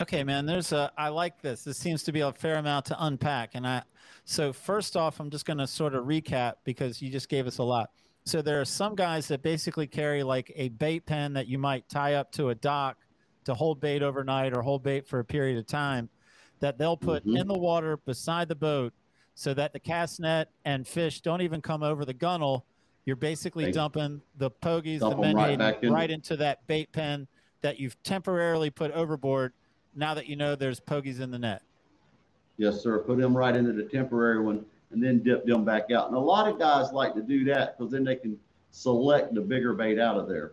Okay, 0.00 0.24
man. 0.24 0.44
There's 0.44 0.72
a. 0.72 0.92
I 0.98 1.08
like 1.08 1.40
this. 1.40 1.64
This 1.64 1.78
seems 1.78 2.02
to 2.04 2.12
be 2.12 2.20
a 2.20 2.32
fair 2.32 2.56
amount 2.56 2.86
to 2.86 2.96
unpack. 3.04 3.54
And 3.54 3.66
I. 3.66 3.82
So 4.24 4.52
first 4.52 4.96
off, 4.96 5.20
I'm 5.20 5.30
just 5.30 5.46
going 5.46 5.58
to 5.58 5.66
sort 5.66 5.94
of 5.94 6.04
recap 6.04 6.54
because 6.64 7.00
you 7.00 7.10
just 7.10 7.28
gave 7.28 7.46
us 7.46 7.58
a 7.58 7.62
lot. 7.62 7.90
So 8.24 8.42
there 8.42 8.60
are 8.60 8.64
some 8.64 8.94
guys 8.96 9.28
that 9.28 9.42
basically 9.42 9.86
carry 9.86 10.22
like 10.24 10.52
a 10.56 10.68
bait 10.70 11.06
pen 11.06 11.32
that 11.34 11.46
you 11.46 11.58
might 11.58 11.88
tie 11.88 12.14
up 12.14 12.32
to 12.32 12.48
a 12.48 12.54
dock 12.54 12.98
to 13.44 13.54
hold 13.54 13.80
bait 13.80 14.02
overnight 14.02 14.52
or 14.56 14.62
hold 14.62 14.82
bait 14.82 15.06
for 15.06 15.20
a 15.20 15.24
period 15.24 15.56
of 15.58 15.66
time, 15.66 16.08
that 16.58 16.76
they'll 16.76 16.96
put 16.96 17.24
Mhm. 17.24 17.38
in 17.40 17.46
the 17.46 17.56
water 17.56 17.96
beside 17.98 18.48
the 18.48 18.56
boat, 18.56 18.92
so 19.36 19.54
that 19.54 19.72
the 19.72 19.78
cast 19.78 20.18
net 20.18 20.50
and 20.64 20.88
fish 20.88 21.20
don't 21.20 21.40
even 21.40 21.62
come 21.62 21.84
over 21.84 22.04
the 22.04 22.12
gunnel. 22.12 22.66
You're 23.04 23.14
basically 23.14 23.66
They 23.66 23.70
dumping 23.72 24.20
the 24.36 24.50
pogies, 24.50 24.98
the 24.98 25.10
dump 25.10 25.24
'em 25.24 25.36
right 25.36 25.80
in. 25.84 25.92
right 25.92 26.10
into 26.10 26.36
that 26.38 26.66
bait 26.66 26.90
pen 26.90 27.28
that 27.60 27.78
you've 27.78 28.02
temporarily 28.02 28.70
put 28.70 28.90
overboard 28.90 29.52
now 29.96 30.14
that 30.14 30.26
you 30.28 30.36
know 30.36 30.54
there's 30.54 30.78
pogies 30.78 31.20
in 31.20 31.30
the 31.30 31.38
net. 31.38 31.62
Yes, 32.58 32.82
sir. 32.82 32.98
Put 33.00 33.18
them 33.18 33.36
right 33.36 33.56
into 33.56 33.72
the 33.72 33.82
temporary 33.82 34.40
one 34.40 34.64
and 34.90 35.02
then 35.02 35.22
dip 35.22 35.44
them 35.44 35.64
back 35.64 35.90
out. 35.90 36.08
And 36.08 36.16
a 36.16 36.20
lot 36.20 36.48
of 36.48 36.58
guys 36.58 36.92
like 36.92 37.14
to 37.14 37.22
do 37.22 37.44
that 37.46 37.76
because 37.76 37.92
then 37.92 38.04
they 38.04 38.16
can 38.16 38.38
select 38.70 39.34
the 39.34 39.40
bigger 39.40 39.72
bait 39.72 39.98
out 39.98 40.16
of 40.16 40.28
there. 40.28 40.52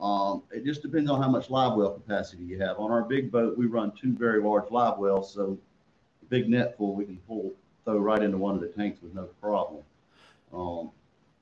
Um, 0.00 0.42
it 0.52 0.64
just 0.64 0.82
depends 0.82 1.10
on 1.10 1.20
how 1.20 1.28
much 1.28 1.50
live 1.50 1.76
well 1.76 1.90
capacity 1.90 2.44
you 2.44 2.60
have. 2.60 2.78
On 2.78 2.90
our 2.92 3.02
big 3.02 3.32
boat, 3.32 3.58
we 3.58 3.66
run 3.66 3.90
two 3.92 4.12
very 4.12 4.40
large 4.40 4.70
live 4.70 4.98
wells, 4.98 5.32
so 5.32 5.58
big 6.28 6.48
net 6.48 6.76
full 6.76 6.94
we 6.94 7.04
can 7.04 7.16
pull 7.26 7.52
throw 7.84 7.96
right 7.98 8.22
into 8.22 8.36
one 8.36 8.54
of 8.54 8.60
the 8.60 8.68
tanks 8.68 9.00
with 9.02 9.14
no 9.14 9.24
problem. 9.40 9.82
Um, 10.52 10.90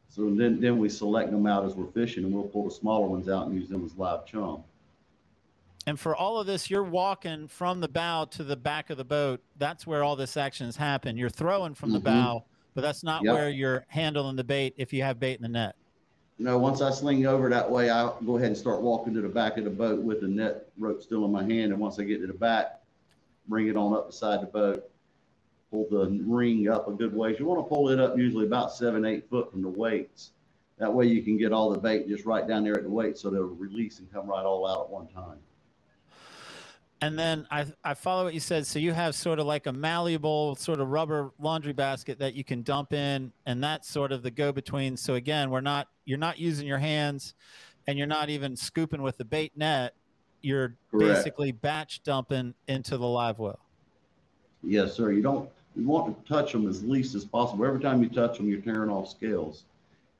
so 0.09 0.31
then 0.31 0.61
then 0.61 0.79
we 0.79 0.89
select 0.89 1.31
them 1.31 1.47
out 1.47 1.67
as 1.67 1.75
we're 1.75 1.91
fishing, 1.91 2.25
and 2.25 2.33
we'll 2.33 2.45
pull 2.45 2.65
the 2.65 2.71
smaller 2.71 3.09
ones 3.09 3.29
out 3.29 3.47
and 3.47 3.55
use 3.55 3.69
them 3.69 3.85
as 3.85 3.95
live 3.97 4.25
chum. 4.25 4.63
And 5.87 5.99
for 5.99 6.17
all 6.17 6.41
of 6.41 6.49
this, 6.49 6.69
you're 6.69 6.83
walking 6.83 7.47
from 7.47 7.81
the 7.81 7.87
bow 7.89 8.25
to 8.33 8.43
the 8.43 8.57
back 8.57 8.91
of 8.91 8.97
the 8.97 9.05
boat. 9.05 9.41
That's 9.57 9.87
where 9.87 10.03
all 10.03 10.17
this 10.17 10.37
action 10.37 10.67
actions 10.67 10.77
happen. 10.77 11.17
You're 11.17 11.29
throwing 11.31 11.75
from 11.75 11.93
the 11.93 12.01
Mhm. 12.01 12.05
bow, 12.05 12.45
but 12.75 12.81
that's 12.81 13.05
not 13.05 13.23
Yep. 13.23 13.35
where 13.35 13.51
you're 13.51 13.85
handling 13.89 14.35
the 14.35 14.43
bait 14.45 14.75
if 14.77 14.93
you 14.93 15.03
have 15.03 15.21
bait 15.21 15.35
in 15.37 15.43
the 15.43 15.49
net. 15.49 15.77
You 16.39 16.45
know, 16.45 16.59
once 16.59 16.81
I 16.83 16.91
sling 16.91 17.25
over 17.27 17.49
that 17.51 17.71
way, 17.71 17.89
I'll 17.89 18.21
go 18.27 18.37
ahead 18.37 18.49
and 18.49 18.57
start 18.57 18.83
walking 18.83 19.15
to 19.15 19.21
the 19.21 19.29
back 19.29 19.59
of 19.59 19.65
the 19.65 19.71
boat 19.71 20.03
with 20.03 20.21
the 20.23 20.29
net 20.29 20.69
rope 20.77 21.03
still 21.03 21.25
in 21.25 21.31
my 21.33 21.43
hand. 21.45 21.73
And 21.73 21.79
once 21.79 21.99
I 22.01 22.05
get 22.05 22.21
to 22.21 22.27
the 22.27 22.33
back, 22.35 22.83
bring 23.49 23.69
it 23.69 23.77
on 23.77 23.95
up 23.95 24.09
beside 24.09 24.43
the 24.43 24.47
boat, 24.47 24.91
pull 25.71 25.87
the 25.89 26.21
ring 26.27 26.69
up 26.69 26.89
a 26.89 26.93
good 26.93 27.15
ways. 27.15 27.39
You 27.39 27.47
want 27.47 27.65
to 27.65 27.69
pull 27.69 27.91
it 27.91 28.01
up 28.01 28.19
usually 28.19 28.47
about 28.47 28.73
seven, 28.73 29.05
eight 29.05 29.29
foot 29.31 29.53
from 29.53 29.63
the 29.63 29.69
weights. 29.69 30.33
That 30.79 30.93
way 30.93 31.07
you 31.07 31.23
can 31.23 31.37
get 31.39 31.53
all 31.53 31.71
the 31.71 31.79
bait 31.79 32.09
just 32.09 32.25
right 32.27 32.47
down 32.47 32.65
there 32.65 32.77
at 32.77 32.83
the 32.83 32.91
weight 32.91 33.17
so 33.17 33.31
they'll 33.31 33.43
release 33.45 34.01
and 34.01 34.13
come 34.13 34.27
right 34.27 34.45
all 34.45 34.67
out 34.67 34.87
at 34.87 34.91
one 34.91 35.07
time. 35.09 35.39
And 37.03 37.19
then 37.19 37.47
I, 37.51 37.67
I 37.85 37.95
follow 37.95 38.25
what 38.25 38.33
you 38.33 38.41
said. 38.41 38.67
So 38.67 38.79
you 38.79 38.93
have 38.93 39.15
sort 39.15 39.39
of 39.39 39.47
like 39.47 39.67
a 39.67 39.73
malleable 39.73 40.57
sort 40.57 40.81
of 40.81 40.89
rubber 40.89 41.31
laundry 41.39 41.75
basket 41.75 42.19
that 42.21 42.35
you 42.35 42.43
can 42.43 42.63
dump 42.63 42.93
in, 42.95 43.33
and 43.45 43.63
that's 43.63 43.89
sort 43.89 44.13
of 44.13 44.23
the 44.23 44.31
go 44.31 44.51
between. 44.51 44.97
So 44.97 45.15
again, 45.15 45.51
we're 45.51 45.61
not 45.61 45.89
you're 46.07 46.19
not 46.19 46.39
using 46.39 46.67
your 46.67 46.79
hands, 46.79 47.35
and 47.87 47.99
you're 47.99 48.07
not 48.07 48.31
even 48.31 48.57
scooping 48.57 49.03
with 49.03 49.19
the 49.19 49.25
bait 49.25 49.53
net. 49.57 49.95
You're 50.41 50.77
Correct. 50.91 51.17
basically 51.17 51.53
batch 51.53 52.03
dumping 52.03 52.55
into 52.69 52.97
the 52.97 53.07
live 53.07 53.39
well. 53.39 53.59
Yes, 54.63 54.95
sir. 54.95 55.13
You 55.13 55.23
don't, 55.23 55.51
you 55.75 55.87
want 55.87 56.25
to 56.25 56.33
touch 56.33 56.53
them 56.53 56.69
as 56.69 56.83
least 56.83 57.15
as 57.15 57.25
possible. 57.25 57.65
Every 57.67 57.81
time 57.81 58.03
you 58.03 58.09
touch 58.09 58.39
them, 58.39 58.49
you're 58.49 58.61
tearing 58.61 58.91
off 58.91 59.09
scales. 59.11 59.65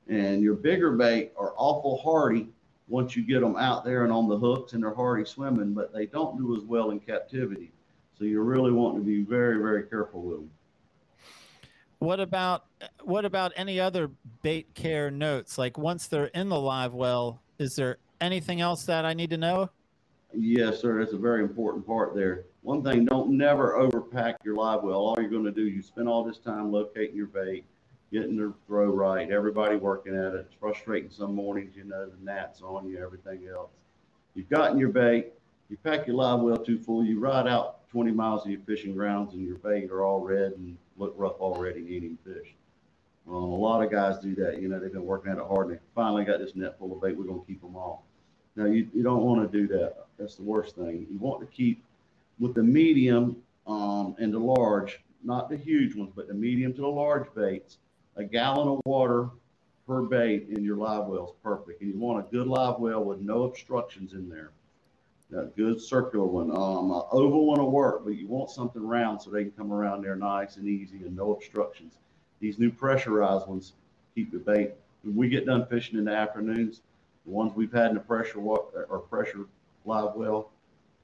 And 0.09 0.41
your 0.41 0.53
bigger 0.53 0.91
bait 0.91 1.31
are 1.37 1.53
awful 1.57 1.97
hardy 1.97 2.49
once 2.87 3.15
you 3.15 3.23
get 3.25 3.41
them 3.41 3.55
out 3.57 3.83
there 3.83 4.03
and 4.03 4.13
on 4.13 4.27
the 4.27 4.37
hooks 4.37 4.73
and 4.73 4.83
they're 4.83 4.93
hardy 4.93 5.25
swimming, 5.25 5.73
but 5.73 5.93
they 5.93 6.05
don't 6.05 6.37
do 6.37 6.55
as 6.55 6.63
well 6.63 6.91
in 6.91 6.99
captivity. 6.99 7.71
So 8.17 8.23
you 8.23 8.41
really 8.41 8.71
want 8.71 8.95
to 8.95 9.01
be 9.01 9.23
very, 9.23 9.57
very 9.57 9.83
careful 9.83 10.21
with 10.21 10.37
them. 10.37 10.51
What 11.99 12.19
about 12.19 12.65
what 13.03 13.25
about 13.25 13.53
any 13.55 13.79
other 13.79 14.11
bait 14.43 14.67
care 14.75 15.09
notes? 15.09 15.57
Like 15.57 15.77
once 15.77 16.07
they're 16.07 16.25
in 16.27 16.47
the 16.47 16.59
live 16.59 16.93
well, 16.93 17.41
is 17.57 17.75
there 17.75 17.97
anything 18.21 18.61
else 18.61 18.85
that 18.85 19.03
I 19.03 19.13
need 19.13 19.31
to 19.31 19.37
know? 19.37 19.69
Yes, 20.33 20.81
sir. 20.81 20.99
That's 20.99 21.13
a 21.13 21.17
very 21.17 21.41
important 21.41 21.87
part 21.87 22.13
there. 22.13 22.45
One 22.61 22.83
thing, 22.83 23.05
don't 23.05 23.31
never 23.31 23.77
overpack 23.79 24.35
your 24.43 24.55
live 24.55 24.83
well. 24.83 24.99
All 24.99 25.15
you're 25.19 25.29
going 25.29 25.45
to 25.45 25.51
do, 25.51 25.67
you 25.67 25.81
spend 25.81 26.07
all 26.07 26.23
this 26.23 26.37
time 26.37 26.71
locating 26.71 27.15
your 27.15 27.27
bait, 27.27 27.65
getting 28.11 28.37
the 28.37 28.53
throw 28.67 28.85
right, 28.85 29.29
everybody 29.29 29.75
working 29.75 30.15
at 30.15 30.33
it. 30.33 30.45
It's 30.47 30.55
frustrating 30.59 31.09
some 31.09 31.35
mornings, 31.35 31.75
you 31.75 31.83
know, 31.83 32.05
the 32.05 32.23
gnats 32.23 32.61
on 32.61 32.87
you, 32.87 33.03
everything 33.03 33.47
else. 33.47 33.71
You've 34.35 34.49
gotten 34.49 34.77
your 34.77 34.89
bait, 34.89 35.33
you 35.69 35.77
pack 35.83 36.07
your 36.07 36.15
live 36.15 36.39
well 36.39 36.57
too 36.57 36.79
full, 36.79 37.03
you 37.03 37.19
ride 37.19 37.47
out 37.47 37.87
20 37.89 38.11
miles 38.11 38.45
of 38.45 38.51
your 38.51 38.61
fishing 38.61 38.93
grounds 38.93 39.33
and 39.33 39.45
your 39.45 39.57
bait 39.57 39.89
are 39.91 40.03
all 40.03 40.19
red 40.21 40.53
and 40.53 40.77
look 40.97 41.13
rough 41.17 41.39
already 41.39 41.79
and 41.79 41.89
eating 41.89 42.17
fish. 42.23 42.53
Um, 43.27 43.35
a 43.35 43.55
lot 43.55 43.83
of 43.83 43.91
guys 43.91 44.19
do 44.19 44.35
that. 44.35 44.61
You 44.61 44.69
know, 44.69 44.79
they've 44.79 44.91
been 44.91 45.05
working 45.05 45.31
at 45.31 45.37
it 45.37 45.43
hard 45.45 45.67
and 45.67 45.75
they 45.75 45.81
finally 45.93 46.23
got 46.23 46.39
this 46.39 46.55
net 46.55 46.77
full 46.79 46.93
of 46.93 47.01
bait. 47.01 47.17
We're 47.17 47.25
going 47.25 47.41
to 47.41 47.45
keep 47.45 47.61
them 47.61 47.75
all. 47.75 48.05
Now, 48.55 48.65
you, 48.65 48.87
you 48.93 49.03
don't 49.03 49.23
want 49.23 49.51
to 49.51 49.57
do 49.57 49.67
that. 49.67 50.05
That's 50.17 50.35
the 50.35 50.43
worst 50.43 50.75
thing. 50.75 51.05
You 51.11 51.17
want 51.19 51.41
to 51.41 51.47
keep 51.47 51.83
with 52.39 52.55
the 52.55 52.63
medium 52.63 53.35
um, 53.67 54.15
and 54.17 54.33
the 54.33 54.39
large, 54.39 55.01
not 55.23 55.49
the 55.49 55.57
huge 55.57 55.95
ones, 55.95 56.11
but 56.15 56.27
the 56.27 56.33
medium 56.33 56.73
to 56.73 56.81
the 56.81 56.87
large 56.87 57.27
baits, 57.35 57.77
a 58.17 58.23
gallon 58.23 58.67
of 58.67 58.81
water 58.85 59.29
per 59.85 60.01
bait 60.01 60.47
in 60.49 60.63
your 60.63 60.75
live 60.75 61.05
well 61.05 61.25
is 61.25 61.33
perfect. 61.43 61.81
And 61.81 61.93
you 61.93 61.99
want 61.99 62.27
a 62.27 62.31
good 62.31 62.47
live 62.47 62.79
well 62.79 63.03
with 63.03 63.19
no 63.21 63.43
obstructions 63.43 64.13
in 64.13 64.27
there. 64.27 64.51
A 65.37 65.45
good 65.45 65.79
circular 65.79 66.25
one. 66.25 66.51
Um, 66.51 66.91
an 66.91 67.01
oval 67.11 67.47
one 67.47 67.59
will 67.59 67.71
work, 67.71 68.03
but 68.03 68.15
you 68.15 68.27
want 68.27 68.49
something 68.49 68.85
round 68.85 69.21
so 69.21 69.29
they 69.29 69.43
can 69.43 69.51
come 69.51 69.71
around 69.71 70.01
there 70.01 70.15
nice 70.15 70.57
and 70.57 70.67
easy 70.67 70.97
and 71.03 71.15
no 71.15 71.33
obstructions. 71.33 71.93
These 72.39 72.59
new 72.59 72.71
pressurized 72.71 73.47
ones 73.47 73.73
keep 74.15 74.31
the 74.31 74.39
bait. 74.39 74.71
When 75.03 75.15
we 75.15 75.29
get 75.29 75.45
done 75.45 75.65
fishing 75.67 75.97
in 75.99 76.05
the 76.05 76.13
afternoons, 76.13 76.81
the 77.25 77.31
ones 77.31 77.53
we've 77.55 77.71
had 77.71 77.87
in 77.87 77.95
the 77.95 77.99
pressure 77.99 78.39
or 78.39 78.99
pressure 79.09 79.45
live 79.85 80.15
well, 80.15 80.51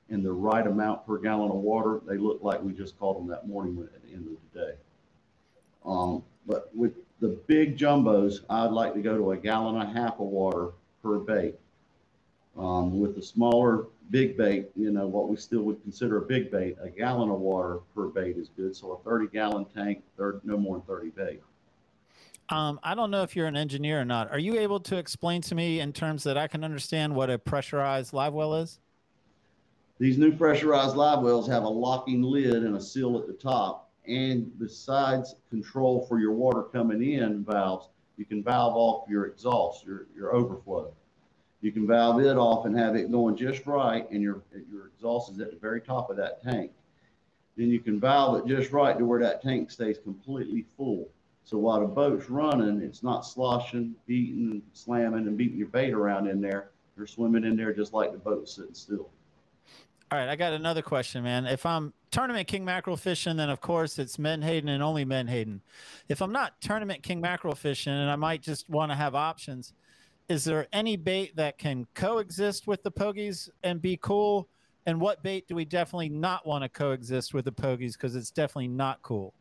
in 0.10 0.24
the 0.24 0.32
right 0.32 0.66
amount 0.66 1.06
per 1.06 1.18
gallon 1.18 1.50
of 1.50 1.58
water, 1.58 2.02
they 2.08 2.18
look 2.18 2.40
like 2.42 2.62
we 2.62 2.72
just 2.72 2.98
caught 3.00 3.18
them 3.18 3.28
that 3.28 3.48
morning 3.48 3.78
at 3.94 4.04
the 4.04 4.14
end 4.14 4.28
of 4.28 4.38
the 4.54 4.60
day. 4.60 4.74
Um, 5.86 6.24
but 6.46 6.74
with 6.76 6.94
the 7.24 7.30
big 7.48 7.78
jumbos, 7.78 8.42
I'd 8.50 8.72
like 8.72 8.94
to 8.96 9.02
go 9.02 9.16
to 9.16 9.32
a 9.32 9.38
gallon 9.38 9.80
and 9.80 9.90
a 9.90 10.02
half 10.02 10.16
of 10.16 10.28
water 10.28 10.72
per 11.02 11.20
bait. 11.20 11.56
Um, 12.58 13.00
with 13.00 13.16
the 13.16 13.24
smaller 13.24 13.86
big 14.12 14.36
bait, 14.36 14.70
you 14.76 14.92
know, 14.92 15.08
what 15.08 15.30
we 15.30 15.38
still 15.38 15.62
would 15.62 15.82
consider 15.84 16.18
a 16.18 16.22
big 16.22 16.52
bait, 16.52 16.76
a 16.84 16.90
gallon 16.90 17.30
of 17.30 17.40
water 17.40 17.80
per 17.96 18.08
bait 18.08 18.38
is 18.38 18.50
good. 18.58 18.76
So 18.76 18.92
a 18.92 19.10
30 19.10 19.28
gallon 19.28 19.66
tank, 19.74 20.04
third, 20.18 20.42
no 20.44 20.58
more 20.58 20.76
than 20.76 20.86
30 20.86 21.10
bait. 21.12 21.42
Um, 22.50 22.78
I 22.84 22.94
don't 22.94 23.10
know 23.10 23.24
if 23.24 23.38
you're 23.38 23.48
an 23.48 23.56
engineer 23.56 24.02
or 24.02 24.06
not. 24.06 24.30
Are 24.30 24.38
you 24.38 24.60
able 24.60 24.82
to 24.82 24.98
explain 24.98 25.42
to 25.44 25.56
me 25.56 25.80
in 25.80 25.94
terms 25.94 26.24
that 26.26 26.38
I 26.38 26.48
can 26.48 26.62
understand 26.66 27.16
what 27.16 27.30
a 27.30 27.40
pressurized 27.40 28.12
live 28.12 28.34
well 28.34 28.54
is? 28.56 28.80
These 29.98 30.18
new 30.18 30.34
pressurized 30.34 30.98
live 30.98 31.22
wells 31.22 31.48
have 31.48 31.64
a 31.64 31.70
locking 31.70 32.22
lid 32.22 32.64
and 32.64 32.76
a 32.76 32.82
seal 32.82 33.18
at 33.18 33.28
the 33.28 33.34
top. 33.34 33.93
And 34.08 34.58
besides 34.60 35.36
control 35.50 36.06
for 36.08 36.20
your 36.20 36.34
water 36.34 36.64
coming 36.64 37.04
in 37.04 37.44
valves, 37.44 37.90
you 38.18 38.26
can 38.26 38.44
valve 38.44 38.76
off 38.76 39.10
your 39.10 39.26
exhaust, 39.26 39.86
your, 39.86 40.08
your 40.16 40.36
overflow. 40.36 40.94
You 41.62 41.72
can 41.72 41.88
valve 41.88 42.20
it 42.22 42.38
off 42.38 42.66
and 42.66 42.78
have 42.78 42.96
it 42.96 43.10
going 43.10 43.38
just 43.38 43.66
right, 43.66 44.10
and 44.12 44.22
your, 44.22 44.44
your 44.70 44.88
exhaust 44.88 45.32
is 45.32 45.40
at 45.40 45.52
the 45.52 45.58
very 45.58 45.80
top 45.80 46.10
of 46.10 46.18
that 46.18 46.44
tank. 46.44 46.72
Then 47.56 47.70
you 47.70 47.80
can 47.80 48.00
valve 48.00 48.40
it 48.40 48.48
just 48.48 48.72
right 48.72 48.98
to 48.98 49.06
where 49.06 49.22
that 49.22 49.42
tank 49.42 49.72
stays 49.72 49.98
completely 49.98 50.66
full. 50.76 51.08
So 51.46 51.58
while 51.58 51.80
the 51.80 51.88
boat's 51.88 52.30
running, 52.30 52.82
it's 52.82 53.04
not 53.04 53.26
sloshing, 53.26 53.96
beating, 54.06 54.62
slamming, 54.74 55.28
and 55.28 55.38
beating 55.38 55.58
your 55.58 55.68
bait 55.68 55.94
around 55.94 56.28
in 56.28 56.42
there. 56.42 56.72
You're 56.98 57.08
swimming 57.08 57.44
in 57.44 57.56
there 57.56 57.74
just 57.74 57.94
like 57.94 58.12
the 58.12 58.18
boat's 58.18 58.56
sitting 58.56 58.74
still. 58.74 59.10
All 60.12 60.20
right, 60.20 60.30
I 60.30 60.36
got 60.36 60.54
another 60.54 60.82
question, 60.82 61.24
man. 61.24 61.46
If 61.46 61.66
I'm 61.66 61.94
tournament 62.14 62.48
king 62.48 62.64
mackerel 62.64 62.96
fishing, 62.96 63.36
then 63.36 63.50
of 63.50 63.60
course 63.60 63.98
it's 63.98 64.20
menhaden 64.20 64.70
and 64.70 64.84
only 64.84 65.04
menhaden. 65.04 65.60
If 66.08 66.22
I'm 66.22 66.32
not 66.32 66.62
tournament 66.62 67.02
king 67.02 67.20
mackerel 67.20 67.56
fishing 67.56 67.92
and 67.92 68.10
I 68.10 68.16
might 68.16 68.44
just 68.44 68.70
want 68.70 68.92
to 68.92 68.96
have 68.96 69.16
options, 69.16 69.74
is 70.30 70.44
there 70.46 70.68
any 70.72 70.96
bait 70.96 71.36
that 71.36 71.58
can 71.58 71.88
coexist 71.96 72.68
with 72.68 72.84
the 72.84 72.92
pogies 72.92 73.50
and 73.64 73.82
be 73.82 73.98
cool? 73.98 74.48
And 74.86 75.02
what 75.02 75.24
bait 75.24 75.48
do 75.48 75.56
we 75.56 75.66
definitely 75.66 76.10
not 76.10 76.46
want 76.46 76.64
to 76.64 76.70
coexist 76.70 77.34
with 77.34 77.46
the 77.46 77.52
pogies 77.52 77.94
because 77.94 78.16
it's 78.16 78.30
definitely 78.30 78.68
not 78.68 79.02
cool? 79.02 79.34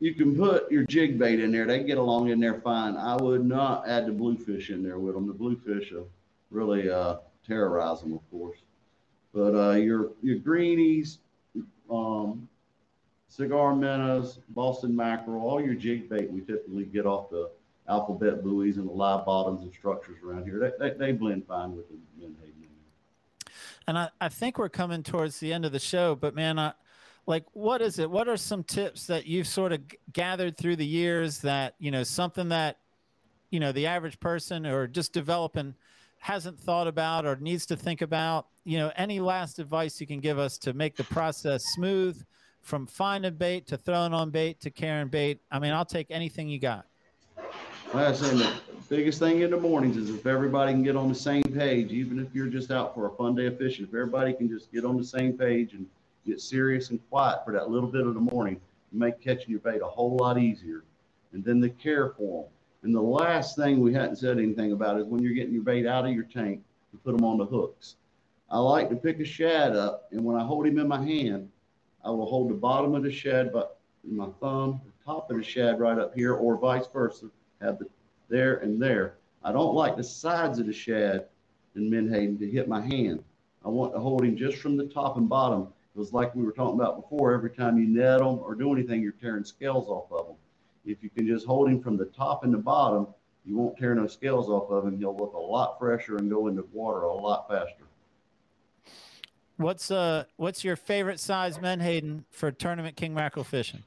You 0.00 0.14
can 0.14 0.36
put 0.36 0.70
your 0.70 0.84
jig 0.84 1.18
bait 1.18 1.40
in 1.40 1.50
there. 1.50 1.66
They 1.66 1.82
get 1.82 1.98
along 1.98 2.28
in 2.28 2.40
there 2.40 2.60
fine. 2.60 2.96
I 2.96 3.16
would 3.16 3.44
not 3.44 3.88
add 3.88 4.06
the 4.06 4.12
bluefish 4.12 4.70
in 4.70 4.82
there 4.82 4.98
with 4.98 5.14
them. 5.14 5.26
The 5.26 5.32
bluefish 5.32 5.92
will 5.92 6.08
really 6.50 6.90
uh, 6.90 7.16
terrorize 7.46 8.00
them, 8.00 8.12
of 8.12 8.30
course. 8.30 8.58
But 9.32 9.54
uh, 9.54 9.72
your 9.76 10.10
your 10.22 10.38
greenies, 10.38 11.18
um, 11.90 12.48
cigar 13.28 13.74
minnows, 13.74 14.38
Boston 14.50 14.94
mackerel, 14.94 15.42
all 15.42 15.60
your 15.60 15.74
jig 15.74 16.08
bait 16.08 16.30
we 16.30 16.40
typically 16.40 16.84
get 16.84 17.06
off 17.06 17.30
the 17.30 17.50
alphabet 17.88 18.42
buoys 18.42 18.76
and 18.76 18.88
the 18.88 18.92
live 18.92 19.24
bottoms 19.26 19.62
and 19.62 19.72
structures 19.72 20.18
around 20.24 20.44
here. 20.44 20.74
They, 20.78 20.90
they, 20.90 20.96
they 20.96 21.12
blend 21.12 21.46
fine 21.46 21.76
with 21.76 21.88
the 21.88 21.96
menhaden. 22.18 22.54
And 23.86 23.98
I, 23.98 24.10
I 24.20 24.28
think 24.28 24.58
we're 24.58 24.68
coming 24.68 25.02
towards 25.02 25.40
the 25.40 25.52
end 25.52 25.64
of 25.64 25.72
the 25.72 25.80
show, 25.80 26.14
but 26.14 26.34
man, 26.34 26.58
I, 26.58 26.72
like, 27.26 27.44
what 27.52 27.82
is 27.82 27.98
it? 27.98 28.10
What 28.10 28.28
are 28.28 28.36
some 28.36 28.64
tips 28.64 29.06
that 29.06 29.26
you've 29.26 29.46
sort 29.46 29.72
of 29.72 29.80
gathered 30.12 30.56
through 30.56 30.76
the 30.76 30.86
years 30.86 31.38
that, 31.40 31.74
you 31.78 31.90
know, 31.90 32.02
something 32.02 32.48
that, 32.48 32.78
you 33.50 33.60
know, 33.60 33.72
the 33.72 33.86
average 33.86 34.18
person 34.20 34.66
or 34.66 34.86
just 34.86 35.12
developing 35.12 35.74
hasn't 36.20 36.60
thought 36.60 36.86
about 36.86 37.26
or 37.26 37.36
needs 37.36 37.66
to 37.66 37.76
think 37.76 38.02
about? 38.02 38.46
You 38.64 38.78
know, 38.78 38.92
any 38.96 39.20
last 39.20 39.58
advice 39.58 40.00
you 40.00 40.06
can 40.06 40.20
give 40.20 40.38
us 40.38 40.58
to 40.58 40.72
make 40.72 40.94
the 40.96 41.04
process 41.04 41.64
smooth 41.74 42.22
from 42.60 42.86
finding 42.86 43.34
bait 43.34 43.66
to 43.68 43.76
throwing 43.76 44.14
on 44.14 44.30
bait 44.30 44.60
to 44.60 44.70
carrying 44.70 45.08
bait? 45.08 45.40
I 45.50 45.58
mean, 45.58 45.72
I'll 45.72 45.84
take 45.84 46.10
anything 46.10 46.48
you 46.48 46.60
got. 46.60 46.86
Like 47.92 48.06
I 48.06 48.12
said, 48.12 48.36
the 48.36 48.52
biggest 48.88 49.18
thing 49.18 49.40
in 49.40 49.50
the 49.50 49.56
mornings 49.56 49.96
is 49.96 50.10
if 50.10 50.26
everybody 50.26 50.72
can 50.72 50.82
get 50.82 50.94
on 50.94 51.08
the 51.08 51.14
same 51.14 51.42
page, 51.42 51.90
even 51.90 52.20
if 52.20 52.34
you're 52.34 52.46
just 52.46 52.70
out 52.70 52.94
for 52.94 53.06
a 53.06 53.10
fun 53.16 53.34
day 53.34 53.46
of 53.46 53.58
fishing, 53.58 53.86
if 53.86 53.94
everybody 53.94 54.32
can 54.34 54.48
just 54.48 54.70
get 54.70 54.84
on 54.84 54.96
the 54.96 55.04
same 55.04 55.32
page 55.32 55.72
and 55.72 55.86
get 56.26 56.40
serious 56.40 56.90
and 56.90 57.00
quiet 57.08 57.40
for 57.44 57.52
that 57.52 57.70
little 57.70 57.88
bit 57.88 58.06
of 58.06 58.14
the 58.14 58.20
morning, 58.20 58.60
you 58.92 58.98
make 58.98 59.20
catching 59.20 59.50
your 59.50 59.60
bait 59.60 59.80
a 59.82 59.86
whole 59.86 60.16
lot 60.18 60.38
easier. 60.38 60.84
And 61.32 61.42
then 61.42 61.60
the 61.60 61.70
care 61.70 62.10
for 62.10 62.42
them. 62.42 62.52
And 62.82 62.94
the 62.94 63.00
last 63.00 63.56
thing 63.56 63.80
we 63.80 63.92
hadn't 63.92 64.16
said 64.16 64.38
anything 64.38 64.72
about 64.72 64.98
is 64.98 65.04
when 65.04 65.22
you're 65.22 65.34
getting 65.34 65.52
your 65.52 65.62
bait 65.62 65.86
out 65.86 66.06
of 66.06 66.12
your 66.12 66.24
tank, 66.24 66.62
you 66.92 66.98
put 67.04 67.16
them 67.16 67.26
on 67.26 67.38
the 67.38 67.44
hooks. 67.44 67.96
I 68.50 68.58
like 68.58 68.88
to 68.90 68.96
pick 68.96 69.20
a 69.20 69.24
shad 69.24 69.76
up, 69.76 70.08
and 70.10 70.24
when 70.24 70.36
I 70.36 70.44
hold 70.44 70.66
him 70.66 70.78
in 70.78 70.88
my 70.88 71.02
hand, 71.02 71.50
I 72.04 72.10
will 72.10 72.26
hold 72.26 72.50
the 72.50 72.54
bottom 72.54 72.94
of 72.94 73.02
the 73.02 73.12
shad, 73.12 73.52
but 73.52 73.78
my 74.02 74.28
thumb, 74.40 74.80
the 74.84 75.04
top 75.04 75.30
of 75.30 75.36
the 75.36 75.42
shad 75.42 75.78
right 75.78 75.98
up 75.98 76.14
here, 76.14 76.34
or 76.34 76.56
vice 76.56 76.86
versa, 76.92 77.26
have 77.60 77.78
the 77.78 77.86
there 78.30 78.56
and 78.58 78.80
there. 78.80 79.16
I 79.42 79.52
don't 79.52 79.74
like 79.74 79.96
the 79.96 80.04
sides 80.04 80.58
of 80.58 80.66
the 80.66 80.72
shad 80.72 81.26
in 81.74 81.90
menhaden 81.90 82.38
to 82.38 82.50
hit 82.50 82.68
my 82.68 82.80
hand. 82.80 83.22
I 83.64 83.68
want 83.68 83.92
to 83.92 84.00
hold 84.00 84.24
him 84.24 84.36
just 84.36 84.58
from 84.58 84.76
the 84.76 84.86
top 84.86 85.16
and 85.18 85.28
bottom. 85.28 85.68
It 85.94 85.98
was 85.98 86.12
like 86.12 86.34
we 86.34 86.44
were 86.44 86.52
talking 86.52 86.80
about 86.80 87.02
before. 87.02 87.34
Every 87.34 87.50
time 87.50 87.78
you 87.78 87.86
net 87.86 88.20
them 88.20 88.38
or 88.38 88.54
do 88.54 88.72
anything, 88.72 89.02
you're 89.02 89.12
tearing 89.12 89.44
scales 89.44 89.88
off 89.88 90.10
of 90.12 90.28
them. 90.28 90.36
If 90.90 91.02
you 91.02 91.10
can 91.10 91.26
just 91.26 91.46
hold 91.46 91.68
him 91.68 91.80
from 91.80 91.96
the 91.96 92.06
top 92.06 92.44
and 92.44 92.52
the 92.52 92.58
bottom, 92.58 93.06
you 93.46 93.56
won't 93.56 93.78
tear 93.78 93.94
no 93.94 94.06
scales 94.06 94.48
off 94.48 94.70
of 94.70 94.84
him. 94.86 94.98
He'll 94.98 95.16
look 95.16 95.34
a 95.34 95.38
lot 95.38 95.78
fresher 95.78 96.16
and 96.16 96.28
go 96.28 96.48
into 96.48 96.66
water 96.72 97.02
a 97.02 97.14
lot 97.14 97.48
faster. 97.48 97.84
What's 99.56 99.90
uh 99.90 100.24
what's 100.36 100.64
your 100.64 100.74
favorite 100.76 101.20
size 101.20 101.60
menhaden 101.60 102.24
for 102.30 102.50
tournament 102.50 102.96
king 102.96 103.12
mackerel 103.14 103.44
fishing? 103.44 103.82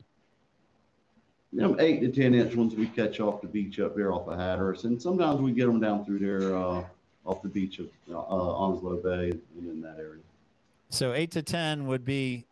Them 1.51 1.75
eight 1.79 1.99
to 2.01 2.09
ten 2.09 2.33
inch 2.35 2.55
ones 2.55 2.75
we 2.75 2.87
catch 2.87 3.19
off 3.19 3.41
the 3.41 3.47
beach 3.47 3.79
up 3.79 3.95
there 3.95 4.11
off 4.11 4.27
of 4.27 4.37
Hatteras, 4.39 4.85
and 4.85 5.01
sometimes 5.01 5.41
we 5.41 5.51
get 5.51 5.65
them 5.65 5.79
down 5.79 6.05
through 6.05 6.19
there 6.19 6.55
uh, 6.55 6.83
off 7.25 7.41
the 7.41 7.49
beach 7.49 7.79
of 7.79 7.87
uh, 8.09 8.17
Onslow 8.17 8.97
Bay 8.97 9.31
and 9.31 9.69
in 9.69 9.81
that 9.81 9.97
area. 9.99 10.21
So 10.89 11.13
eight 11.13 11.31
to 11.31 11.41
ten 11.41 11.87
would 11.87 12.05
be 12.05 12.45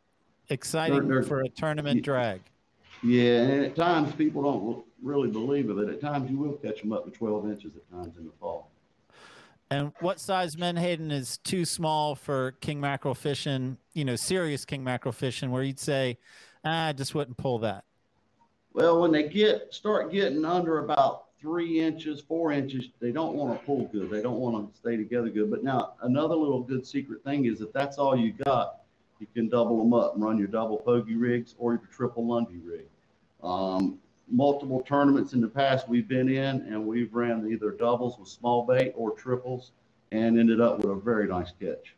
exciting 0.50 1.08
They're- 1.08 1.20
they're- 1.20 1.24
for 1.24 1.42
a 1.42 1.50
tournament 1.50 1.98
Yeah. 1.98 2.04
drag. 2.04 2.42
Yeah, 3.04 3.42
and 3.42 3.66
at 3.66 3.76
times 3.76 4.14
people 4.14 4.44
don't 4.44 4.86
really 5.02 5.30
believe 5.30 5.70
it. 5.70 5.90
At 5.90 6.02
times 6.02 6.30
you 6.30 6.38
will 6.38 6.54
catch 6.54 6.82
them 6.82 6.94
up 6.94 7.06
to 7.06 7.12
12 7.12 7.50
inches 7.50 7.72
at 7.76 7.90
times 7.92 8.18
in 8.18 8.26
the 8.26 8.32
fall. 8.40 8.70
And 9.72 9.94
what 10.02 10.20
size 10.20 10.58
menhaden 10.58 11.12
is 11.12 11.38
too 11.38 11.64
small 11.64 12.14
for 12.14 12.52
king 12.60 12.80
mackerel 12.80 13.16
fishing? 13.16 13.78
You 13.94 14.06
know, 14.06 14.16
serious 14.16 14.66
king 14.66 14.84
mackerel 14.84 15.14
fishing, 15.14 15.50
where 15.50 15.64
you'd 15.64 15.80
say, 15.80 16.18
ah, 16.66 16.88
I 16.88 16.94
just 16.94 17.16
wouldn't 17.16 17.38
pull 17.38 17.60
that. 17.60 17.86
Well, 18.74 19.02
when 19.02 19.12
they 19.12 19.30
get 19.30 19.74
start 19.74 20.12
getting 20.12 20.46
under 20.46 20.80
about 20.80 21.26
three 21.40 21.80
inches, 21.80 22.22
four 22.22 22.52
inches, 22.52 22.90
they 23.00 23.12
don't 23.12 23.34
want 23.34 23.58
to 23.58 23.66
pull 23.66 23.86
good. 23.88 24.10
They 24.10 24.22
don't 24.22 24.40
want 24.40 24.72
to 24.72 24.78
stay 24.78 24.96
together 24.96 25.30
good. 25.30 25.50
But 25.50 25.64
now 25.64 25.94
another 26.04 26.36
little 26.36 26.62
good 26.62 26.86
secret 26.86 27.24
thing 27.24 27.46
is 27.46 27.62
if 27.62 27.74
that's 27.74 27.98
all 27.98 28.16
you 28.16 28.34
got, 28.46 28.82
you 29.20 29.28
can 29.34 29.50
double 29.50 29.78
them 29.78 29.94
up 29.94 30.16
and 30.16 30.24
run 30.24 30.38
your 30.38 30.48
double 30.48 30.80
pogie 30.80 31.20
rigs 31.20 31.56
or 31.58 31.74
your 31.74 31.88
triple 31.92 32.28
Lundy 32.28 32.58
rig. 32.58 32.86
Um, 33.44 34.00
multiple 34.30 34.82
tournaments 34.82 35.34
in 35.34 35.42
the 35.42 35.48
past 35.48 35.90
we've 35.90 36.08
been 36.08 36.30
in, 36.30 36.62
and 36.62 36.86
we've 36.86 37.14
ran 37.14 37.48
either 37.52 37.72
doubles 37.72 38.18
with 38.18 38.30
small 38.30 38.66
bait 38.66 38.94
or 38.96 39.12
triples, 39.12 39.72
and 40.12 40.40
ended 40.40 40.62
up 40.62 40.78
with 40.78 40.92
a 40.92 40.96
very 40.96 41.28
nice 41.28 41.52
catch. 41.60 41.96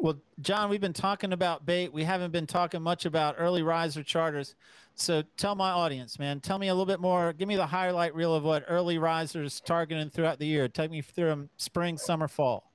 Well, 0.00 0.20
John, 0.40 0.70
we've 0.70 0.80
been 0.80 0.92
talking 0.92 1.32
about 1.32 1.66
bait. 1.66 1.92
We 1.92 2.04
haven't 2.04 2.30
been 2.30 2.46
talking 2.46 2.80
much 2.80 3.04
about 3.04 3.34
early 3.36 3.62
riser 3.62 4.04
charters. 4.04 4.54
So 4.94 5.22
tell 5.36 5.56
my 5.56 5.70
audience, 5.70 6.18
man, 6.18 6.40
tell 6.40 6.58
me 6.58 6.68
a 6.68 6.72
little 6.72 6.86
bit 6.86 7.00
more. 7.00 7.32
Give 7.32 7.48
me 7.48 7.56
the 7.56 7.66
highlight 7.66 8.14
reel 8.14 8.34
of 8.34 8.44
what 8.44 8.64
early 8.68 8.98
risers 8.98 9.60
targeting 9.60 10.10
throughout 10.10 10.38
the 10.38 10.46
year. 10.46 10.68
Take 10.68 10.92
me 10.92 11.02
through 11.02 11.28
them 11.28 11.50
spring, 11.56 11.98
summer, 11.98 12.28
fall. 12.28 12.70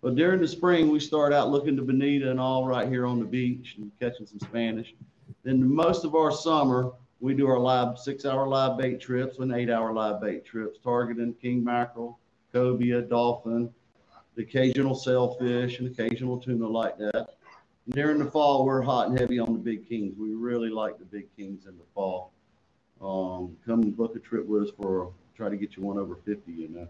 Well, 0.00 0.14
during 0.14 0.40
the 0.40 0.48
spring, 0.48 0.90
we 0.90 1.00
start 1.00 1.32
out 1.32 1.50
looking 1.50 1.76
to 1.76 1.82
bonita 1.82 2.30
and 2.30 2.40
all 2.40 2.66
right 2.66 2.88
here 2.88 3.06
on 3.06 3.18
the 3.18 3.24
beach 3.24 3.76
and 3.78 3.90
catching 4.00 4.26
some 4.26 4.40
Spanish. 4.40 4.94
Then 5.42 5.74
most 5.74 6.04
of 6.04 6.14
our 6.14 6.32
summer, 6.32 6.92
we 7.20 7.34
do 7.34 7.46
our 7.46 7.58
live 7.58 7.98
six-hour 7.98 8.46
live 8.46 8.78
bait 8.78 9.00
trips 9.00 9.38
and 9.38 9.52
eight-hour 9.52 9.92
live 9.92 10.20
bait 10.20 10.44
trips, 10.44 10.78
targeting 10.82 11.34
king 11.34 11.62
mackerel, 11.62 12.18
cobia, 12.52 13.02
dolphin, 13.02 13.70
the 14.34 14.42
occasional 14.42 14.94
sailfish, 14.94 15.78
and 15.78 15.88
occasional 15.88 16.38
tuna 16.38 16.66
like 16.66 16.98
that. 16.98 17.36
And 17.86 17.94
during 17.94 18.18
the 18.18 18.30
fall, 18.30 18.64
we're 18.64 18.82
hot 18.82 19.08
and 19.08 19.18
heavy 19.18 19.38
on 19.38 19.52
the 19.52 19.58
big 19.58 19.88
kings. 19.88 20.14
We 20.18 20.34
really 20.34 20.70
like 20.70 20.98
the 20.98 21.04
big 21.04 21.26
kings 21.36 21.66
in 21.66 21.76
the 21.76 21.84
fall. 21.94 22.32
Um, 23.00 23.56
come 23.66 23.90
book 23.90 24.16
a 24.16 24.18
trip 24.18 24.46
with 24.46 24.64
us 24.64 24.70
for 24.76 25.12
try 25.36 25.48
to 25.48 25.56
get 25.56 25.76
you 25.76 25.82
one 25.82 25.98
over 25.98 26.16
50, 26.16 26.52
you 26.52 26.68
know. 26.68 26.88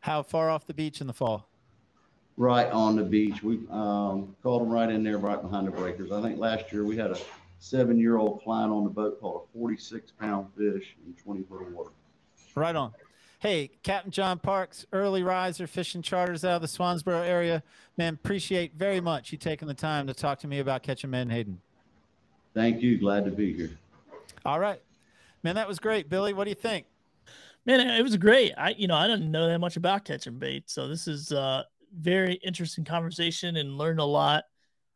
How 0.00 0.22
far 0.22 0.50
off 0.50 0.66
the 0.66 0.74
beach 0.74 1.00
in 1.00 1.06
the 1.06 1.12
fall? 1.12 1.48
right 2.38 2.70
on 2.70 2.96
the 2.96 3.02
beach. 3.02 3.42
We 3.42 3.58
um, 3.70 4.34
caught 4.42 4.60
them 4.60 4.70
right 4.70 4.88
in 4.88 5.02
there, 5.02 5.18
right 5.18 5.42
behind 5.42 5.66
the 5.66 5.72
breakers. 5.72 6.10
I 6.10 6.22
think 6.22 6.38
last 6.38 6.72
year 6.72 6.84
we 6.84 6.96
had 6.96 7.10
a 7.10 7.18
seven-year-old 7.58 8.42
client 8.42 8.72
on 8.72 8.84
the 8.84 8.90
boat 8.90 9.20
caught 9.20 9.48
a 9.54 9.58
46-pound 9.58 10.46
fish 10.56 10.96
in 11.06 11.14
20 11.14 11.42
foot 11.42 11.62
of 11.62 11.72
water. 11.72 11.90
Right 12.54 12.76
on. 12.76 12.92
Hey, 13.40 13.70
Captain 13.84 14.10
John 14.10 14.40
Parks, 14.40 14.84
early 14.92 15.22
riser 15.22 15.68
fishing 15.68 16.02
charters 16.02 16.44
out 16.44 16.56
of 16.56 16.62
the 16.62 16.68
Swansboro 16.68 17.24
area. 17.24 17.62
Man, 17.96 18.14
appreciate 18.14 18.74
very 18.74 19.00
much 19.00 19.30
you 19.30 19.38
taking 19.38 19.68
the 19.68 19.74
time 19.74 20.08
to 20.08 20.14
talk 20.14 20.40
to 20.40 20.48
me 20.48 20.58
about 20.58 20.82
catching 20.82 21.10
menhaden. 21.10 21.60
Thank 22.54 22.82
you. 22.82 22.98
Glad 22.98 23.24
to 23.26 23.30
be 23.30 23.52
here. 23.52 23.70
All 24.44 24.58
right. 24.58 24.82
Man, 25.44 25.54
that 25.54 25.68
was 25.68 25.78
great. 25.78 26.08
Billy, 26.08 26.32
what 26.32 26.44
do 26.44 26.50
you 26.50 26.56
think? 26.56 26.86
Man, 27.64 27.80
it 27.80 28.02
was 28.02 28.16
great. 28.16 28.54
I, 28.58 28.70
you 28.70 28.88
know, 28.88 28.96
I 28.96 29.06
didn't 29.06 29.30
know 29.30 29.46
that 29.46 29.58
much 29.60 29.76
about 29.76 30.04
catching 30.04 30.38
bait, 30.38 30.68
so 30.68 30.88
this 30.88 31.06
is 31.06 31.30
a 31.30 31.66
very 31.96 32.34
interesting 32.34 32.84
conversation 32.84 33.56
and 33.56 33.78
learned 33.78 34.00
a 34.00 34.04
lot. 34.04 34.44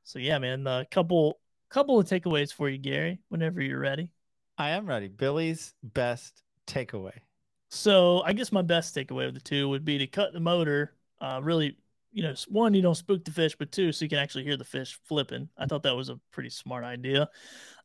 So 0.05 0.19
yeah, 0.19 0.39
man, 0.39 0.67
a 0.67 0.85
couple 0.91 1.39
couple 1.73 1.99
of 1.99 2.07
takeaways 2.07 2.53
for 2.53 2.69
you, 2.69 2.79
Gary. 2.79 3.19
Whenever 3.29 3.63
you're 3.63 3.81
ready. 3.81 4.11
I 4.59 4.71
am 4.71 4.87
ready. 4.87 5.09
Billy's 5.09 5.75
best 5.83 6.43
takeaway. 6.67 7.19
So 7.71 8.23
I 8.23 8.35
guess 8.35 8.53
my 8.53 8.63
best 8.63 8.95
takeaway 8.95 9.27
of 9.27 9.35
the 9.35 9.41
two 9.41 9.69
would 9.71 9.85
be 9.85 9.99
to 9.99 10.07
cut 10.07 10.33
the 10.33 10.41
motor. 10.41 10.95
Uh, 11.21 11.41
really 11.43 11.77
you 12.13 12.23
know, 12.23 12.35
one, 12.49 12.75
you 12.75 12.83
don't 12.83 12.95
spook 12.95 13.25
the 13.25 13.31
fish, 13.31 13.57
but 13.59 13.73
two, 13.73 13.91
so 13.91 14.05
you 14.05 14.09
can 14.11 14.19
actually 14.19 14.45
hear 14.45 14.59
the 14.59 14.65
fish 14.65 14.99
flipping. 15.05 15.49
I 15.57 15.65
thought 15.65 15.83
that 15.85 15.97
was 15.97 16.11
a 16.11 16.21
pretty 16.31 16.51
smart 16.51 16.85
idea. 16.85 17.29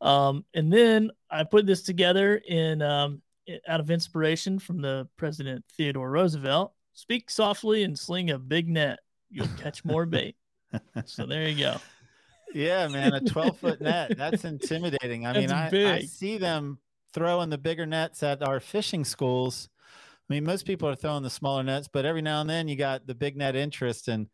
Um, 0.01 0.43
and 0.53 0.71
then 0.71 1.11
I 1.31 1.45
put 1.45 1.65
this 1.65 1.81
together 1.81 2.35
in 2.45 2.81
um, 2.81 3.21
out 3.67 3.79
of 3.79 3.89
inspiration 3.89 4.59
from 4.59 4.81
the 4.81 5.07
President 5.15 5.63
Theodore 5.77 6.11
Roosevelt. 6.11 6.73
Speak 6.93 7.29
softly 7.29 7.83
and 7.83 7.97
sling 7.97 8.31
a 8.31 8.37
big 8.37 8.67
net. 8.67 8.99
You'll 9.29 9.47
catch 9.57 9.85
more 9.85 10.05
bait. 10.05 10.35
so 11.05 11.25
there 11.25 11.47
you 11.47 11.57
go. 11.63 11.77
Yeah, 12.53 12.87
man, 12.87 13.13
a 13.13 13.21
12 13.21 13.57
foot 13.57 13.81
net. 13.81 14.17
That's 14.17 14.45
intimidating. 14.45 15.25
I 15.25 15.33
mean, 15.33 15.51
I, 15.51 15.95
I 15.95 16.01
see 16.01 16.37
them 16.37 16.79
throwing 17.13 17.49
the 17.49 17.57
bigger 17.57 17.85
nets 17.85 18.23
at 18.23 18.43
our 18.43 18.59
fishing 18.59 19.03
schools. 19.03 19.69
I 20.29 20.33
mean, 20.33 20.43
most 20.43 20.65
people 20.65 20.89
are 20.89 20.95
throwing 20.95 21.23
the 21.23 21.29
smaller 21.29 21.63
nets, 21.63 21.87
but 21.91 22.05
every 22.05 22.21
now 22.21 22.41
and 22.41 22.49
then 22.49 22.67
you 22.67 22.75
got 22.75 23.07
the 23.07 23.15
big 23.15 23.37
net 23.37 23.55
interest. 23.55 24.07
And 24.07 24.27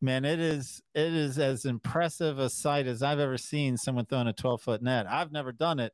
man, 0.00 0.24
it 0.24 0.38
is 0.38 0.82
it 0.94 1.12
is 1.12 1.38
as 1.38 1.64
impressive 1.64 2.38
a 2.38 2.50
sight 2.50 2.86
as 2.86 3.02
I've 3.02 3.18
ever 3.18 3.38
seen 3.38 3.76
someone 3.76 4.04
throwing 4.06 4.28
a 4.28 4.32
12 4.32 4.60
foot 4.60 4.82
net. 4.82 5.06
I've 5.08 5.32
never 5.32 5.52
done 5.52 5.80
it. 5.80 5.92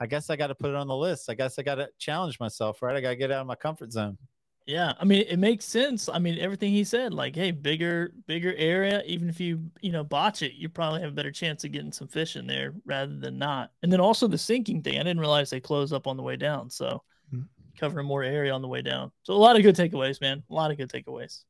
I 0.00 0.06
guess 0.06 0.30
I 0.30 0.36
got 0.36 0.48
to 0.48 0.54
put 0.54 0.70
it 0.70 0.76
on 0.76 0.88
the 0.88 0.96
list. 0.96 1.30
I 1.30 1.34
guess 1.34 1.58
I 1.58 1.62
got 1.62 1.76
to 1.76 1.88
challenge 1.98 2.40
myself, 2.40 2.82
right? 2.82 2.96
I 2.96 3.00
got 3.00 3.10
to 3.10 3.16
get 3.16 3.30
out 3.30 3.42
of 3.42 3.46
my 3.46 3.54
comfort 3.54 3.92
zone. 3.92 4.18
Yeah, 4.66 4.92
I 5.00 5.04
mean 5.04 5.24
it 5.28 5.38
makes 5.38 5.64
sense. 5.64 6.08
I 6.08 6.18
mean 6.18 6.38
everything 6.38 6.72
he 6.72 6.84
said, 6.84 7.12
like, 7.12 7.34
hey, 7.34 7.50
bigger, 7.50 8.12
bigger 8.26 8.54
area. 8.54 9.02
Even 9.06 9.28
if 9.28 9.40
you, 9.40 9.70
you 9.80 9.90
know, 9.90 10.04
botch 10.04 10.42
it, 10.42 10.54
you 10.54 10.68
probably 10.68 11.00
have 11.00 11.10
a 11.10 11.14
better 11.14 11.32
chance 11.32 11.64
of 11.64 11.72
getting 11.72 11.92
some 11.92 12.06
fish 12.08 12.36
in 12.36 12.46
there 12.46 12.72
rather 12.84 13.16
than 13.16 13.38
not. 13.38 13.72
And 13.82 13.92
then 13.92 14.00
also 14.00 14.28
the 14.28 14.38
sinking 14.38 14.82
thing. 14.82 14.94
I 14.94 15.02
didn't 15.02 15.20
realize 15.20 15.50
they 15.50 15.60
close 15.60 15.92
up 15.92 16.06
on 16.06 16.16
the 16.16 16.22
way 16.22 16.36
down, 16.36 16.70
so 16.70 17.02
Mhm. 17.34 17.48
covering 17.76 18.06
more 18.06 18.22
area 18.22 18.52
on 18.54 18.62
the 18.62 18.68
way 18.68 18.82
down. 18.82 19.10
So 19.24 19.34
a 19.34 19.36
lot 19.36 19.56
of 19.56 19.62
good 19.62 19.74
takeaways, 19.76 20.20
man. 20.20 20.42
A 20.48 20.54
lot 20.54 20.70
of 20.70 20.76
good 20.76 20.90
takeaways. 20.90 21.42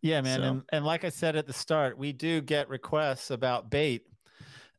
Yeah, 0.00 0.20
man. 0.22 0.38
So- 0.40 0.44
And, 0.44 0.62
and 0.70 0.84
like 0.86 1.04
I 1.04 1.10
said 1.10 1.36
at 1.36 1.46
the 1.46 1.52
start, 1.52 1.98
we 1.98 2.12
do 2.12 2.40
get 2.40 2.68
requests 2.68 3.30
about 3.30 3.70
bait. 3.70 4.06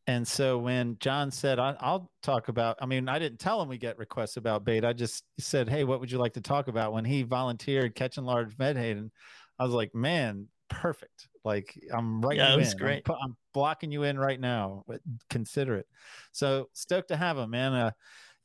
And 0.05 0.27
so 0.27 0.57
when 0.57 0.97
John 0.99 1.31
said, 1.31 1.59
I, 1.59 1.75
I'll 1.79 2.11
talk 2.21 2.49
about, 2.49 2.77
I 2.81 2.85
mean, 2.85 3.07
I 3.07 3.19
didn't 3.19 3.39
tell 3.39 3.61
him 3.61 3.69
we 3.69 3.77
get 3.77 3.97
requests 3.97 4.35
about 4.35 4.65
bait. 4.65 4.83
I 4.83 4.91
just 4.91 5.23
said, 5.39 5.69
Hey, 5.69 5.85
what 5.85 6.01
would 6.01 6.11
you 6.11 6.17
like 6.17 6.33
to 6.33 6.41
talk 6.41 6.67
about? 6.67 6.91
When 6.91 7.05
he 7.05 7.23
volunteered 7.23 7.95
catching 7.95 8.25
large 8.25 8.57
menhaden, 8.57 9.11
I 9.59 9.63
was 9.63 9.73
like, 9.73 9.95
man, 9.95 10.47
perfect. 10.69 11.29
Like 11.45 11.77
I'm 11.93 12.21
right. 12.21 12.37
Yeah, 12.37 12.53
it 12.53 12.57
was 12.57 12.73
in. 12.73 12.77
great. 12.77 13.03
I'm, 13.09 13.15
I'm 13.23 13.37
blocking 13.53 13.91
you 13.91 14.03
in 14.03 14.17
right 14.17 14.39
now. 14.39 14.83
But 14.87 15.01
consider 15.29 15.75
it. 15.75 15.87
So 16.31 16.69
stoked 16.73 17.09
to 17.09 17.17
have 17.17 17.37
him, 17.37 17.49
man. 17.49 17.73
Uh, 17.73 17.91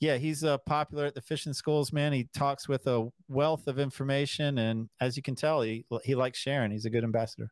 yeah, 0.00 0.16
he's 0.16 0.44
uh, 0.44 0.58
popular 0.58 1.06
at 1.06 1.14
the 1.14 1.22
fishing 1.22 1.52
schools, 1.52 1.92
man. 1.92 2.12
He 2.12 2.28
talks 2.34 2.68
with 2.68 2.86
a 2.86 3.08
wealth 3.28 3.66
of 3.66 3.78
information, 3.80 4.58
and 4.58 4.88
as 5.00 5.16
you 5.16 5.22
can 5.22 5.34
tell, 5.34 5.62
he 5.62 5.84
he 6.04 6.14
likes 6.14 6.38
sharing. 6.38 6.70
He's 6.70 6.84
a 6.84 6.90
good 6.90 7.04
ambassador. 7.04 7.50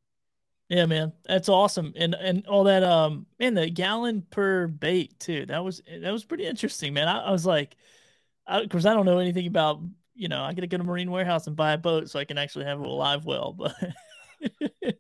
Yeah, 0.69 0.87
man, 0.87 1.13
that's 1.25 1.49
awesome. 1.49 1.93
And 1.97 2.15
and 2.15 2.47
all 2.47 2.65
that, 2.65 2.83
um, 2.83 3.27
man, 3.39 3.55
the 3.55 3.71
gallon 3.71 4.23
per 4.31 4.67
bait 4.67 5.19
too. 5.21 5.47
That 5.47 5.63
was 5.63 5.81
that 6.01 6.11
was 6.11 6.25
pretty 6.25 6.45
interesting, 6.47 6.93
man. 6.93 7.07
I, 7.07 7.21
I 7.27 7.31
was 7.31 7.47
like, 7.47 7.77
of 8.47 8.69
course, 8.69 8.85
I 8.85 8.95
don't 8.95 9.07
know 9.07 9.19
anything 9.19 9.47
about, 9.47 9.81
you 10.15 10.29
know, 10.29 10.43
I 10.43 10.55
gotta 10.55 10.67
go 10.67 10.79
to 10.79 10.85
Marine 10.85 11.11
Warehouse 11.11 11.47
and 11.47 11.55
buy 11.55 11.73
a 11.73 11.79
boat 11.79 12.11
so 12.11 12.19
I 12.19 12.25
can 12.25 12.39
actually 12.39 12.65
have 12.65 12.81
a 12.81 12.89
live 12.89 13.25
well. 13.25 13.53
But 13.53 13.75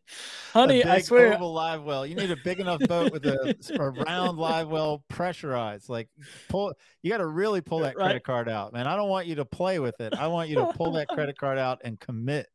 honey, 0.52 0.82
a 0.82 0.92
I 0.94 0.98
swear, 1.00 1.34
oval 1.34 1.52
live 1.52 1.82
well. 1.82 2.06
You 2.06 2.14
need 2.14 2.30
a 2.30 2.36
big 2.36 2.60
enough 2.60 2.80
boat 2.86 3.12
with 3.12 3.26
a, 3.26 3.56
a 3.78 3.90
round 3.90 4.38
live 4.38 4.68
well 4.68 5.04
pressurized. 5.08 5.88
Like 5.88 6.08
pull, 6.48 6.74
you 7.02 7.10
got 7.10 7.18
to 7.18 7.26
really 7.26 7.60
pull 7.60 7.80
that 7.80 7.96
Right. 7.96 8.04
credit 8.04 8.24
card 8.24 8.48
out, 8.48 8.72
man. 8.72 8.86
I 8.86 8.96
don't 8.96 9.08
want 9.08 9.26
you 9.26 9.34
to 9.36 9.44
play 9.44 9.78
with 9.78 10.00
it. 10.00 10.14
I 10.16 10.28
want 10.28 10.48
you 10.48 10.56
to 10.56 10.66
pull 10.66 10.92
that 10.92 11.08
credit 11.08 11.36
card 11.38 11.58
out 11.58 11.80
and 11.84 11.98
commit. 11.98 12.46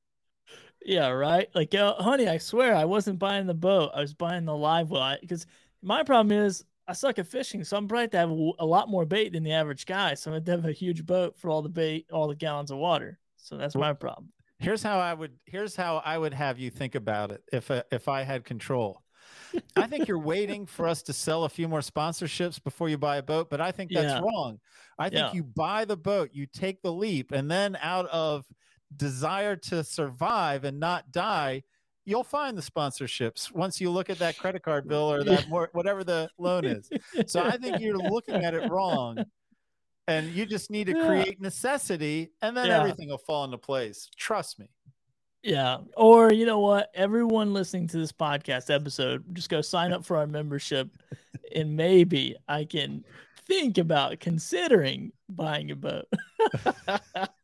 Yeah, 0.84 1.09
right. 1.09 1.47
Like, 1.53 1.73
uh, 1.75 1.95
honey, 1.95 2.27
I 2.27 2.38
swear 2.38 2.75
I 2.75 2.86
wasn't 2.86 3.19
buying 3.19 3.45
the 3.45 3.53
boat. 3.53 3.91
I 3.93 4.01
was 4.01 4.13
buying 4.13 4.45
the 4.45 4.55
live 4.55 4.89
well. 4.89 5.17
Because 5.21 5.45
my 5.82 6.03
problem 6.03 6.38
is 6.38 6.63
I 6.88 6.93
suck 6.93 7.19
at 7.19 7.27
fishing, 7.27 7.63
so 7.63 7.77
I'm 7.77 7.88
probably 7.88 8.07
to 8.09 8.17
have 8.17 8.29
a 8.32 8.65
lot 8.65 8.89
more 8.89 9.05
bait 9.05 9.34
than 9.34 9.43
the 9.43 9.53
average 9.53 9.86
guy. 9.86 10.15
So 10.15 10.32
I 10.32 10.36
have 10.36 10.45
to 10.45 10.51
have 10.51 10.65
a 10.65 10.71
huge 10.71 11.05
boat 11.05 11.38
for 11.38 11.49
all 11.49 11.61
the 11.61 11.69
bait, 11.69 12.07
all 12.11 12.27
the 12.27 12.36
gallons 12.36 12.71
of 12.71 12.77
water. 12.77 13.19
So 13.38 13.57
that's 13.57 13.75
my 13.75 13.93
problem. 13.93 14.32
Here's 14.59 14.84
how 14.84 14.99
I 14.99 15.13
would. 15.13 15.34
Here's 15.45 15.75
how 15.75 15.97
I 16.05 16.17
would 16.17 16.34
have 16.34 16.59
you 16.59 16.69
think 16.69 16.95
about 16.95 17.32
it 17.32 17.43
if 17.51 17.71
uh, 17.71 17.84
if 17.91 18.07
I 18.07 18.23
had 18.23 18.43
control. 18.43 19.01
I 19.75 19.88
think 19.88 20.07
you're 20.07 20.19
waiting 20.19 20.65
for 20.65 20.88
us 20.88 21.01
to 21.03 21.13
sell 21.13 21.45
a 21.45 21.49
few 21.49 21.67
more 21.67 21.79
sponsorships 21.79 22.61
before 22.61 22.89
you 22.89 22.97
buy 22.97 23.17
a 23.17 23.23
boat, 23.23 23.49
but 23.49 23.61
I 23.61 23.71
think 23.71 23.91
that's 23.93 24.13
Yeah. 24.13 24.19
wrong. 24.19 24.59
I 24.99 25.09
think 25.09 25.34
Yeah. 25.34 25.34
you 25.34 25.43
buy 25.43 25.86
the 25.86 25.97
boat, 25.97 26.29
you 26.34 26.45
take 26.45 26.82
the 26.82 26.91
leap, 26.91 27.32
and 27.32 27.49
then 27.49 27.77
out 27.82 28.05
of 28.07 28.45
desire 28.95 29.55
to 29.55 29.83
survive 29.83 30.63
and 30.63 30.79
not 30.79 31.11
die, 31.11 31.63
you'll 32.05 32.23
find 32.23 32.57
the 32.57 32.61
sponsorships 32.61 33.51
once 33.53 33.79
you 33.79 33.89
look 33.89 34.09
at 34.09 34.19
that 34.19 34.37
credit 34.37 34.63
card 34.63 34.87
bill 34.87 35.11
or 35.11 35.23
that 35.23 35.47
more 35.49 35.69
whatever 35.73 36.03
the 36.03 36.29
loan 36.37 36.65
is. 36.65 36.89
So 37.27 37.43
I 37.43 37.57
think 37.57 37.79
you're 37.79 37.97
looking 37.97 38.43
at 38.43 38.53
it 38.53 38.69
wrong. 38.69 39.23
And 40.07 40.29
you 40.33 40.45
just 40.45 40.71
need 40.71 40.87
to 40.87 40.93
create 40.93 41.39
necessity 41.39 42.31
and 42.41 42.57
then 42.57 42.67
Yeah. 42.67 42.79
everything 42.79 43.09
will 43.09 43.19
fall 43.19 43.45
into 43.45 43.57
place. 43.57 44.09
Trust 44.17 44.59
me. 44.59 44.67
Yeah. 45.43 45.77
Or 45.95 46.33
you 46.33 46.45
know 46.45 46.59
what? 46.59 46.89
Everyone 46.95 47.53
listening 47.53 47.87
to 47.89 47.97
this 47.97 48.11
podcast 48.11 48.73
episode, 48.73 49.23
just 49.33 49.49
go 49.49 49.61
sign 49.61 49.93
up 49.93 50.03
for 50.03 50.17
our 50.17 50.27
membership 50.27 50.89
and 51.55 51.75
maybe 51.77 52.35
I 52.47 52.65
can 52.65 53.05
think 53.47 53.77
about 53.77 54.19
considering 54.19 55.11
buying 55.29 55.71
a 55.71 55.75
boat. 55.75 56.07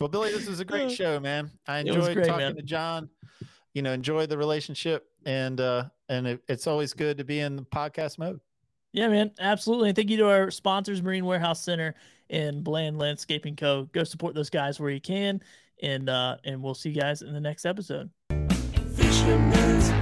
Well, 0.00 0.08
Billy, 0.08 0.30
this 0.32 0.46
was 0.46 0.60
a 0.60 0.64
great 0.64 0.90
show, 1.00 1.18
man. 1.20 1.50
I 1.66 1.80
enjoyed 1.80 2.14
great, 2.14 2.26
talking 2.26 2.46
man. 2.46 2.56
to 2.56 2.62
John. 2.62 3.08
You 3.74 3.82
know, 3.82 3.92
enjoyed 3.92 4.28
the 4.28 4.36
relationship, 4.36 5.06
and 5.24 5.60
uh, 5.60 5.84
and 6.08 6.26
it, 6.26 6.42
it's 6.48 6.66
always 6.66 6.92
good 6.92 7.18
to 7.18 7.24
be 7.24 7.40
in 7.40 7.56
the 7.56 7.62
podcast 7.62 8.18
mode. 8.18 8.40
Yeah, 8.92 9.08
man, 9.08 9.30
absolutely. 9.40 9.88
And 9.88 9.96
thank 9.96 10.10
you 10.10 10.18
to 10.18 10.28
our 10.28 10.50
sponsors, 10.50 11.00
Marine 11.00 11.24
Warehouse 11.24 11.64
Center 11.64 11.94
and 12.28 12.62
Bland 12.62 12.98
Landscaping 12.98 13.56
Co. 13.56 13.88
Go 13.92 14.04
support 14.04 14.34
those 14.34 14.50
guys 14.50 14.78
where 14.78 14.90
you 14.90 15.00
can, 15.00 15.42
and 15.82 16.08
uh, 16.08 16.36
and 16.44 16.62
we'll 16.62 16.74
see 16.74 16.90
you 16.90 17.00
guys 17.00 17.22
in 17.22 17.32
the 17.32 17.40
next 17.40 17.64
episode. 17.64 18.10
Fisherman's 18.94 19.72
Buzz. 19.92 20.01